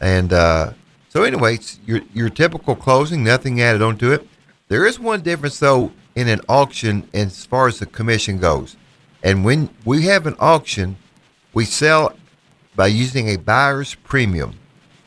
And 0.00 0.32
uh, 0.32 0.72
so, 1.10 1.22
anyway, 1.22 1.54
it's 1.54 1.78
your 1.86 2.00
your 2.12 2.28
typical 2.28 2.74
closing, 2.74 3.22
nothing 3.22 3.60
added 3.60 3.82
onto 3.82 4.10
it. 4.10 4.26
There 4.66 4.84
is 4.84 4.98
one 4.98 5.20
difference 5.20 5.60
though 5.60 5.92
in 6.16 6.26
an 6.26 6.40
auction 6.48 7.08
as 7.14 7.46
far 7.46 7.68
as 7.68 7.78
the 7.78 7.86
commission 7.86 8.38
goes. 8.38 8.76
And 9.22 9.44
when 9.44 9.68
we 9.84 10.02
have 10.02 10.26
an 10.26 10.36
auction, 10.38 10.96
we 11.52 11.64
sell 11.64 12.16
by 12.76 12.86
using 12.86 13.28
a 13.28 13.36
buyer's 13.36 13.94
premium, 13.96 14.54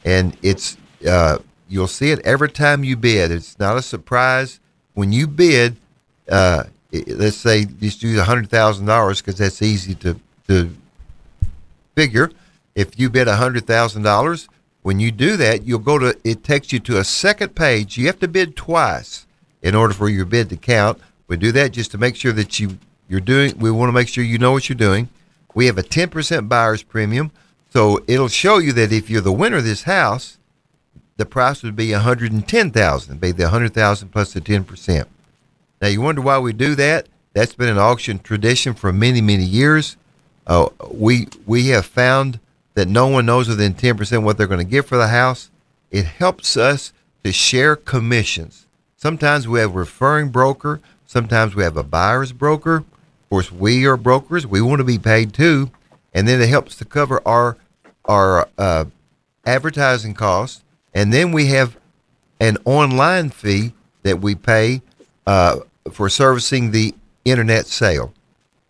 and 0.06 0.38
it's 0.42 0.78
uh, 1.08 1.40
you'll 1.68 1.88
see 1.88 2.12
it 2.12 2.20
every 2.20 2.50
time 2.50 2.84
you 2.84 2.96
bid. 2.96 3.32
It's 3.32 3.58
not 3.58 3.78
a 3.78 3.82
surprise 3.82 4.60
when 4.94 5.12
you 5.12 5.28
bid. 5.28 5.78
Uh, 6.30 6.66
let's 7.08 7.38
say 7.38 7.66
just 7.66 8.04
use 8.04 8.20
a 8.20 8.24
hundred 8.24 8.50
thousand 8.50 8.86
dollars 8.86 9.22
because 9.22 9.38
that's 9.38 9.62
easy 9.62 9.96
to 9.96 10.20
to 10.48 10.76
figure. 11.96 12.32
If 12.76 13.00
you 13.00 13.10
bid 13.10 13.28
hundred 13.28 13.66
thousand 13.66 14.04
dollars, 14.04 14.48
when 14.84 15.00
you 15.00 15.12
do 15.12 15.38
that, 15.38 15.64
you'll 15.64 15.80
go 15.80 15.98
to 15.98 16.18
it 16.24 16.44
takes 16.44 16.72
you 16.72 16.80
to 16.82 17.00
a 17.00 17.04
second 17.04 17.56
page. 17.56 17.98
You 17.98 18.08
have 18.08 18.20
to 18.20 18.28
bid 18.28 18.56
twice 18.56 19.26
in 19.62 19.76
order 19.76 19.94
for 19.94 20.10
your 20.10 20.26
bid 20.26 20.50
to 20.50 20.58
count. 20.58 21.00
We 21.28 21.38
do 21.38 21.52
that 21.54 21.72
just 21.72 21.92
to 21.92 21.98
make 21.98 22.16
sure 22.16 22.34
that 22.34 22.60
you 22.60 22.78
you're 23.14 23.22
doing. 23.22 23.58
We 23.60 23.70
want 23.70 23.90
to 23.90 23.94
make 23.94 24.08
sure 24.08 24.24
you 24.24 24.40
know 24.40 24.52
what 24.52 24.68
you're 24.68 24.76
doing. 24.76 25.08
We 25.54 25.68
have 25.68 25.78
a 25.78 25.84
10% 25.84 26.50
buyer's 26.50 26.82
premium, 26.82 27.32
so 27.70 28.04
it'll 28.08 28.28
show 28.28 28.58
you 28.58 28.74
that 28.74 28.92
if 28.92 29.08
you're 29.08 29.22
the 29.22 29.32
winner 29.32 29.58
of 29.58 29.64
this 29.64 29.84
house, 29.84 30.40
the 31.18 31.26
price 31.28 31.62
would 31.62 31.76
be 31.76 31.92
110,000, 31.92 33.22
be 33.22 33.32
the 33.32 33.44
100,000 33.44 34.10
plus 34.10 34.34
the 34.34 34.42
10%. 34.42 35.06
Now 35.80 35.88
you 35.90 36.02
wonder 36.02 36.22
why 36.22 36.40
we 36.40 36.54
do 36.54 36.74
that? 36.74 37.08
That's 37.34 37.54
been 37.54 37.70
an 37.70 37.78
auction 37.78 38.18
tradition 38.18 38.74
for 38.74 38.92
many 38.92 39.22
many 39.22 39.44
years. 39.44 39.96
Uh, 40.48 40.70
we 40.90 41.28
we 41.46 41.68
have 41.68 41.86
found 41.86 42.40
that 42.74 42.88
no 42.88 43.08
one 43.08 43.26
knows 43.26 43.48
within 43.48 43.74
10% 43.76 44.24
what 44.24 44.38
they're 44.38 44.48
going 44.48 44.66
to 44.66 44.72
get 44.72 44.86
for 44.86 44.98
the 44.98 45.10
house. 45.10 45.52
It 45.92 46.06
helps 46.06 46.58
us 46.58 46.94
to 47.24 47.32
share 47.32 47.76
commissions. 47.76 48.66
Sometimes 48.98 49.48
we 49.48 49.60
have 49.60 49.76
a 49.76 49.80
referring 49.80 50.30
broker. 50.30 50.80
Sometimes 51.06 51.54
we 51.54 51.64
have 51.64 51.78
a 51.78 51.84
buyer's 51.84 52.32
broker. 52.32 52.84
Course, 53.34 53.52
we 53.52 53.88
are 53.88 53.98
brokers. 53.98 54.46
We 54.46 54.62
want 54.62 54.78
to 54.78 54.84
be 54.84 55.00
paid 55.00 55.34
too. 55.34 55.72
And 56.14 56.28
then 56.28 56.40
it 56.40 56.50
helps 56.50 56.76
to 56.76 56.86
cover 56.86 57.20
our 57.26 57.58
our 58.06 58.48
uh, 58.60 58.86
advertising 59.44 60.14
costs. 60.14 60.64
And 60.94 61.12
then 61.12 61.32
we 61.32 61.48
have 61.48 61.76
an 62.40 62.58
online 62.64 63.32
fee 63.32 63.74
that 64.04 64.22
we 64.22 64.36
pay 64.36 64.84
uh, 65.26 65.62
for 65.92 66.10
servicing 66.10 66.70
the 66.70 66.94
internet 67.26 67.66
sale. 67.66 68.14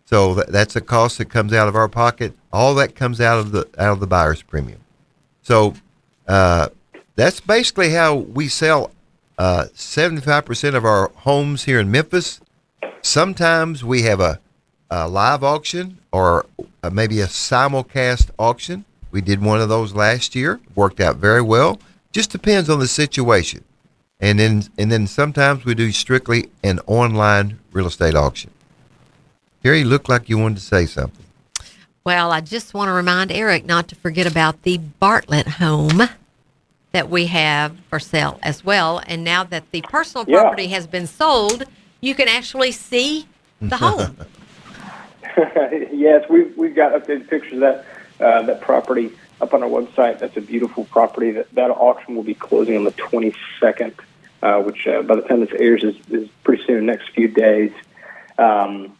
So 0.06 0.32
that, 0.32 0.48
that's 0.48 0.76
a 0.76 0.80
cost 0.80 1.18
that 1.18 1.26
comes 1.26 1.52
out 1.52 1.68
of 1.68 1.76
our 1.76 1.88
pocket. 1.88 2.32
All 2.50 2.74
that 2.76 2.94
comes 2.94 3.20
out 3.20 3.38
of 3.38 3.52
the 3.52 3.68
out 3.76 3.92
of 3.92 4.00
the 4.00 4.06
buyer's 4.06 4.40
premium. 4.40 4.80
So 5.42 5.74
uh, 6.26 6.70
that's 7.16 7.40
basically 7.40 7.90
how 7.90 8.14
we 8.14 8.48
sell 8.48 8.92
seventy 9.74 10.22
five 10.22 10.46
percent 10.46 10.74
of 10.74 10.86
our 10.86 11.10
homes 11.16 11.64
here 11.64 11.80
in 11.80 11.90
Memphis. 11.90 12.40
Sometimes 13.02 13.84
we 13.84 14.00
have 14.04 14.20
a, 14.20 14.40
a 14.90 15.08
live 15.08 15.42
auction 15.42 15.98
or 16.12 16.46
uh, 16.82 16.90
maybe 16.90 17.20
a 17.20 17.26
simulcast 17.26 18.30
auction. 18.38 18.84
We 19.10 19.20
did 19.20 19.42
one 19.42 19.60
of 19.60 19.68
those 19.68 19.94
last 19.94 20.34
year. 20.34 20.60
Worked 20.74 21.00
out 21.00 21.16
very 21.16 21.42
well. 21.42 21.78
Just 22.12 22.30
depends 22.30 22.68
on 22.68 22.78
the 22.78 22.88
situation. 22.88 23.64
And 24.20 24.38
then 24.38 24.64
and 24.78 24.90
then 24.90 25.06
sometimes 25.06 25.64
we 25.64 25.74
do 25.74 25.90
strictly 25.92 26.48
an 26.62 26.80
online 26.86 27.58
real 27.72 27.86
estate 27.86 28.14
auction. 28.14 28.50
Gary, 29.62 29.80
you 29.80 29.84
looked 29.86 30.08
like 30.08 30.28
you 30.28 30.38
wanted 30.38 30.56
to 30.56 30.60
say 30.62 30.86
something. 30.86 31.24
Well, 32.04 32.32
I 32.32 32.40
just 32.40 32.74
want 32.74 32.88
to 32.88 32.92
remind 32.92 33.32
Eric 33.32 33.64
not 33.64 33.88
to 33.88 33.94
forget 33.94 34.26
about 34.26 34.62
the 34.62 34.78
Bartlett 34.78 35.48
home 35.48 36.02
that 36.92 37.08
we 37.08 37.26
have 37.26 37.76
for 37.88 37.98
sale 37.98 38.38
as 38.42 38.64
well. 38.64 39.00
And 39.06 39.24
now 39.24 39.42
that 39.44 39.70
the 39.72 39.80
personal 39.82 40.24
Yeah. 40.28 40.42
property 40.42 40.68
has 40.68 40.86
been 40.86 41.06
sold, 41.06 41.64
you 42.00 42.14
can 42.14 42.28
actually 42.28 42.72
see 42.72 43.26
the 43.60 43.78
home. 43.78 44.16
yes, 45.92 46.28
we've 46.28 46.56
we've 46.56 46.74
got 46.74 46.92
updated 46.92 47.28
pictures 47.28 47.54
of 47.54 47.60
that 47.60 47.84
uh, 48.20 48.42
that 48.42 48.60
property 48.60 49.12
up 49.40 49.52
on 49.54 49.62
our 49.62 49.68
website. 49.68 50.18
That's 50.18 50.36
a 50.36 50.40
beautiful 50.40 50.84
property. 50.84 51.32
That 51.32 51.50
that 51.54 51.70
auction 51.70 52.14
will 52.16 52.22
be 52.22 52.34
closing 52.34 52.76
on 52.76 52.84
the 52.84 52.92
22nd, 52.92 53.94
uh, 54.42 54.62
which 54.62 54.86
uh, 54.86 55.02
by 55.02 55.16
the 55.16 55.22
time 55.22 55.40
this 55.40 55.52
airs 55.58 55.82
is, 55.84 55.96
is 56.10 56.28
pretty 56.44 56.62
soon, 56.64 56.86
next 56.86 57.10
few 57.10 57.28
days. 57.28 57.72
Um, 58.38 58.96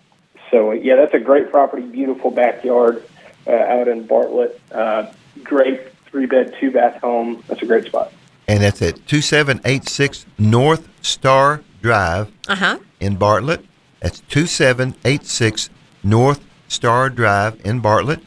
so 0.50 0.72
yeah, 0.72 0.96
that's 0.96 1.14
a 1.14 1.20
great 1.20 1.50
property. 1.50 1.82
Beautiful 1.82 2.30
backyard 2.30 3.04
uh, 3.46 3.50
out 3.52 3.88
in 3.88 4.06
Bartlett. 4.06 4.60
Uh, 4.72 5.12
great 5.42 5.80
three 6.06 6.26
bed, 6.26 6.54
two 6.60 6.70
bath 6.70 7.00
home. 7.00 7.42
That's 7.48 7.62
a 7.62 7.66
great 7.66 7.84
spot. 7.86 8.12
And 8.46 8.62
that's 8.62 8.82
at 8.82 9.06
2786 9.06 10.26
North 10.38 10.86
Star 11.02 11.62
Drive 11.80 12.30
Uh 12.48 12.54
huh. 12.56 12.78
in 13.00 13.16
Bartlett. 13.16 13.64
That's 14.00 14.20
2786 14.28 15.70
North 16.04 16.44
Star 16.68 17.10
Drive 17.10 17.60
in 17.64 17.80
Bartlett. 17.80 18.20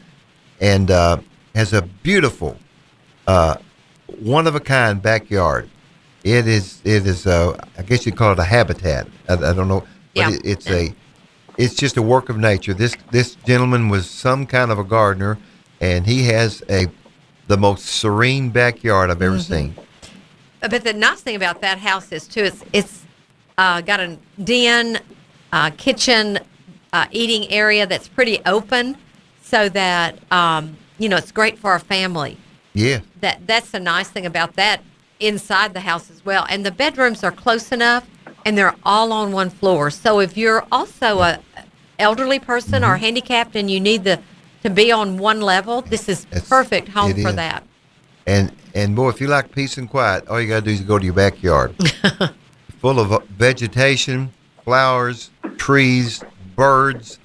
And 0.60 0.90
uh, 0.90 1.18
has 1.54 1.72
a 1.72 1.82
beautiful, 1.82 2.56
uh, 3.26 3.56
one 4.20 4.46
of 4.46 4.54
a 4.54 4.60
kind 4.60 5.00
backyard. 5.00 5.70
It 6.24 6.48
is, 6.48 6.80
it 6.84 7.06
is, 7.06 7.26
uh, 7.26 7.56
I 7.78 7.82
guess 7.82 8.04
you'd 8.04 8.16
call 8.16 8.32
it 8.32 8.38
a 8.38 8.44
habitat. 8.44 9.06
I, 9.28 9.34
I 9.34 9.52
don't 9.54 9.68
know. 9.68 9.80
But 9.80 9.88
Yeah. 10.14 10.30
it, 10.30 10.40
it's 10.44 10.68
a, 10.68 10.92
it's 11.56 11.74
just 11.74 11.96
a 11.96 12.02
work 12.02 12.28
of 12.28 12.38
nature. 12.38 12.74
This, 12.74 12.96
this 13.12 13.36
gentleman 13.46 13.88
was 13.88 14.10
some 14.10 14.46
kind 14.46 14.70
of 14.72 14.78
a 14.78 14.84
gardener 14.84 15.38
and 15.80 16.06
he 16.06 16.24
has 16.24 16.62
a, 16.68 16.88
the 17.46 17.56
most 17.56 17.86
serene 17.86 18.50
backyard 18.50 19.10
I've 19.10 19.22
ever 19.22 19.38
seen. 19.38 19.74
But 20.60 20.82
the 20.82 20.92
nice 20.92 21.20
thing 21.20 21.36
about 21.36 21.60
that 21.60 21.78
house 21.78 22.10
is 22.10 22.26
too, 22.26 22.42
it's 22.42 22.64
it's 22.72 23.06
uh, 23.56 23.80
got 23.80 24.00
a 24.00 24.18
den, 24.42 24.98
uh, 25.52 25.70
kitchen, 25.76 26.40
uh, 26.92 27.06
eating 27.10 27.50
area 27.50 27.86
that's 27.86 28.08
pretty 28.08 28.40
open, 28.46 28.96
so 29.42 29.68
that 29.70 30.18
um, 30.32 30.76
you 30.98 31.08
know 31.08 31.16
it's 31.16 31.32
great 31.32 31.58
for 31.58 31.70
our 31.70 31.78
family. 31.78 32.36
Yeah. 32.74 33.00
That 33.20 33.46
that's 33.46 33.70
the 33.70 33.80
nice 33.80 34.08
thing 34.08 34.26
about 34.26 34.54
that 34.54 34.82
inside 35.20 35.74
the 35.74 35.80
house 35.80 36.10
as 36.10 36.24
well. 36.24 36.46
And 36.48 36.64
the 36.64 36.70
bedrooms 36.70 37.24
are 37.24 37.32
close 37.32 37.72
enough, 37.72 38.06
and 38.46 38.56
they're 38.56 38.76
all 38.84 39.12
on 39.12 39.32
one 39.32 39.50
floor. 39.50 39.90
So 39.90 40.20
if 40.20 40.36
you're 40.36 40.64
also 40.70 41.20
a 41.20 41.40
elderly 41.98 42.38
person 42.38 42.82
Mm-hmm. 42.82 42.90
or 42.92 42.96
handicapped 42.96 43.56
and 43.56 43.68
you 43.70 43.80
need 43.80 44.04
the 44.04 44.20
to 44.62 44.70
be 44.70 44.92
on 44.92 45.18
one 45.18 45.40
level, 45.40 45.82
this 45.82 46.08
is 46.08 46.24
It's- 46.30 46.48
perfect 46.48 46.88
home 46.88 47.12
for 47.14 47.30
is. 47.30 47.34
that. 47.36 47.64
And 48.26 48.52
and 48.74 48.94
boy, 48.94 49.08
if 49.08 49.20
you 49.20 49.26
like 49.26 49.50
peace 49.52 49.78
and 49.78 49.88
quiet, 49.90 50.28
all 50.28 50.40
you 50.40 50.46
gotta 50.48 50.60
do 50.66 50.70
is 50.70 50.80
go 50.82 50.98
to 50.98 51.04
your 51.04 51.14
backyard, 51.14 51.74
full 52.80 53.00
of 53.00 53.22
vegetation, 53.30 54.30
flowers, 54.64 55.30
trees, 55.56 56.22
birds. 56.58 57.18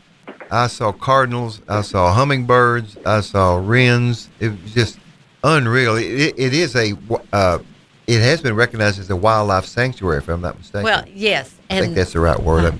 I 0.49 0.67
saw 0.67 0.91
cardinals. 0.93 1.61
I 1.67 1.81
saw 1.81 2.13
hummingbirds. 2.13 2.95
I 3.05 3.19
saw 3.21 3.55
wrens. 3.57 4.29
It 4.39 4.49
was 4.61 4.73
just 4.73 4.99
unreal. 5.43 5.95
It, 5.97 6.35
it, 6.37 6.53
is 6.53 6.75
a. 6.75 6.93
Uh, 7.33 7.57
it 8.05 8.21
has 8.21 8.41
been 8.41 8.55
recognized 8.55 8.99
as 8.99 9.09
a 9.09 9.15
wildlife 9.15 9.65
sanctuary, 9.65 10.19
if 10.19 10.29
I'm 10.29 10.41
not 10.41 10.57
mistaken. 10.57 10.83
Well, 10.83 11.03
yes, 11.11 11.53
I 11.69 11.75
and 11.75 11.85
think 11.85 11.95
that's 11.95 12.13
the 12.13 12.19
right 12.19 12.39
word. 12.39 12.65
uh, 12.65 12.71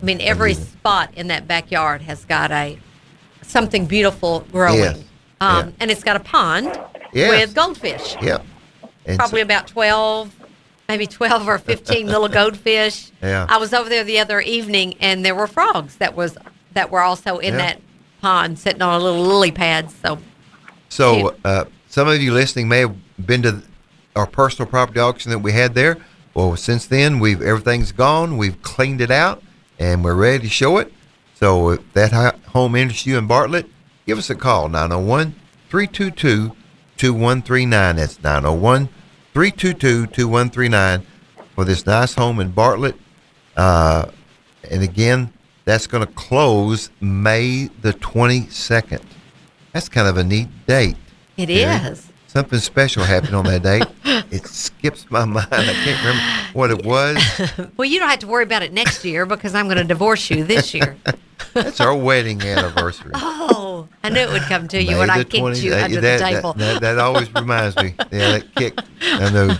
I 0.00 0.04
mean, 0.04 0.20
every 0.20 0.54
spot 0.54 1.12
in 1.14 1.26
that 1.28 1.48
backyard 1.48 2.02
has 2.02 2.24
got 2.24 2.50
a 2.52 2.78
something 3.42 3.86
beautiful 3.86 4.40
growing, 4.52 4.78
Yes. 4.78 4.98
um, 5.40 5.68
Yeah. 5.68 5.72
and 5.80 5.90
it's 5.90 6.04
got 6.04 6.16
a 6.16 6.20
pond 6.20 6.78
Yes. 7.12 7.46
with 7.46 7.54
goldfish. 7.54 8.16
yeah. 8.22 8.38
And 9.06 9.18
Probably 9.18 9.40
so- 9.40 9.44
about 9.46 9.66
twelve, 9.66 10.32
maybe 10.88 11.06
twelve 11.06 11.46
or 11.48 11.58
fifteen 11.58 12.06
little 12.06 12.28
goldfish. 12.40 13.10
Yeah. 13.22 13.46
I 13.48 13.56
was 13.58 13.72
over 13.72 13.88
there 13.88 14.04
the 14.04 14.18
other 14.20 14.40
evening, 14.40 14.94
and 15.00 15.24
there 15.24 15.34
were 15.34 15.46
frogs 15.46 15.96
that 15.96 16.14
was 16.16 16.36
that 16.74 16.90
were 16.90 17.00
also 17.02 17.38
in 17.38 17.54
Yeah. 17.54 17.58
that 17.58 17.80
pond, 18.20 18.58
sitting 18.58 18.82
on 18.82 19.00
a 19.00 19.02
little 19.04 19.22
lily 19.22 19.50
pad. 19.52 19.90
So 20.02 20.18
So, 20.88 21.34
uh, 21.44 21.64
some 21.88 22.08
of 22.08 22.20
you 22.20 22.32
listening 22.32 22.68
may 22.68 22.80
have 22.80 22.94
been 23.24 23.42
to 23.42 23.62
our 24.14 24.26
personal 24.26 24.68
property 24.68 25.00
auction 25.00 25.30
that 25.30 25.38
we 25.40 25.52
had 25.52 25.74
there. 25.74 25.98
Well, 26.34 26.54
since 26.56 26.86
then, 26.86 27.18
we've 27.18 27.40
everything's 27.42 27.92
gone. 27.92 28.36
We've 28.36 28.60
cleaned 28.62 29.00
it 29.00 29.10
out, 29.10 29.42
and 29.78 30.04
we're 30.04 30.14
ready 30.14 30.44
to 30.44 30.48
show 30.50 30.78
it. 30.78 30.92
So, 31.34 31.70
if 31.70 31.92
that 31.94 32.12
home 32.48 32.74
interests 32.76 33.06
you 33.06 33.18
in 33.18 33.26
Bartlett, 33.26 33.66
give 34.06 34.18
us 34.18 34.30
a 34.30 34.34
call 34.34 34.68
901 34.68 35.34
322 35.70 36.52
2139. 36.96 37.96
That's 37.96 38.22
901 38.22 38.88
322 39.36 40.06
2139 40.06 41.06
for 41.54 41.66
this 41.66 41.84
nice 41.84 42.14
home 42.14 42.40
in 42.40 42.50
Bartlett. 42.52 42.94
Uh, 43.54 44.10
and 44.70 44.82
again, 44.82 45.30
that's 45.66 45.86
going 45.86 46.06
to 46.06 46.10
close 46.14 46.88
May 47.02 47.68
the 47.82 47.92
22nd. 47.92 49.02
That's 49.74 49.90
kind 49.90 50.08
of 50.08 50.16
a 50.16 50.24
neat 50.24 50.48
date. 50.66 50.96
it 51.36 51.48
Carrie. 51.48 51.90
is. 51.90 52.08
Something 52.36 52.58
special 52.58 53.02
happened 53.02 53.34
on 53.34 53.46
that 53.46 53.62
day. 53.62 53.80
It 54.30 54.46
skips 54.46 55.10
my 55.10 55.24
mind. 55.24 55.48
I 55.50 55.72
can't 55.72 56.04
remember 56.04 56.22
what 56.52 56.70
it 56.70 56.84
was. 56.84 57.16
Well, 57.78 57.88
you 57.88 57.98
don't 57.98 58.10
have 58.10 58.18
to 58.18 58.26
worry 58.26 58.42
about 58.42 58.62
it 58.62 58.74
next 58.74 59.06
year 59.06 59.24
because 59.24 59.54
I'm 59.54 59.66
going 59.66 59.78
to 59.78 59.84
divorce 59.84 60.28
you 60.28 60.44
this 60.44 60.74
year. 60.74 60.96
That's 61.54 61.80
our 61.80 61.96
wedding 61.96 62.42
anniversary. 62.42 63.12
oh, 63.14 63.88
I 64.04 64.10
knew 64.10 64.20
it 64.20 64.30
would 64.30 64.42
come 64.42 64.68
to 64.68 64.82
you 64.82 64.98
when 64.98 65.08
I 65.08 65.24
kicked 65.24 65.36
20 65.36 65.60
you 65.60 65.70
that, 65.70 65.84
under 65.84 66.00
that, 66.02 66.18
the 66.18 66.24
table. 66.24 66.52
That, 66.52 66.80
that, 66.80 66.96
that 66.96 66.98
always 66.98 67.32
reminds 67.32 67.76
me. 67.76 67.94
Yeah, 68.12 68.38
that 68.38 68.54
kick. 68.54 68.78
I 69.00 69.30
know. 69.30 69.56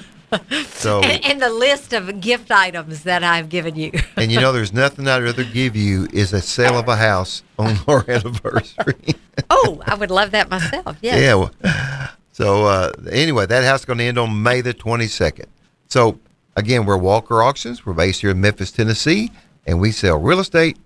So, 0.67 1.01
and, 1.01 1.25
and 1.25 1.41
the 1.41 1.49
list 1.49 1.95
of 1.95 2.21
gift 2.21 2.51
items 2.51 3.05
that 3.05 3.25
I've 3.25 3.49
given 3.49 3.77
you. 3.77 3.93
and 4.17 4.31
you 4.31 4.39
know, 4.39 4.53
there's 4.53 4.75
nothing 4.75 5.09
I'd 5.09 5.23
rather 5.23 5.45
give 5.45 5.77
you 5.77 6.09
is 6.13 6.35
a 6.35 6.43
sale 6.43 6.79
of 6.79 6.89
a 6.89 6.97
house 6.97 7.43
on 7.59 7.79
our 7.89 8.05
anniversary. 8.11 9.15
oh, 9.49 9.81
I 9.87 9.95
would 9.95 10.11
love 10.11 10.33
that 10.33 10.51
myself. 10.51 10.99
Yes. 11.01 11.23
Yeah. 11.23 11.35
well, 11.37 12.11
So 12.37 12.67
uh, 12.67 12.93
anyway, 13.11 13.47
that 13.47 13.65
house 13.65 13.81
is 13.81 13.85
going 13.87 13.97
to 13.97 14.05
end 14.05 14.19
on 14.19 14.43
May 14.43 14.61
the 14.61 14.75
22nd. 14.75 15.47
So 15.89 16.19
again, 16.55 16.85
we're 16.85 16.99
Walker 16.99 17.43
Auctions. 17.43 17.87
We're 17.87 17.95
based 17.95 18.21
here 18.21 18.33
in 18.33 18.43
Memphis, 18.43 18.71
Tennessee, 18.71 19.33
and 19.67 19.81
we 19.81 19.91
sell 19.91 20.19
real 20.19 20.41
estate, 20.41 20.77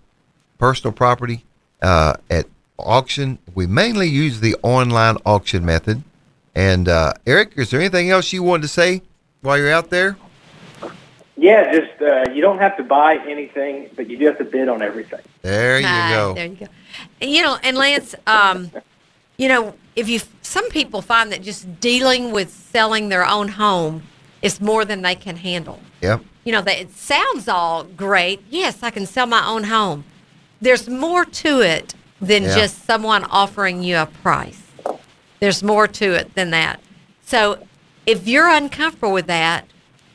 personal 0.58 0.92
property 0.92 1.44
uh, 1.82 2.14
at 2.30 2.46
auction. 2.78 3.40
We 3.52 3.66
mainly 3.66 4.06
use 4.06 4.38
the 4.38 4.54
online 4.62 5.16
auction 5.26 5.64
method. 5.64 6.04
And 6.54 6.88
uh, 6.88 7.14
Eric, 7.26 7.54
is 7.56 7.72
there 7.72 7.80
anything 7.80 8.10
else 8.10 8.32
you 8.32 8.44
wanted 8.44 8.62
to 8.62 8.68
say 8.68 9.02
while 9.40 9.58
you're 9.58 9.72
out 9.72 9.90
there? 9.90 10.16
Yeah, 11.36 11.72
just 11.72 12.00
uh, 12.00 12.30
you 12.32 12.42
don't 12.42 12.58
have 12.58 12.76
to 12.76 12.84
buy 12.84 13.16
anything, 13.26 13.90
but 13.96 14.08
you 14.08 14.16
do 14.16 14.26
have 14.26 14.38
to 14.38 14.44
bid 14.44 14.68
on 14.68 14.82
everything. 14.82 15.22
There 15.42 15.80
you 15.80 16.14
go. 16.14 16.34
There 16.34 16.46
you 16.46 16.54
go. 16.54 16.66
You 17.20 17.42
know, 17.42 17.58
and 17.64 17.76
Lance, 17.76 18.14
um, 18.28 18.70
you 19.40 19.48
know, 19.48 19.74
if 19.96 20.06
you 20.06 20.20
some 20.42 20.68
people 20.68 21.00
find 21.00 21.32
that 21.32 21.40
just 21.42 21.80
dealing 21.80 22.30
with 22.30 22.50
selling 22.50 23.08
their 23.08 23.26
own 23.26 23.48
home 23.48 24.02
is 24.42 24.60
more 24.60 24.84
than 24.84 25.00
they 25.00 25.14
can 25.14 25.36
handle. 25.36 25.80
Yep. 26.02 26.20
You 26.44 26.52
know, 26.52 26.60
that 26.60 26.78
it 26.78 26.92
sounds 26.92 27.48
all 27.48 27.84
great. 27.84 28.42
Yes, 28.50 28.82
I 28.82 28.90
can 28.90 29.06
sell 29.06 29.26
my 29.26 29.46
own 29.46 29.64
home. 29.64 30.04
There's 30.60 30.90
more 30.90 31.24
to 31.24 31.60
it 31.62 31.94
than 32.20 32.42
Yeah. 32.42 32.54
just 32.54 32.84
someone 32.84 33.24
offering 33.24 33.82
you 33.82 33.96
a 33.96 34.06
price. 34.06 34.60
There's 35.40 35.62
more 35.62 35.88
to 35.88 36.12
it 36.12 36.34
than 36.34 36.50
that. 36.50 36.80
So, 37.24 37.66
if 38.04 38.28
you're 38.28 38.48
uncomfortable 38.48 39.12
with 39.12 39.26
that, 39.28 39.64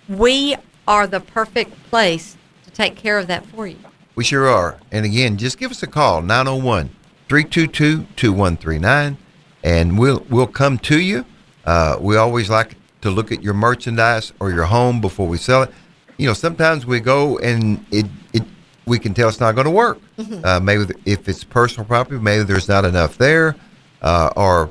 we 0.08 0.56
are 0.88 1.08
the 1.08 1.20
perfect 1.20 1.72
place 1.90 2.38
to 2.66 2.70
take 2.70 2.96
care 2.96 3.18
of 3.18 3.26
that 3.26 3.44
for 3.48 3.66
you. 3.66 3.78
We 4.14 4.24
sure 4.24 4.48
are. 4.48 4.78
And 4.92 5.04
again, 5.04 5.38
just 5.38 5.58
give 5.58 5.72
us 5.72 5.82
a 5.82 5.88
call 5.88 6.22
901 6.22 6.92
322 7.28 8.06
2139 8.16 9.18
and 9.64 9.98
we'll 9.98 10.26
we'll 10.30 10.48
come 10.48 10.78
to 10.80 11.00
you. 11.00 11.26
Uh, 11.66 11.98
we 12.00 12.16
always 12.18 12.50
like 12.50 12.76
to 13.02 13.10
look 13.10 13.32
at 13.32 13.42
your 13.44 13.54
merchandise 13.56 14.32
or 14.40 14.52
your 14.52 14.66
home 14.66 15.02
before 15.02 15.28
we 15.28 15.38
sell 15.38 15.64
it. 15.64 15.72
You 16.18 16.28
know, 16.28 16.34
sometimes 16.34 16.86
we 16.86 17.00
go 17.00 17.38
and 17.40 17.84
it, 17.92 18.06
it 18.34 18.44
we 18.86 19.00
can 19.00 19.14
tell 19.16 19.28
it's 19.28 19.40
not 19.40 19.56
going 19.56 19.66
to 19.66 19.72
work. 19.72 20.00
Uh, 20.44 20.60
maybe 20.60 20.86
if 21.06 21.28
it's 21.28 21.44
personal 21.44 21.86
property, 21.86 22.20
maybe 22.20 22.44
there's 22.44 22.68
not 22.70 22.86
enough 22.86 23.18
there, 23.18 23.56
uh, 24.04 24.30
or 24.36 24.70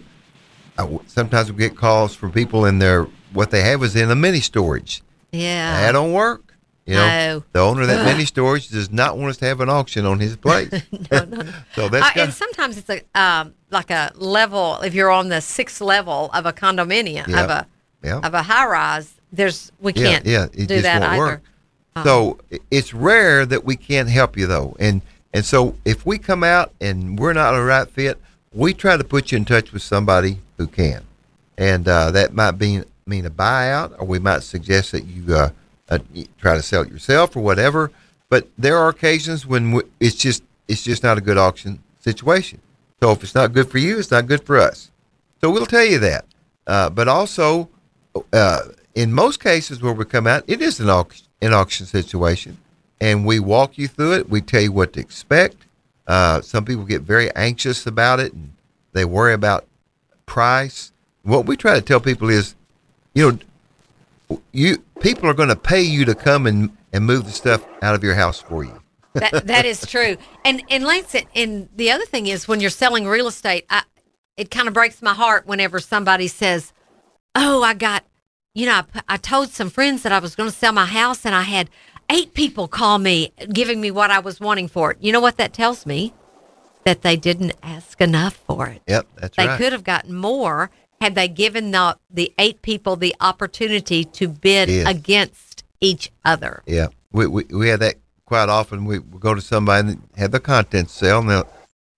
uh, 0.78 0.82
w- 0.82 1.02
sometimes 1.06 1.50
we 1.50 1.58
get 1.58 1.76
calls 1.76 2.14
from 2.14 2.30
people 2.30 2.64
in 2.66 2.78
their 2.78 3.04
what 3.32 3.50
they 3.50 3.62
have 3.62 3.82
is 3.82 3.96
in 3.96 4.10
a 4.10 4.14
mini 4.14 4.40
storage. 4.40 5.02
Yeah. 5.32 5.80
That 5.80 5.92
don't 5.92 6.12
work. 6.12 6.53
You 6.86 6.94
know, 6.96 7.06
No. 7.06 7.44
the 7.52 7.60
owner 7.60 7.82
of 7.82 7.88
that 7.88 8.04
mini 8.04 8.24
storage 8.34 8.68
does 8.68 8.90
not 8.90 9.16
want 9.16 9.30
us 9.30 9.36
to 9.38 9.46
have 9.46 9.60
an 9.60 9.70
auction 9.70 10.04
on 10.04 10.20
his 10.20 10.36
place. 10.36 10.70
no, 11.10 11.24
no, 11.24 11.24
no. 11.42 11.52
so 11.74 11.88
that's 11.88 12.16
Uh, 12.16 12.20
and 12.22 12.32
sometimes 12.34 12.76
it's 12.76 12.90
a 12.90 13.00
um, 13.18 13.54
like 13.70 13.90
a 13.90 14.12
level. 14.16 14.78
If 14.82 14.92
you're 14.94 15.10
on 15.10 15.28
the 15.30 15.40
sixth 15.40 15.80
level 15.80 16.30
of 16.34 16.44
a 16.46 16.52
condominium 16.52 17.26
Yeah. 17.28 17.42
of 17.44 17.50
a 17.50 17.66
yeah, 18.02 18.20
of 18.22 18.34
a 18.34 18.42
high 18.42 18.66
rise, 18.66 19.14
there's 19.32 19.72
we 19.80 19.92
can't 19.94 20.26
yeah. 20.26 20.46
It 20.52 20.66
do 20.68 20.82
that 20.82 21.02
either. 21.02 21.18
work. 21.18 21.42
So 22.02 22.38
it's 22.70 22.92
rare 22.92 23.46
that 23.46 23.64
we 23.64 23.76
can't 23.76 24.08
help 24.10 24.36
you 24.36 24.46
though, 24.46 24.76
and 24.78 25.00
and 25.32 25.44
so 25.44 25.76
if 25.86 26.04
we 26.04 26.18
come 26.18 26.44
out 26.44 26.72
and 26.80 27.18
we're 27.18 27.32
not 27.32 27.54
a 27.54 27.62
right 27.62 27.88
fit, 27.88 28.18
we 28.52 28.74
try 28.74 28.96
to 28.98 29.04
put 29.04 29.32
you 29.32 29.36
in 29.36 29.44
touch 29.46 29.72
with 29.72 29.82
somebody 29.82 30.38
who 30.58 30.66
can, 30.66 31.02
and 31.56 31.88
uh, 31.88 32.10
that 32.10 32.34
might 32.34 32.58
be 32.58 32.82
mean 33.06 33.24
a 33.24 33.30
buyout, 33.30 33.94
or 33.98 34.04
we 34.06 34.18
might 34.18 34.42
suggest 34.42 34.92
that 34.92 35.04
you 35.04 35.34
uh, 35.34 35.50
uh, 35.88 35.98
try 36.38 36.54
to 36.54 36.62
sell 36.62 36.82
it 36.82 36.90
yourself 36.90 37.36
or 37.36 37.40
whatever. 37.40 37.90
But 38.28 38.48
there 38.58 38.76
are 38.76 38.88
occasions 38.88 39.46
when 39.46 39.72
we, 39.72 39.82
it's 40.00 40.16
just 40.16 40.42
it's 40.66 40.82
just 40.82 41.02
not 41.02 41.18
a 41.18 41.20
good 41.20 41.38
auction 41.38 41.82
situation. 42.00 42.60
So 43.00 43.12
if 43.12 43.22
it's 43.22 43.34
not 43.34 43.52
good 43.52 43.70
for 43.70 43.78
you, 43.78 43.98
it's 43.98 44.10
not 44.10 44.26
good 44.26 44.44
for 44.44 44.58
us. 44.58 44.90
So 45.40 45.50
we'll 45.50 45.66
tell 45.66 45.84
you 45.84 45.98
that. 45.98 46.24
Uh, 46.66 46.88
but 46.88 47.06
also, 47.06 47.68
uh, 48.32 48.60
in 48.94 49.12
most 49.12 49.40
cases 49.40 49.82
where 49.82 49.92
we 49.92 50.04
come 50.04 50.26
out, 50.26 50.42
it 50.46 50.62
is 50.62 50.80
an 50.80 50.88
auction, 50.88 51.26
an 51.42 51.52
auction 51.52 51.84
situation, 51.86 52.56
and 53.00 53.26
we 53.26 53.38
walk 53.40 53.76
you 53.76 53.88
through 53.88 54.14
it. 54.14 54.30
We 54.30 54.40
tell 54.40 54.62
you 54.62 54.72
what 54.72 54.94
to 54.94 55.00
expect. 55.00 55.56
Uh, 56.06 56.40
some 56.40 56.64
people 56.64 56.84
get 56.84 57.02
very 57.02 57.34
anxious 57.34 57.86
about 57.86 58.20
it, 58.20 58.32
and 58.32 58.54
they 58.92 59.04
worry 59.04 59.34
about 59.34 59.66
price. 60.24 60.92
What 61.22 61.46
we 61.46 61.56
try 61.56 61.74
to 61.74 61.82
tell 61.82 62.00
people 62.00 62.30
is, 62.30 62.54
you 63.14 63.30
know, 63.32 63.38
you 64.52 64.82
people 65.00 65.28
are 65.28 65.34
going 65.34 65.48
to 65.48 65.56
pay 65.56 65.82
you 65.82 66.04
to 66.04 66.14
come 66.14 66.46
and 66.46 66.76
and 66.92 67.04
move 67.04 67.24
the 67.24 67.32
stuff 67.32 67.66
out 67.82 67.94
of 67.94 68.02
your 68.02 68.14
house 68.14 68.40
for 68.40 68.64
you. 68.64 68.80
that 69.14 69.46
that 69.46 69.64
is 69.64 69.86
true. 69.86 70.16
And 70.44 70.62
and 70.70 70.84
Lance, 70.84 71.14
and 71.34 71.68
the 71.74 71.90
other 71.90 72.04
thing 72.04 72.26
is 72.26 72.48
when 72.48 72.60
you're 72.60 72.70
selling 72.70 73.06
real 73.06 73.28
estate, 73.28 73.64
I, 73.70 73.82
it 74.36 74.50
kind 74.50 74.66
of 74.66 74.74
breaks 74.74 75.02
my 75.02 75.14
heart 75.14 75.46
whenever 75.46 75.78
somebody 75.78 76.26
says, 76.26 76.72
"Oh, 77.34 77.62
I 77.62 77.74
got, 77.74 78.04
you 78.54 78.66
know, 78.66 78.82
I 79.08 79.16
told 79.16 79.50
some 79.50 79.70
friends 79.70 80.02
that 80.02 80.12
I 80.12 80.18
was 80.18 80.34
going 80.34 80.50
to 80.50 80.56
sell 80.56 80.72
my 80.72 80.86
house, 80.86 81.24
and 81.24 81.34
I 81.34 81.42
had 81.42 81.70
eight 82.10 82.34
people 82.34 82.66
call 82.66 82.98
me 82.98 83.32
giving 83.52 83.80
me 83.80 83.90
what 83.90 84.10
I 84.10 84.18
was 84.18 84.40
wanting 84.40 84.66
for 84.66 84.90
it." 84.92 84.98
You 85.00 85.12
know 85.12 85.20
what 85.20 85.36
that 85.36 85.52
tells 85.52 85.86
me? 85.86 86.12
That 86.84 87.02
they 87.02 87.16
didn't 87.16 87.54
ask 87.62 88.00
enough 88.00 88.34
for 88.34 88.66
it. 88.66 88.82
Yep, 88.88 89.06
that's 89.14 89.36
They 89.36 89.46
right. 89.46 89.56
They 89.58 89.64
could 89.64 89.72
have 89.72 89.84
gotten 89.84 90.14
more 90.14 90.70
had 91.00 91.14
they 91.14 91.28
given 91.28 91.70
the 91.70 91.96
the 92.10 92.32
eight 92.38 92.62
people 92.62 92.96
the 92.96 93.14
opportunity 93.20 94.04
to 94.04 94.28
bid 94.28 94.68
Yes. 94.68 94.88
against 94.88 95.64
each 95.80 96.10
other. 96.24 96.62
Yeah, 96.66 96.88
we, 97.12 97.26
we 97.26 97.44
we 97.44 97.68
had 97.68 97.80
that 97.80 97.96
quite 98.24 98.48
often. 98.48 98.84
We, 98.84 98.98
we 99.00 99.18
go 99.18 99.34
to 99.34 99.40
somebody 99.40 99.88
and 99.90 100.02
have 100.16 100.30
the 100.30 100.40
contents 100.40 100.92
sale, 100.94 101.20
and, 101.20 101.44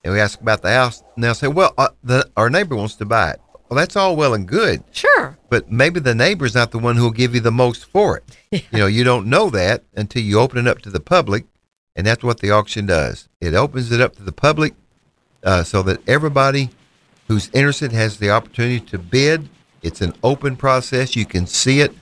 and 0.04 0.12
we 0.14 0.20
ask 0.20 0.40
about 0.40 0.62
the 0.62 0.70
house, 0.70 1.02
and 1.14 1.22
they'll 1.24 1.34
say, 1.34 1.48
"Well, 1.48 1.72
uh, 1.78 1.88
the, 2.02 2.28
our 2.36 2.50
neighbor 2.50 2.74
wants 2.76 2.96
to 2.96 3.04
buy 3.04 3.30
it." 3.32 3.40
Well, 3.68 3.76
that's 3.76 3.96
all 3.96 4.14
well 4.14 4.32
and 4.34 4.46
good, 4.46 4.84
Sure. 4.92 5.36
but 5.50 5.72
maybe 5.72 5.98
the 5.98 6.14
neighbor's 6.14 6.54
not 6.54 6.70
the 6.70 6.78
one 6.78 6.94
who 6.96 7.02
will 7.02 7.10
give 7.10 7.34
you 7.34 7.40
the 7.40 7.50
most 7.50 7.84
for 7.86 8.16
it. 8.18 8.36
You 8.72 8.78
know, 8.78 8.86
you 8.86 9.02
don't 9.02 9.26
know 9.26 9.50
that 9.50 9.82
until 9.96 10.22
you 10.22 10.38
open 10.38 10.66
it 10.66 10.70
up 10.70 10.82
to 10.82 10.90
the 10.90 11.00
public, 11.00 11.46
and 11.96 12.06
that's 12.06 12.22
what 12.22 12.38
the 12.40 12.52
auction 12.52 12.86
does. 12.86 13.28
It 13.40 13.54
opens 13.54 13.90
it 13.90 14.00
up 14.00 14.14
to 14.16 14.22
the 14.22 14.30
public 14.32 14.74
uh, 15.42 15.64
so 15.64 15.82
that 15.82 15.98
everybody 16.08 16.70
who's 17.28 17.50
interested 17.52 17.92
has 17.92 18.18
the 18.18 18.30
opportunity 18.30 18.80
to 18.80 18.98
bid. 18.98 19.48
It's 19.82 20.00
an 20.00 20.14
open 20.22 20.56
process. 20.56 21.16
You 21.16 21.26
can 21.26 21.46
see 21.46 21.80
it 21.80 21.92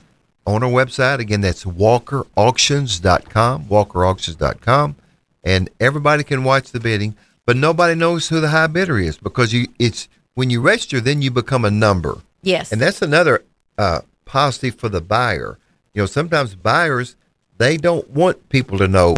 on 0.45 0.63
our 0.63 0.69
website. 0.69 1.19
Again, 1.19 1.41
that's 1.41 1.65
walkerauctions.com, 1.65 3.65
walkerauctions.com, 3.65 4.95
and 5.43 5.69
everybody 5.79 6.23
can 6.23 6.43
watch 6.43 6.71
the 6.71 6.79
bidding, 6.79 7.15
but 7.45 7.57
nobody 7.57 7.95
knows 7.95 8.29
who 8.29 8.39
the 8.39 8.49
high 8.49 8.67
bidder 8.67 8.99
is 8.99 9.17
because 9.17 9.53
you 9.53 9.67
it's 9.79 10.07
when 10.33 10.49
you 10.49 10.61
register, 10.61 10.99
then 10.99 11.21
you 11.21 11.31
become 11.31 11.65
a 11.65 11.71
number. 11.71 12.19
Yes. 12.41 12.71
And 12.71 12.81
that's 12.81 13.01
another 13.01 13.43
uh, 13.77 14.01
positive 14.25 14.75
for 14.75 14.89
the 14.89 15.01
buyer. 15.01 15.57
You 15.93 16.03
know, 16.03 16.07
sometimes 16.07 16.55
buyers 16.55 17.15
they 17.57 17.77
don't 17.77 18.09
want 18.09 18.49
people 18.49 18.77
to 18.77 18.87
know 18.87 19.15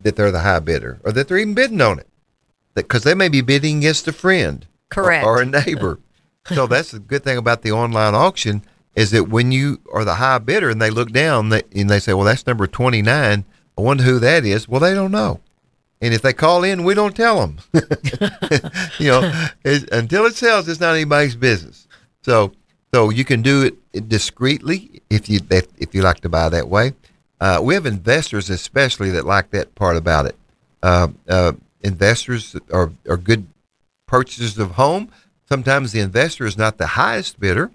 that 0.00 0.16
they're 0.16 0.32
the 0.32 0.40
high 0.40 0.60
bidder 0.60 0.98
or 1.04 1.12
that 1.12 1.28
they're 1.28 1.38
even 1.38 1.54
bidding 1.54 1.80
on 1.80 1.98
it, 1.98 2.08
because 2.74 3.04
they 3.04 3.14
may 3.14 3.28
be 3.28 3.40
bidding 3.40 3.78
against 3.78 4.08
a 4.08 4.12
friend, 4.12 4.66
Correct. 4.88 5.24
or, 5.24 5.42
a 5.42 5.46
neighbor. 5.46 5.98
so 6.46 6.66
that's 6.68 6.92
the 6.92 6.98
good 6.98 7.24
thing 7.24 7.38
about 7.38 7.62
the 7.62 7.72
online 7.72 8.14
auction 8.14 8.62
is 8.94 9.10
that 9.10 9.28
when 9.28 9.52
you 9.52 9.80
are 9.92 10.04
the 10.04 10.14
high 10.14 10.38
bidder 10.38 10.70
and 10.70 10.80
they 10.80 10.90
look 10.90 11.12
down 11.12 11.52
and 11.52 11.90
they 11.90 11.98
say, 12.00 12.14
"Well, 12.14 12.24
that's 12.24 12.46
number 12.46 12.66
twenty 12.66 13.02
nine. 13.02 13.44
I 13.76 13.82
wonder 13.82 14.04
who 14.04 14.18
that 14.20 14.44
is." 14.44 14.68
Well, 14.68 14.80
they 14.80 14.94
don't 14.94 15.12
know. 15.12 15.40
And 16.00 16.12
if 16.12 16.22
they 16.22 16.32
call 16.32 16.62
in, 16.62 16.84
we 16.84 16.94
don't 16.94 17.16
tell 17.16 17.40
them. 17.40 17.58
you 18.98 19.08
know, 19.08 19.48
it, 19.64 19.90
until 19.90 20.26
it 20.26 20.34
sells, 20.34 20.68
it's 20.68 20.80
not 20.80 20.94
anybody's 20.94 21.36
business. 21.36 21.88
So, 22.22 22.52
so 22.92 23.10
you 23.10 23.24
can 23.24 23.42
do 23.42 23.70
it 23.92 24.08
discreetly 24.08 25.02
if 25.10 25.28
you 25.28 25.40
if 25.50 25.94
you 25.94 26.02
like 26.02 26.20
to 26.20 26.28
buy 26.28 26.48
that 26.48 26.68
way. 26.68 26.92
Uh, 27.40 27.60
we 27.62 27.74
have 27.74 27.86
investors, 27.86 28.48
especially 28.48 29.10
that 29.10 29.26
like 29.26 29.50
that 29.50 29.74
part 29.74 29.96
about 29.96 30.26
it. 30.26 30.36
Uh, 30.82 31.08
uh, 31.28 31.52
investors 31.82 32.56
are 32.72 32.92
are 33.08 33.16
good 33.16 33.46
purchasers 34.06 34.58
of 34.58 34.72
home. 34.72 35.10
Sometimes 35.48 35.92
the 35.92 36.00
investor 36.00 36.46
is 36.46 36.56
not 36.56 36.78
the 36.78 36.88
highest 36.88 37.38
bidder 37.38 37.70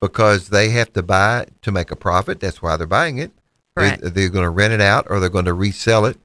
because 0.00 0.48
they 0.48 0.70
have 0.70 0.92
to 0.92 1.02
buy 1.02 1.46
to 1.62 1.72
make 1.72 1.90
a 1.90 1.96
profit. 1.96 2.40
That's 2.40 2.60
why 2.60 2.76
they're 2.76 2.86
buying 2.86 3.18
it. 3.18 3.32
Correct. 3.74 4.02
They're, 4.02 4.10
they're 4.10 4.28
going 4.28 4.44
to 4.44 4.50
rent 4.50 4.74
it 4.74 4.80
out 4.80 5.06
or 5.08 5.20
they're 5.20 5.28
going 5.28 5.46
to 5.46 5.54
resell 5.54 6.04
it. 6.04 6.18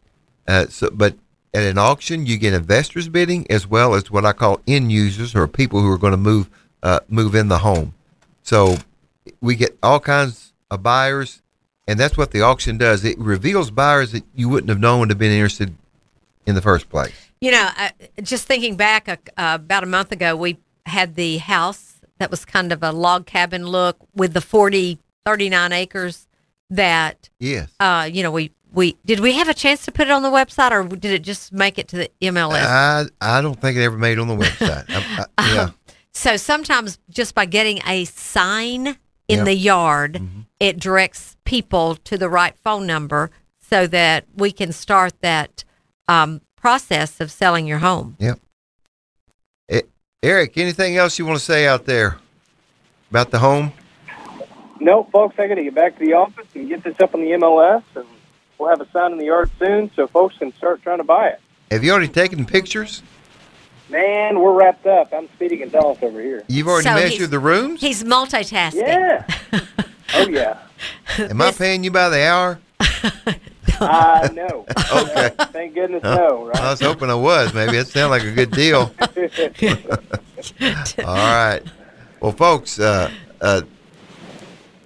Uh, 0.47 0.65
so, 0.67 0.89
but 0.91 1.15
at 1.53 1.63
an 1.63 1.77
auction, 1.77 2.25
you 2.25 2.37
get 2.37 2.53
investors 2.53 3.09
bidding 3.09 3.49
as 3.49 3.67
well 3.67 3.93
as 3.93 4.11
what 4.11 4.25
I 4.25 4.33
call 4.33 4.61
end 4.67 4.91
users 4.91 5.35
or 5.35 5.47
people 5.47 5.81
who 5.81 5.91
are 5.91 5.97
going 5.97 6.11
to 6.11 6.17
move 6.17 6.49
uh, 6.83 6.99
move 7.09 7.35
in 7.35 7.47
the 7.49 7.59
home. 7.59 7.93
So 8.43 8.77
we 9.41 9.55
get 9.55 9.77
all 9.83 9.99
kinds 9.99 10.53
of 10.71 10.81
buyers, 10.81 11.41
and 11.87 11.99
that's 11.99 12.17
what 12.17 12.31
the 12.31 12.41
auction 12.41 12.77
does. 12.77 13.03
It 13.03 13.17
reveals 13.19 13.71
buyers 13.71 14.11
that 14.11 14.23
you 14.35 14.49
wouldn't 14.49 14.69
have 14.69 14.79
known 14.79 14.99
would 14.99 15.09
have 15.09 15.17
been 15.17 15.31
interested 15.31 15.75
in 16.45 16.55
the 16.55 16.61
first 16.61 16.89
place. 16.89 17.28
You 17.41 17.51
know, 17.51 17.69
I, 17.71 17.91
just 18.21 18.45
thinking 18.47 18.75
back 18.75 19.07
uh, 19.07 19.17
about 19.37 19.83
a 19.83 19.87
month 19.87 20.11
ago, 20.11 20.35
we 20.35 20.57
had 20.85 21.15
the 21.15 21.37
house 21.37 22.01
that 22.17 22.29
was 22.29 22.43
kind 22.43 22.71
of 22.71 22.83
a 22.83 22.91
log 22.91 23.25
cabin 23.25 23.65
look 23.65 23.97
with 24.13 24.33
the 24.33 24.41
40, 24.41 24.99
39 25.25 25.71
acres 25.71 26.27
that, 26.69 27.29
Yes. 27.39 27.69
uh, 27.79 28.09
you 28.11 28.23
know, 28.23 28.31
we, 28.31 28.51
we 28.71 28.97
did 29.05 29.19
we 29.21 29.33
have 29.33 29.49
a 29.49 29.53
chance 29.53 29.83
to 29.85 29.91
put 29.91 30.07
it 30.07 30.11
on 30.11 30.21
the 30.21 30.29
website 30.29 30.71
or 30.71 30.83
did 30.95 31.11
it 31.11 31.23
just 31.23 31.51
make 31.51 31.79
it 31.79 31.87
to 31.87 31.97
the 31.97 32.11
MLS? 32.21 32.61
I 32.63 33.05
I 33.19 33.41
don't 33.41 33.59
think 33.59 33.77
it 33.77 33.81
ever 33.81 33.97
made 33.97 34.13
it 34.13 34.19
on 34.19 34.27
the 34.27 34.35
website. 34.35 34.85
I, 34.89 35.25
I, 35.37 35.53
yeah. 35.55 35.69
So 36.11 36.37
sometimes 36.37 36.99
just 37.09 37.33
by 37.35 37.45
getting 37.45 37.79
a 37.87 38.03
sign 38.05 38.87
in. 38.87 38.95
Mm-hmm. 39.37 39.45
the 39.45 39.53
yard, 39.53 40.21
it 40.59 40.79
directs 40.79 41.37
people 41.45 41.95
to 41.95 42.17
the 42.17 42.27
right 42.27 42.55
phone 42.63 42.85
number 42.87 43.29
so 43.59 43.85
that 43.87 44.25
we 44.35 44.51
can 44.51 44.71
start 44.73 45.13
that 45.21 45.63
um, 46.07 46.41
process 46.61 47.19
of 47.19 47.31
selling 47.31 47.65
your 47.65 47.79
home. 47.79 48.15
Yep. 48.19 48.39
Eric, 50.21 50.57
anything 50.57 50.97
else 50.97 51.17
you 51.17 51.25
want 51.25 51.39
to 51.39 51.45
say 51.45 51.65
out 51.65 51.85
there? 51.85 52.17
about 53.09 53.31
the 53.31 53.39
home? 53.39 53.71
No, 54.79 55.03
folks, 55.11 55.37
I 55.39 55.47
got 55.47 55.55
to 55.55 55.63
get 55.63 55.75
back 55.75 55.97
to 55.97 56.05
the 56.05 56.13
office 56.13 56.45
and 56.53 56.69
get 56.69 56.83
this 56.83 56.95
up 57.01 57.13
on 57.13 57.21
the 57.21 57.31
MLS, 57.31 57.83
and 57.95 58.05
we'll 58.57 58.69
have 58.69 58.81
a 58.81 58.89
sign 58.91 59.11
in 59.11 59.17
the 59.17 59.25
yard 59.25 59.49
soon, 59.59 59.91
so 59.95 60.07
folks 60.07 60.37
can 60.37 60.53
start 60.55 60.81
trying 60.83 60.99
to 60.99 61.03
buy 61.03 61.29
it. 61.29 61.41
Have 61.71 61.83
you 61.83 61.91
already 61.91 62.07
taken 62.07 62.45
pictures? 62.45 63.01
Man, 63.89 64.39
we're 64.39 64.53
wrapped 64.53 64.85
up. 64.85 65.11
I'm 65.13 65.27
Speedy 65.35 65.57
Gonzalez 65.57 65.97
over 66.01 66.21
here. 66.21 66.43
You've 66.47 66.67
already 66.67 66.83
So 66.83 66.93
measured 66.93 67.31
the 67.31 67.39
rooms? 67.39 67.81
He's 67.81 68.03
multitasking. 68.03 68.75
Yeah. 68.75 69.25
oh 70.13 70.27
yeah. 70.27 70.59
Am 71.17 71.41
I 71.41 71.51
paying 71.51 71.83
you 71.83 71.91
by 71.91 72.09
the 72.09 72.23
hour? 72.27 72.59
Uh, 73.79 74.29
no. 74.33 74.65
Okay. 74.91 75.29
Thank 75.51 75.75
goodness, 75.75 76.03
no. 76.03 76.51
I 76.55 76.71
was 76.71 76.81
hoping 76.81 77.09
I 77.09 77.15
was. 77.15 77.53
Maybe 77.53 77.77
it 77.77 77.87
sounded 77.87 78.09
like 78.09 78.23
a 78.23 78.31
good 78.31 78.51
deal. 78.51 78.91
All 81.05 81.15
right. 81.15 81.61
Well, 82.19 82.31
folks, 82.31 82.79
uh, 82.79 83.11
uh, 83.39 83.61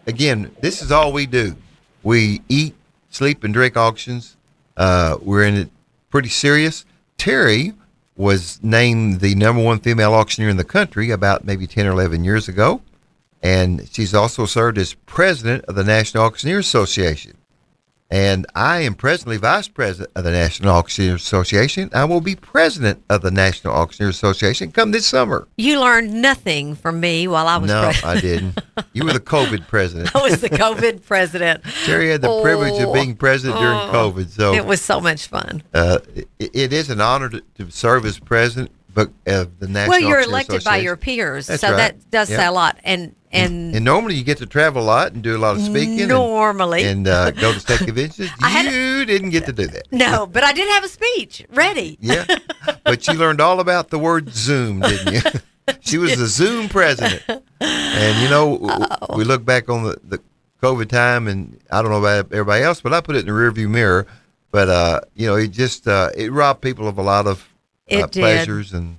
again, 0.05 0.51
this 0.61 0.81
is 0.81 0.91
all 0.91 1.13
we 1.13 1.25
do. 1.25 1.55
We 2.03 2.41
eat, 2.49 2.75
sleep, 3.09 3.43
and 3.43 3.53
drink 3.53 3.77
auctions. 3.77 4.35
Uh, 4.75 5.17
we're 5.21 5.43
in 5.43 5.55
it 5.55 5.69
pretty 6.09 6.29
serious. 6.29 6.85
Terry 7.17 7.73
was 8.15 8.59
named 8.61 9.21
the 9.21 9.33
number 9.35 9.63
one 9.63 9.79
female 9.79 10.13
auctioneer 10.13 10.49
in 10.49 10.57
the 10.57 10.63
country 10.63 11.09
about 11.09 11.45
maybe 11.45 11.65
10 11.65 11.87
or 11.87 11.91
11 11.91 12.23
years 12.23 12.47
ago. 12.47 12.81
And 13.41 13.89
she's 13.91 14.13
also 14.13 14.45
served 14.45 14.77
as 14.77 14.93
president 14.93 15.65
of 15.65 15.75
the 15.75 15.83
National 15.83 16.23
Auctioneer 16.23 16.59
Association. 16.59 17.35
And 18.13 18.45
I 18.53 18.81
am 18.81 18.93
presently 18.93 19.37
vice 19.37 19.67
president 19.67 20.11
of 20.15 20.23
the 20.23 20.29
National 20.29 20.75
Auctioneer 20.75 21.15
Association. 21.15 21.89
I 21.95 22.05
will 22.05 22.21
be 22.21 22.35
president 22.35 23.03
of 23.09 23.23
the 23.23 23.31
National 23.31 23.73
Auctioneer 23.73 24.11
Association 24.11 24.71
come 24.71 24.91
this 24.91 25.07
summer. 25.07 25.47
You 25.57 25.79
learned 25.79 26.13
nothing 26.13 26.75
from 26.75 26.99
me 26.99 27.27
while 27.27 27.47
I 27.47 27.57
was 27.57 27.69
No, 27.71 27.81
president. 27.85 28.05
I 28.05 28.21
didn't. 28.21 28.61
You 28.93 29.05
were 29.05 29.13
the 29.13 29.19
COVID 29.19 29.67
president. 29.67 30.15
I 30.15 30.21
was 30.21 30.41
the 30.41 30.51
COVID 30.51 31.03
president. 31.07 31.63
Terry 31.85 32.11
had 32.11 32.21
the 32.21 32.39
privilege 32.43 32.79
of 32.83 32.89
Oh, 32.89 32.93
being 32.93 33.15
president 33.15 33.59
during 33.59 33.79
oh, 33.79 34.11
COVID. 34.15 34.29
So 34.29 34.53
It 34.53 34.67
was 34.67 34.79
so 34.79 35.01
much 35.01 35.25
fun. 35.25 35.63
uh, 35.73 35.97
it, 36.13 36.27
it 36.37 36.71
is 36.71 36.91
an 36.91 37.01
honor 37.01 37.29
to, 37.29 37.41
to 37.55 37.71
serve 37.71 38.05
as 38.05 38.19
president 38.19 38.69
but 38.93 39.09
of 39.25 39.57
the 39.57 39.67
National 39.67 39.89
Well, 39.89 39.99
you're 40.01 40.19
Auctioneer 40.19 40.29
elected 40.29 40.63
by 40.63 40.77
your 40.77 40.95
peers, 40.97 41.47
That's 41.47 41.61
so 41.61 41.69
right. 41.71 41.77
that 41.77 42.11
does 42.11 42.29
Yeah. 42.29 42.37
say 42.37 42.45
a 42.45 42.51
lot. 42.51 42.77
And 42.83 43.15
and, 43.33 43.75
And 43.75 43.83
normally 43.83 44.15
you 44.15 44.23
get 44.23 44.37
to 44.37 44.45
travel 44.45 44.81
a 44.81 44.85
lot 44.85 45.11
and 45.13 45.21
do 45.23 45.35
a 45.35 45.39
lot 45.39 45.55
of 45.55 45.61
speaking 45.63 45.99
and- 46.01 46.09
normally, 46.09 46.83
and, 46.83 47.07
uh, 47.07 47.31
go 47.31 47.51
to 47.53 47.59
state 47.59 47.79
conventions. 47.79 48.29
I 48.41 48.49
had- 48.49 48.71
you 48.71 49.05
didn't 49.05 49.31
get 49.31 49.45
to 49.47 49.53
do 49.53 49.67
that. 49.67 49.91
no, 49.91 50.25
but 50.27 50.43
I 50.43 50.53
did 50.53 50.69
have 50.69 50.83
a 50.83 50.87
speech 50.87 51.43
ready. 51.49 51.97
Yeah, 52.01 52.25
but 52.83 53.07
you 53.07 53.13
learned 53.15 53.41
all 53.41 53.59
about 53.59 53.89
the 53.89 53.99
word 53.99 54.29
Zoom, 54.29 54.79
didn't 54.81 55.13
you? 55.13 55.21
she 55.81 55.97
was 55.97 56.15
the 56.17 56.27
Zoom 56.27 56.69
president, 56.69 57.23
and 57.59 58.23
you 58.23 58.29
know 58.29 58.57
w- 58.57 58.85
we 59.17 59.23
look 59.23 59.43
back 59.45 59.69
on 59.69 59.83
the, 59.83 59.97
the 60.03 60.19
COVID 60.61 60.87
time, 60.89 61.27
and 61.27 61.59
I 61.71 61.81
don't 61.81 61.91
know 61.91 61.99
about 61.99 62.31
everybody 62.31 62.63
else, 62.63 62.81
but 62.81 62.93
I 62.93 63.01
put 63.01 63.15
it 63.15 63.19
in 63.19 63.25
the 63.25 63.31
rearview 63.31 63.69
mirror. 63.69 64.05
But 64.51 64.69
uh, 64.69 65.01
you 65.15 65.25
know, 65.27 65.35
it 65.35 65.47
just 65.51 65.87
uh, 65.87 66.09
it 66.15 66.31
robbed 66.31 66.61
people 66.61 66.87
of 66.87 66.97
a 66.97 67.01
lot 67.01 67.25
of 67.27 67.47
uh, 67.91 68.07
pleasures 68.07 68.71
and 68.73 68.97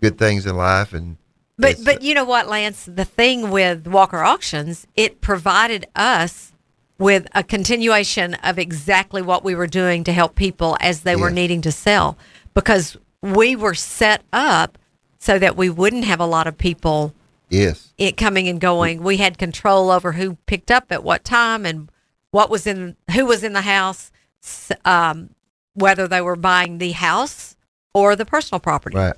good 0.00 0.18
things 0.18 0.46
in 0.46 0.56
life, 0.56 0.92
and 0.92 1.16
But 1.62 1.70
it's, 1.72 1.84
but 1.84 2.02
you 2.02 2.14
know 2.14 2.24
what, 2.24 2.48
Lance? 2.48 2.84
The 2.84 3.04
thing 3.04 3.50
with 3.50 3.86
Walker 3.86 4.22
Auctions, 4.22 4.86
it 4.96 5.20
provided 5.20 5.86
us 5.96 6.52
with 6.98 7.26
a 7.34 7.42
continuation 7.42 8.34
of 8.34 8.58
exactly 8.58 9.22
what 9.22 9.42
we 9.42 9.54
were 9.54 9.66
doing 9.66 10.04
to 10.04 10.12
help 10.12 10.34
people 10.34 10.76
as 10.80 11.02
they 11.02 11.16
were 11.16 11.30
needing 11.30 11.60
to 11.62 11.72
sell, 11.72 12.16
because 12.54 12.96
we 13.20 13.56
were 13.56 13.74
set 13.74 14.22
up 14.32 14.78
so 15.18 15.38
that 15.38 15.56
we 15.56 15.70
wouldn't 15.70 16.04
have 16.04 16.20
a 16.20 16.26
lot 16.26 16.46
of 16.46 16.58
people 16.58 17.14
yes, 17.48 17.92
it 17.98 18.16
coming 18.16 18.48
and 18.48 18.60
going. 18.60 19.02
We 19.02 19.16
had 19.16 19.38
control 19.38 19.90
over 19.90 20.12
who 20.12 20.36
picked 20.46 20.70
up 20.70 20.92
at 20.92 21.02
what 21.02 21.24
time 21.24 21.66
and 21.66 21.90
what 22.30 22.50
was 22.50 22.66
in 22.66 22.96
who 23.14 23.26
was 23.26 23.42
in 23.42 23.52
the 23.52 23.62
house, 23.62 24.10
um, 24.84 25.30
whether 25.74 26.06
they 26.06 26.20
were 26.20 26.36
buying 26.36 26.78
the 26.78 26.92
house 26.92 27.56
or 27.94 28.16
the 28.16 28.24
personal 28.24 28.60
property. 28.60 28.96
right. 28.96 29.16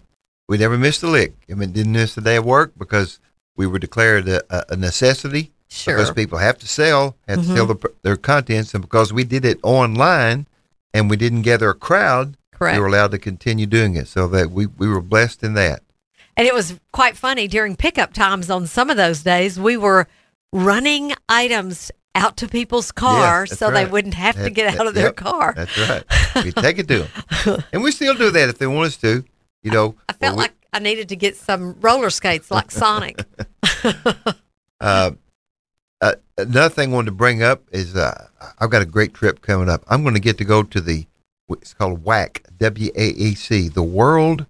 We 0.49 0.59
never 0.59 0.76
missed 0.76 1.03
a 1.03 1.09
lick. 1.09 1.34
I 1.51 1.55
mean, 1.55 1.72
didn't 1.72 1.92
miss 1.92 2.16
a 2.16 2.20
day 2.20 2.36
of 2.36 2.45
work 2.45 2.72
because 2.76 3.18
we 3.57 3.66
were 3.66 3.78
declared 3.78 4.28
a, 4.28 4.72
a- 4.72 4.76
necessity. 4.76 5.51
Sure. 5.68 5.97
because 5.97 6.12
people 6.12 6.38
have 6.38 6.59
to 6.59 6.68
sell, 6.68 7.16
have 7.26 7.40
to 7.40 7.45
sell 7.45 7.66
mm-hmm. 7.66 7.80
the, 7.80 7.92
their 8.03 8.16
contents, 8.16 8.74
and 8.74 8.82
because 8.82 9.12
we 9.12 9.24
did 9.24 9.45
it 9.45 9.59
online 9.64 10.47
and 10.92 11.11
we 11.11 11.16
didn't 11.16 11.42
gather 11.42 11.68
a 11.70 11.74
crowd, 11.74 12.36
Correct. 12.53 12.76
we 12.76 12.80
were 12.80 12.86
allowed 12.86 13.11
to 13.11 13.18
continue 13.18 13.66
doing 13.66 13.97
it. 13.97 14.07
So 14.07 14.28
that 14.28 14.53
we, 14.53 14.66
we 14.66 14.86
were 14.86 15.01
blessed 15.01 15.42
in 15.42 15.55
that. 15.55 15.82
And 16.36 16.47
it 16.47 16.55
was 16.55 16.78
quite 16.92 17.16
funny 17.16 17.49
during 17.49 17.74
pickup 17.74 18.12
times 18.12 18.51
on 18.51 18.68
some 18.68 18.88
of 18.88 18.97
those 18.97 19.24
days. 19.24 19.59
We 19.59 19.76
were 19.76 20.07
running 20.53 21.12
items 21.28 21.90
out 22.14 22.36
to 22.36 22.47
people's 22.47 22.92
cars 22.92 23.59
so 23.59 23.72
they 23.72 23.86
wouldn't 23.86 24.14
have 24.14 24.36
to 24.36 24.42
That- 24.42 24.51
get 24.51 24.70
that- 24.70 24.80
out 24.80 24.86
of 24.86 24.95
their 24.95 25.07
yep, 25.07 25.16
car. 25.16 25.55
That's 25.57 25.76
right. 25.88 26.05
we 26.45 26.53
take 26.53 26.78
it 26.78 26.86
to 26.88 27.09
them, 27.45 27.64
and 27.72 27.82
we 27.82 27.90
still 27.90 28.14
do 28.14 28.30
that 28.30 28.49
if 28.49 28.59
they 28.59 28.66
want 28.68 28.86
us 28.86 28.97
to. 28.99 29.24
You 29.65 29.73
know, 29.73 29.97
I 30.09 30.12
felt 30.12 30.37
we- 30.37 30.43
like 30.43 30.53
I 30.73 30.79
needed 30.79 31.09
to 31.09 31.17
get 31.17 31.37
some 31.37 31.77
roller 31.81 32.11
skates 32.11 32.51
like 32.51 32.71
Sonic. 32.71 33.21
Uh, 34.81 35.12
uh, 36.03 36.12
another 36.37 36.69
thing 36.69 36.91
I 36.91 36.95
wanted 36.97 37.07
to 37.07 37.12
bring 37.12 37.43
up 37.43 37.62
is 37.73 37.97
uh, 37.97 38.27
I've 38.59 38.69
got 38.69 38.83
a 38.83 38.87
great 38.87 39.15
trip 39.15 39.41
coming 39.41 39.71
up. 39.71 39.83
I'm 39.89 40.03
going 40.03 40.15
to 40.15 40.21
get 40.21 40.37
to 40.39 40.45
go 40.45 40.62
to 40.62 40.81
the 40.81 41.07
it's 41.49 41.73
called 41.73 42.05
WAC 42.05 42.41
W 42.59 42.91
A 42.95 43.09
E 43.09 43.35
C 43.35 43.69
the 43.69 43.83
World. 43.83 44.45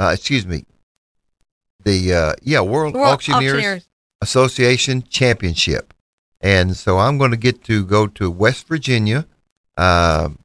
Uh, 0.00 0.12
excuse 0.14 0.46
me. 0.46 0.64
The 1.84 2.14
uh, 2.14 2.32
yeah 2.42 2.62
World, 2.62 2.94
World 2.94 3.08
Auctioneers, 3.08 3.52
Auctioneers. 3.52 3.88
Association 4.22 5.02
Championship, 5.02 5.92
and 6.40 6.74
so 6.74 6.98
I'm 6.98 7.18
going 7.18 7.32
to 7.32 7.36
get 7.36 7.62
to 7.64 7.84
go 7.84 8.06
to 8.06 8.30
West 8.30 8.66
Virginia, 8.68 9.26
um, 9.76 10.38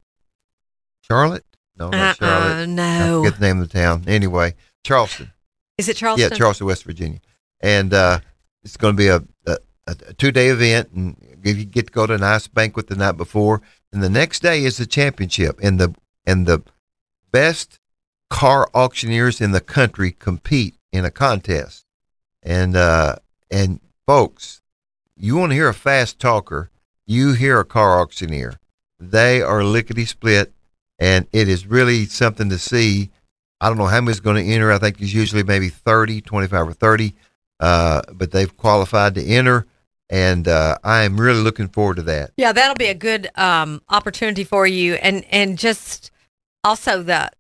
Charlotte. 1.02 1.46
No, 1.92 1.98
not 1.98 2.22
Uh-uh, 2.22 2.30
Charlotte. 2.30 2.62
I 2.62 2.66
no. 2.66 3.24
forget 3.24 3.40
the 3.40 3.46
name 3.46 3.62
of 3.62 3.70
the 3.70 3.78
town. 3.78 4.04
Anyway, 4.08 4.56
Charleston. 4.84 5.32
Is 5.78 5.90
it 5.90 5.98
Charleston? 5.98 6.32
Yeah, 6.32 6.38
Charleston, 6.38 6.68
West 6.68 6.84
Virginia, 6.84 7.20
and 7.62 7.94
uh, 7.94 8.20
it's 8.64 8.78
going 8.78 8.96
to 8.96 8.98
be 8.98 9.08
a, 9.08 9.24
a, 9.46 9.58
a 9.88 10.14
two 10.14 10.32
day 10.32 10.48
event, 10.48 10.92
and 10.92 11.18
you 11.44 11.66
get 11.66 11.88
to 11.88 11.94
go 11.94 12.06
to 12.06 12.14
a 12.14 12.18
nice 12.18 12.48
banquet 12.48 12.88
the 12.88 12.96
night 12.96 13.18
before, 13.18 13.62
and 13.92 14.04
the 14.04 14.10
next 14.10 14.42
day 14.42 14.64
is 14.64 14.78
the 14.78 14.86
championship, 14.86 15.60
and 15.62 15.80
the 15.80 15.94
and 16.26 16.46
the 16.46 16.62
best 17.32 17.80
car 18.30 18.70
auctioneers 18.74 19.42
in 19.42 19.52
the 19.52 19.62
country 19.62 20.12
compete 20.12 20.76
in 20.92 21.06
a 21.06 21.12
contest, 21.12 21.86
and 22.42 22.76
uh, 22.76 23.16
and 23.50 23.80
folks, 24.06 24.62
you 25.18 25.36
want 25.36 25.52
to 25.52 25.56
hear 25.56 25.70
a 25.70 25.74
fast 25.74 26.20
talker, 26.20 26.70
you 27.06 27.34
hear 27.34 27.60
a 27.60 27.66
car 27.66 28.00
auctioneer, 28.00 28.60
they 29.00 29.42
are 29.42 29.64
lickety 29.64 30.06
split, 30.06 30.54
and 31.00 31.28
it 31.32 31.48
is 31.48 31.68
really 31.68 32.06
something 32.06 32.50
to 32.50 32.58
see. 32.58 33.10
I 33.62 33.70
don't 33.70 33.78
know 33.78 33.86
how 33.86 34.02
many 34.02 34.12
is 34.12 34.20
going 34.20 34.44
to 34.44 34.52
enter. 34.52 34.72
I 34.72 34.78
think 34.78 35.00
it's 35.02 35.14
usually 35.14 35.44
maybe 35.44 35.70
30, 35.70 36.22
25 36.22 36.68
or 36.68 36.74
30, 36.74 37.16
uh, 37.60 38.02
but 38.14 38.32
they've 38.32 38.56
qualified 38.58 39.16
to 39.16 39.24
enter. 39.26 39.66
And 40.10 40.48
uh, 40.48 40.78
I 40.84 41.04
am 41.04 41.20
really 41.20 41.40
looking 41.42 41.70
forward 41.70 41.96
to 41.96 42.02
that. 42.04 42.32
Yeah, 42.38 42.52
that'll 42.52 42.76
be 42.76 42.88
a 42.88 42.94
good 42.94 43.30
um, 43.36 43.82
opportunity 43.90 44.44
for 44.44 44.68
you, 44.68 44.96
and 44.96 45.26
and 45.32 45.58
just 45.58 46.12
also 46.64 47.02
the 47.02 47.32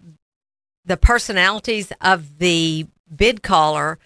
the 0.85 0.97
personalities 0.97 1.91
of 2.01 2.39
the 2.39 2.87
bid 3.15 3.43
caller 3.43 3.99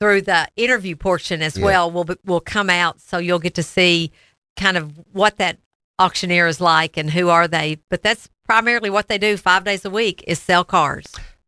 through 0.00 0.22
the 0.22 0.48
interview 0.56 0.96
portion 0.96 1.42
as 1.42 1.58
Yeah. 1.58 1.64
well 1.64 1.90
will 1.90 2.06
will 2.24 2.40
come 2.40 2.70
out, 2.70 3.00
so 3.00 3.18
you'll 3.18 3.40
get 3.40 3.54
to 3.54 3.62
see 3.62 4.10
kind 4.56 4.76
of 4.76 4.92
what 5.12 5.36
that 5.38 5.58
auctioneer 5.98 6.46
is 6.46 6.60
like 6.60 6.96
and 6.96 7.10
who 7.10 7.28
are 7.28 7.48
they. 7.48 7.78
But 7.90 8.02
that's 8.02 8.28
primarily 8.44 8.90
what 8.90 9.08
they 9.08 9.18
do 9.18 9.36
five 9.36 9.64
days 9.64 9.84
a 9.84 9.90
week 9.90 10.22
is 10.26 10.38
sell 10.38 10.64
cars. 10.64 11.06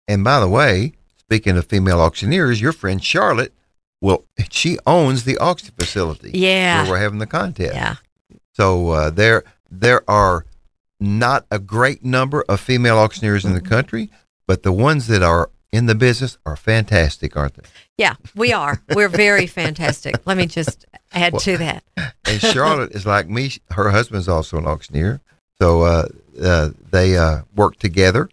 And 0.09 0.22
by 0.24 0.40
the 0.40 0.49
way, 0.49 0.92
speaking 1.18 1.57
of 1.57 1.66
female 1.66 2.01
auctioneers, 2.01 2.61
your 2.61 2.72
friend 2.72 3.03
Charlotte, 3.03 3.53
well, 4.01 4.24
she 4.51 4.78
owns 4.86 5.24
the 5.24 5.38
auction 5.38 5.74
facility 5.78 6.30
Yeah. 6.34 6.82
where 6.82 6.92
we're 6.92 6.99
having 6.99 7.18
the 7.18 7.26
contest. 7.26 7.74
Yeah, 7.74 7.97
So 8.55 8.90
uh, 8.90 9.11
there 9.11 9.44
there 9.70 10.09
are 10.09 10.47
not 11.01 11.44
a 11.51 11.59
great 11.59 12.05
number 12.05 12.44
of 12.49 12.61
female 12.61 12.99
auctioneers 12.99 13.44
in 13.44 13.53
the 13.53 13.61
Mm-hmm. 13.61 13.68
country, 13.68 14.11
but 14.47 14.62
the 14.62 14.72
ones 14.72 15.09
that 15.09 15.22
are 15.22 15.51
in 15.72 15.86
the 15.86 15.94
business 15.94 16.38
are 16.47 16.57
fantastic, 16.57 17.36
aren't 17.36 17.55
they? 17.55 17.68
yeah, 17.99 18.14
we 18.34 18.53
are. 18.53 18.80
We're 18.94 19.09
very 19.09 19.47
fantastic. 19.47 20.14
Let 20.24 20.36
me 20.38 20.47
just 20.47 20.86
add 21.12 21.32
Well- 21.32 21.40
to 21.40 21.57
that. 21.59 21.84
and 22.26 22.40
Charlotte 22.40 22.92
is 22.92 23.07
like 23.07 23.28
me. 23.28 23.52
Her 23.70 23.90
husband's 23.90 24.28
also 24.28 24.59
an 24.59 24.66
auctioneer, 24.66 25.20
so 25.61 25.82
uh, 25.82 26.09
uh, 26.42 26.70
they 26.90 27.16
uh, 27.16 27.42
work 27.54 27.76
together. 27.76 28.28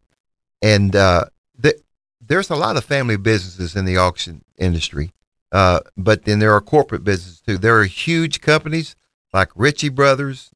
And 0.61 0.95
uh, 0.95 1.26
th- 1.61 1.82
there's 2.21 2.49
a 2.49 2.55
lot 2.55 2.78
of 2.78 2.86
family 2.86 3.17
businesses 3.17 3.76
in 3.76 3.86
the 3.86 3.97
auction 3.97 4.43
industry, 4.57 5.11
uh, 5.51 5.82
but 5.97 6.26
then 6.26 6.39
there 6.39 6.53
are 6.53 6.61
corporate 6.61 7.03
businesses 7.03 7.41
too. 7.41 7.57
There 7.57 7.78
are 7.80 7.86
huge 7.86 8.41
companies 8.41 8.95
like 9.34 9.49
Ritchie 9.55 9.89
Brothers 9.89 10.51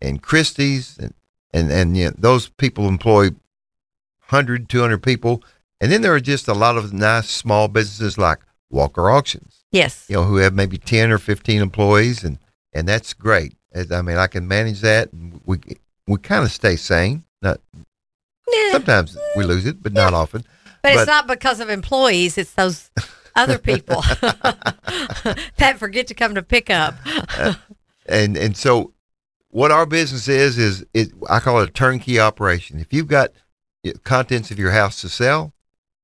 and 0.00 0.22
Christie's, 0.22 0.98
and 0.98 1.14
and 1.52 1.70
and 1.70 1.96
you 1.96 2.06
know, 2.06 2.12
those 2.18 2.48
people 2.48 2.88
employ 2.88 3.30
100, 4.28 4.68
200 4.68 5.02
people. 5.02 5.42
And 5.80 5.92
then 5.92 6.02
there 6.02 6.14
are 6.14 6.20
just 6.20 6.48
a 6.48 6.54
lot 6.54 6.76
of 6.76 6.92
nice 6.92 7.28
small 7.28 7.68
businesses 7.68 8.16
like 8.16 8.38
Walker 8.70 9.10
Auctions 9.10 9.63
Yes. 9.74 10.06
you 10.08 10.16
know, 10.16 10.24
who 10.24 10.36
have 10.36 10.54
maybe 10.54 10.78
10 10.78 11.10
or 11.10 11.18
15 11.18 11.60
employees 11.60 12.22
and, 12.24 12.38
and 12.72 12.86
that's 12.88 13.12
great. 13.12 13.56
As- 13.72 13.90
I 13.90 14.02
mean, 14.02 14.16
I 14.16 14.26
can 14.28 14.46
manage 14.46 14.80
that 14.82 15.12
and 15.12 15.40
we, 15.44 15.58
we 16.06 16.18
kind 16.18 16.44
of 16.44 16.52
stay 16.52 16.76
sane. 16.76 17.24
Not, 17.42 17.60
Yeah. 18.50 18.72
sometimes 18.72 19.16
we 19.36 19.44
lose 19.44 19.66
it, 19.66 19.82
but 19.82 19.92
not 19.92 20.14
often. 20.14 20.42
But, 20.82 20.94
But- 20.94 20.94
it's 20.98 21.06
not 21.06 21.26
because 21.26 21.60
of 21.60 21.68
employees, 21.70 22.38
it's 22.38 22.52
those 22.54 22.90
other 23.36 23.58
people 23.58 24.02
that 25.56 25.76
forget 25.78 26.06
to 26.08 26.14
come 26.14 26.34
to 26.36 26.42
pick 26.42 26.70
up. 26.70 26.94
And, 28.06 28.36
and 28.36 28.56
so 28.56 28.92
what 29.48 29.70
our 29.70 29.86
business 29.86 30.28
is, 30.28 30.58
is 30.58 30.84
it, 30.94 31.12
I 31.28 31.40
call 31.40 31.60
it 31.60 31.68
a 31.68 31.72
turnkey 31.72 32.20
operation. 32.20 32.78
If 32.78 32.92
you've 32.92 33.08
got 33.08 33.30
uh, 33.86 33.92
contents 34.04 34.50
of 34.50 34.58
your 34.58 34.70
house 34.72 35.00
to 35.00 35.08
sell, 35.08 35.52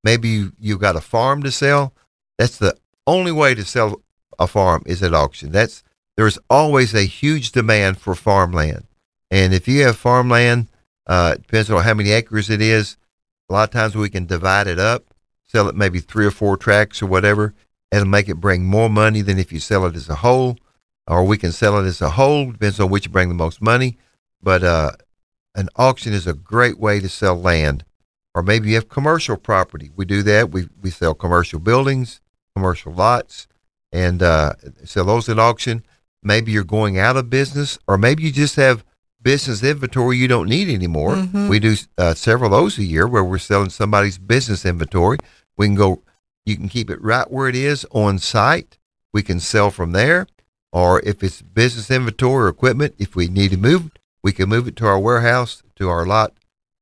maybe 0.03 0.29
you, 0.29 0.53
you've 0.59 0.81
got 0.81 0.97
a 0.97 1.01
farm 1.01 1.43
to 1.43 1.51
sell, 1.53 1.93
that's 2.39 2.59
the 2.59 2.77
only 3.07 3.33
way 3.33 3.55
to 3.55 3.65
sell 3.65 4.03
a 4.39 4.47
farm 4.47 4.83
is 4.87 5.03
at 5.03 5.15
auction. 5.15 5.53
That's, 5.53 5.83
there's 6.17 6.39
always 6.49 6.95
a 6.95 7.03
huge 7.03 7.53
demand 7.53 7.99
for 7.99 8.15
farmland. 8.15 8.85
And 9.31 9.55
if 9.55 9.69
you 9.69 9.83
have 9.85 9.97
farmland, 9.97 10.69
uh, 11.07 11.35
it 11.35 11.43
depends 11.43 11.71
on 11.71 11.83
how 11.83 11.95
many 11.95 12.11
acres 12.11 12.51
it 12.51 12.61
is. 12.61 12.97
A 13.49 13.53
lot 13.53 13.69
of 13.69 13.73
times 13.73 13.97
we 13.97 14.11
can 14.11 14.27
divide 14.27 14.67
it 14.67 14.79
up, 14.79 15.15
sell 15.45 15.69
it 15.69 15.75
maybe 15.75 15.99
three 15.99 16.27
or 16.27 16.31
four 16.31 16.57
tracts 16.57 17.03
or 17.03 17.07
whatever. 17.07 17.55
It'll 17.91 18.07
make 18.07 18.29
it 18.29 18.37
bring 18.37 18.65
more 18.65 18.89
money 18.89 19.21
than 19.21 19.39
if 19.39 19.53
you 19.53 19.59
sell 19.59 19.85
it 19.87 19.97
as 19.97 20.09
a 20.09 20.17
whole, 20.17 20.57
or 21.09 21.25
we 21.25 21.37
can 21.37 21.51
sell 21.51 21.79
it 21.79 21.87
as 21.87 22.01
a 22.01 22.11
whole. 22.11 22.53
Depends 22.53 22.79
on 22.79 22.91
which 22.91 23.11
bring 23.11 23.29
the 23.29 23.35
most 23.35 23.61
money. 23.61 23.99
But 24.41 24.63
uh, 24.63 24.93
an 25.55 25.69
auction 25.77 26.13
is 26.13 26.27
a 26.27 26.33
great 26.33 26.79
way 26.79 27.01
to 27.01 27.09
sell 27.09 27.35
land, 27.35 27.85
or 28.35 28.43
maybe 28.43 28.69
you 28.69 28.77
have 28.77 28.89
commercial 28.89 29.37
property. 29.37 29.91
We 29.97 30.05
do 30.05 30.23
that. 30.23 30.51
We 30.51 30.69
we 30.81 30.91
sell 30.91 31.15
commercial 31.15 31.59
buildings, 31.59 32.21
commercial 32.61 32.93
lots, 32.93 33.49
and 33.91 34.23
uh, 34.23 34.53
sell 34.85 35.07
those 35.07 35.29
at 35.29 35.39
auction. 35.39 35.83
Maybe 36.23 36.53
you're 36.53 36.65
going 36.65 36.99
out 36.99 37.17
of 37.17 37.31
business, 37.31 37.79
or 37.89 37.97
maybe 37.97 38.23
you 38.23 38.31
just 38.31 38.57
have 38.57 38.85
business 39.23 39.63
inventory 39.63 40.17
you 40.19 40.29
don't 40.29 40.49
need 40.49 40.69
anymore. 40.69 41.15
Mhm. 41.17 41.49
We 41.49 41.59
do 41.59 41.75
uh, 41.99 42.15
several 42.15 42.55
of 42.55 42.61
those 42.61 42.79
a 42.79 42.85
year 42.85 43.07
where 43.09 43.25
we're 43.25 43.39
selling 43.39 43.71
somebody's 43.71 44.19
business 44.19 44.65
inventory. 44.67 45.19
We 45.57 45.67
can 45.67 45.75
go, 45.75 46.03
you 46.45 46.57
can 46.57 46.69
keep 46.69 46.91
it 46.91 47.01
right 47.03 47.31
where 47.31 47.49
it 47.49 47.57
is 47.57 47.87
on 47.91 48.19
site. 48.19 48.79
We 49.13 49.23
can 49.23 49.41
sell 49.41 49.71
from 49.71 49.93
there. 49.93 50.27
Or 50.73 51.01
if 51.01 51.23
it's 51.23 51.43
business 51.43 51.91
inventory 51.91 52.45
or 52.45 52.49
equipment, 52.49 52.95
if 52.99 53.17
we 53.17 53.27
need 53.29 53.51
to 53.51 53.57
move, 53.57 53.87
it, 53.87 53.99
we 54.23 54.33
can 54.33 54.49
move 54.49 54.69
it 54.69 54.77
to 54.77 54.87
our 54.87 54.99
warehouse, 55.01 55.63
to 55.77 55.89
our 55.89 56.07
lot 56.07 56.33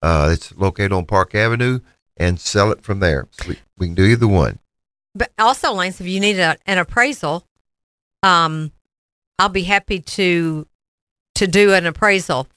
uh, 0.03 0.29
that's 0.29 0.55
located 0.57 0.93
on 0.93 1.07
Park 1.07 1.35
Avenue, 1.35 1.81
and 2.17 2.39
sell 2.39 2.71
it 2.71 2.83
from 2.83 3.01
there. 3.01 3.29
We, 3.49 3.57
we 3.79 3.87
can 3.87 3.95
do 3.95 4.05
either 4.05 4.29
one. 4.29 4.59
But 5.19 5.33
also, 5.39 5.73
Lance, 5.73 6.01
if 6.01 6.07
you 6.07 6.21
need 6.21 6.39
a, 6.39 6.57
an 6.65 6.79
appraisal, 6.79 7.45
um, 8.23 8.71
I'll 9.39 9.49
be 9.49 9.65
happy 9.65 10.01
to 10.01 10.67
to 11.35 11.47
do 11.47 11.73
an 11.73 11.87
appraisal 11.87 12.49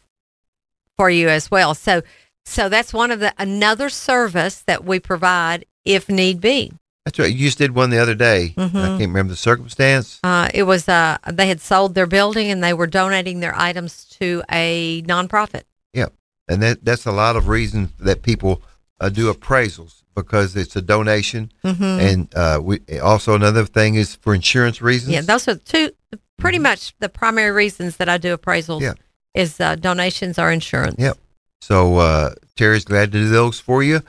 for 0.98 1.10
you 1.10 1.28
as 1.30 1.52
well. 1.52 1.76
So, 1.76 2.02
so 2.46 2.70
that's 2.70 2.94
one 2.94 3.12
of 3.12 3.20
the 3.20 3.34
another 3.38 3.90
service 3.90 4.62
that 4.64 4.84
we 4.84 5.00
provide 5.00 5.66
if 5.86 6.08
need 6.10 6.40
be. 6.42 6.72
That's 7.06 7.18
right. 7.18 7.34
You 7.34 7.48
just 7.48 7.58
did 7.58 7.74
one 7.74 7.90
the 7.90 7.98
other 7.98 8.14
day. 8.16 8.54
I 8.58 8.62
Mhm. 8.62 8.72
can't 8.98 9.00
remember 9.00 9.34
the 9.34 9.38
circumstance. 9.38 10.20
Uh, 10.24 10.48
it 10.54 10.64
was 10.64 10.88
uh, 10.88 11.18
they 11.32 11.48
had 11.48 11.62
sold 11.62 11.96
their 11.96 12.06
building 12.08 12.52
and 12.52 12.64
they 12.64 12.74
were 12.74 12.88
donating 12.88 13.40
their 13.40 13.56
items 13.60 14.06
to 14.20 14.44
a 14.52 15.02
nonprofit. 15.08 15.64
Yep, 15.94 16.14
and 16.48 16.62
that 16.62 16.86
that's 16.86 17.06
a 17.08 17.12
lot 17.12 17.36
of 17.36 17.48
reasons 17.48 17.90
that 18.00 18.22
people 18.22 18.62
uh, 19.00 19.10
do 19.10 19.34
appraisals 19.34 20.01
because 20.16 20.56
it's 20.56 20.76
a 20.76 20.82
donation. 20.82 21.52
Mm-hmm. 21.64 21.84
And 21.84 22.36
uh, 22.36 22.60
we 22.62 22.80
also 23.02 23.36
another 23.36 23.66
thing 23.66 23.96
is 23.96 24.16
for 24.16 24.34
insurance 24.36 24.82
reasons. 24.82 25.14
Yeah, 25.14 25.22
those 25.22 25.48
are 25.48 25.56
two 25.56 25.92
pretty 26.38 26.60
much 26.60 26.94
the 27.00 27.10
primary 27.10 27.52
reasons 27.52 27.98
that 27.98 28.10
I 28.10 28.18
do 28.18 28.36
appraisals. 28.38 28.82
Yeah. 28.82 28.94
Is 29.34 29.62
uh, 29.62 29.76
donations 29.76 30.38
or 30.38 30.52
insurance. 30.52 30.96
Yep. 31.00 31.18
So 31.62 31.98
uh, 31.98 32.34
Terry's 32.58 32.84
glad 32.84 33.14
to 33.14 33.18
do 33.18 33.30
those 33.30 33.62
for 33.62 33.82
you. 33.82 34.02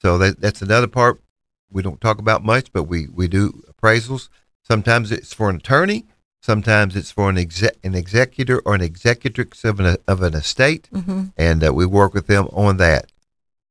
So 0.00 0.18
that 0.18 0.40
that's 0.40 0.62
another 0.62 0.86
part 0.86 1.20
we 1.70 1.82
don't 1.82 2.00
talk 2.00 2.18
about 2.20 2.44
much, 2.44 2.72
but 2.72 2.84
we 2.84 3.08
we 3.08 3.26
do 3.26 3.64
appraisals. 3.68 4.28
Sometimes 4.62 5.10
it's 5.10 5.34
for 5.34 5.50
an 5.50 5.56
attorney. 5.56 6.04
Sometimes 6.40 6.94
it's 6.94 7.10
for 7.10 7.28
an 7.28 7.36
exec 7.36 7.74
an 7.82 7.96
executor 7.96 8.62
or 8.64 8.76
an 8.76 8.82
executrix 8.82 9.64
of 9.64 9.80
an 9.80 9.96
of 10.06 10.22
an 10.22 10.34
estate, 10.34 10.88
Mm-hmm. 10.94 11.24
and 11.36 11.64
uh, 11.66 11.72
we 11.74 11.84
work 11.84 12.14
with 12.14 12.28
them 12.28 12.46
on 12.52 12.76
that. 12.76 13.10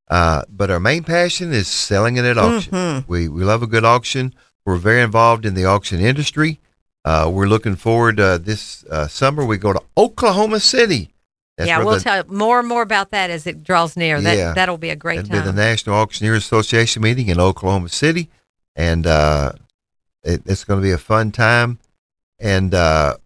Uh, 0.10 0.44
but 0.50 0.70
our 0.72 0.80
main 0.80 1.04
passion 1.04 1.52
is 1.54 1.68
selling 1.68 2.16
it 2.18 2.26
at 2.26 2.38
auction. 2.38 2.72
Mhm. 2.74 3.04
We 3.08 3.28
we 3.28 3.44
love 3.44 3.62
a 3.62 3.68
good 3.68 3.84
auction. 3.86 4.34
We're 4.66 4.78
very 4.78 5.02
involved 5.02 5.46
in 5.46 5.54
the 5.54 5.66
auction 5.66 6.00
industry. 6.00 6.60
Uh, 7.06 7.30
we're 7.34 7.48
looking 7.48 7.76
forward 7.76 8.20
uh, 8.20 8.38
this 8.38 8.84
uh, 8.90 9.08
summer. 9.08 9.46
We 9.46 9.58
go 9.58 9.74
to 9.74 9.82
Oklahoma 9.98 10.60
City. 10.60 11.14
That's 11.58 11.68
yeah, 11.70 11.80
we'll 11.84 11.96
the- 11.96 12.02
tell 12.02 12.24
more 12.28 12.60
and 12.60 12.68
more 12.68 12.82
about 12.84 13.12
that 13.12 13.30
as 13.30 13.48
it 13.48 13.64
draws 13.64 13.98
near. 13.98 14.22
That 14.22 14.38
Yeah. 14.38 14.54
that'll 14.54 14.78
be 14.78 14.90
a 14.90 14.96
great 14.96 15.20
It'll 15.22 15.32
be 15.32 15.40
the. 15.40 15.54
National 15.54 15.96
Auctioneers 15.96 16.44
Association 16.44 17.02
meeting 17.02 17.28
in 17.30 17.40
Oklahoma 17.40 17.90
City, 17.90 18.30
and 18.76 19.08
uh, 19.08 19.54
it, 20.24 20.42
it's 20.46 20.64
going 20.64 20.80
to 20.80 20.84
be 20.84 20.92
a 20.92 20.98
fun 20.98 21.32
time. 21.32 21.80
And 22.40 22.74
uh, 22.76 23.18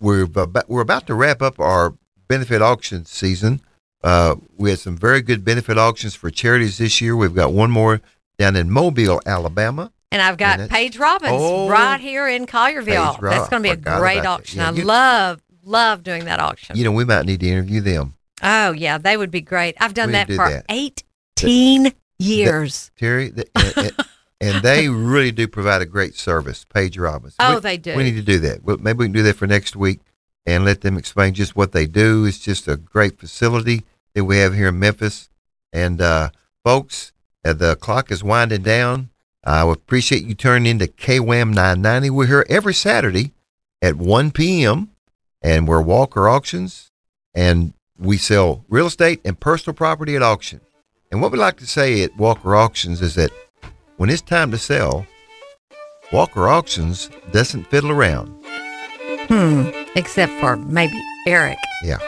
we're 0.00 0.22
about, 0.22 0.68
we're 0.68 0.80
about 0.80 1.06
to 1.08 1.14
wrap 1.14 1.42
up 1.42 1.60
our 1.60 1.94
benefit 2.28 2.62
auction 2.62 3.04
season. 3.04 3.60
Uh, 4.04 4.36
we 4.58 4.68
had 4.70 4.78
some 4.78 4.96
very 4.96 5.22
good 5.22 5.44
benefit 5.44 5.78
auctions 5.78 6.14
for 6.14 6.30
charities 6.30 6.76
this 6.78 7.00
year. 7.00 7.16
We've 7.16 7.34
got 7.34 7.52
one 7.54 7.70
more 7.70 8.00
down 8.38 8.54
in 8.54 8.70
Mobile, 8.70 9.20
Alabama. 9.24 9.90
and 10.12 10.20
I've 10.20 10.36
got 10.36 10.60
and 10.60 10.70
Page 10.70 10.98
Robbins 10.98 11.32
Oh, 11.34 11.68
right 11.70 11.98
here 12.00 12.28
in 12.28 12.46
Collierville. 12.46 13.18
That's 13.20 13.48
going 13.48 13.62
to 13.62 13.66
be 13.66 13.70
a 13.70 13.76
great 13.76 14.26
auction. 14.26 14.58
Yeah, 14.60 14.68
I 14.68 14.72
you- 14.72 14.84
love 14.84 15.40
love 15.64 16.02
doing 16.02 16.26
that 16.26 16.38
auction. 16.38 16.76
You 16.76 16.84
know, 16.84 16.92
we 16.92 17.06
might 17.06 17.24
need 17.24 17.40
to 17.40 17.46
interview 17.48 17.80
them. 17.80 18.14
oh 18.42 18.72
yeah, 18.72 18.98
they 18.98 19.16
would 19.16 19.30
be 19.30 19.40
great. 19.40 19.74
I've 19.80 19.94
done 19.94 20.08
We 20.08 20.12
that 20.12 20.26
do 20.28 20.36
for 20.36 20.50
that. 20.50 20.66
eighteen 20.68 21.92
years. 22.18 22.90
Terry, 22.98 23.32
and- 23.54 23.92
and 24.40 24.62
they 24.62 24.88
really 24.90 25.32
do 25.32 25.48
provide 25.48 25.80
a 25.80 25.86
great 25.86 26.14
service. 26.14 26.66
Page 26.66 26.98
Robbins. 26.98 27.36
oh, 27.38 27.54
We- 27.54 27.60
they 27.60 27.76
do. 27.78 27.96
We 27.96 28.02
need 28.04 28.16
to 28.16 28.22
do 28.22 28.38
that. 28.40 28.62
Well, 28.64 28.76
maybe 28.78 28.98
we 28.98 29.04
can 29.06 29.12
do 29.12 29.22
that 29.22 29.36
for 29.36 29.46
next 29.46 29.74
week 29.76 30.00
and 30.44 30.64
let 30.66 30.82
them 30.82 30.98
explain 30.98 31.32
just 31.32 31.56
what 31.56 31.72
they 31.72 31.86
do. 31.86 32.26
It's 32.26 32.38
just 32.38 32.68
a 32.68 32.76
great 32.76 33.18
facility 33.18 33.84
that 34.14 34.24
we 34.24 34.38
have 34.38 34.54
here 34.54 34.68
in 34.68 34.78
Memphis. 34.78 35.28
And 35.72 36.00
uh, 36.00 36.30
folks, 36.64 37.12
uh, 37.44 37.52
the 37.52 37.76
clock 37.76 38.10
is 38.10 38.24
winding 38.24 38.62
down. 38.62 39.10
I 39.42 39.64
would 39.64 39.78
appreciate 39.78 40.24
you 40.24 40.34
turning 40.34 40.70
into 40.70 40.86
KWAM 40.86 41.52
990. 41.52 42.10
We're 42.10 42.26
here 42.26 42.46
every 42.48 42.74
Saturday 42.74 43.32
at 43.82 43.96
1 43.96 44.30
p.m. 44.30 44.90
and 45.42 45.68
we're 45.68 45.82
Walker 45.82 46.28
Auctions 46.28 46.90
and 47.34 47.74
we 47.98 48.16
sell 48.16 48.64
real 48.68 48.86
estate 48.86 49.20
and 49.24 49.38
personal 49.38 49.74
property 49.74 50.16
at 50.16 50.22
auction. 50.22 50.60
And 51.10 51.20
what 51.20 51.30
we 51.30 51.38
like 51.38 51.58
to 51.58 51.66
say 51.66 52.02
at 52.02 52.16
Walker 52.16 52.56
Auctions 52.56 53.02
is 53.02 53.14
that 53.16 53.30
when 53.98 54.08
it's 54.08 54.22
time 54.22 54.50
to 54.52 54.58
sell, 54.58 55.06
Walker 56.12 56.48
Auctions 56.48 57.10
doesn't 57.32 57.64
fiddle 57.64 57.90
around. 57.90 58.28
Hmm. 59.28 59.70
Except 59.94 60.32
for 60.40 60.56
maybe 60.56 61.00
Eric. 61.26 61.58
Yeah. 61.82 61.98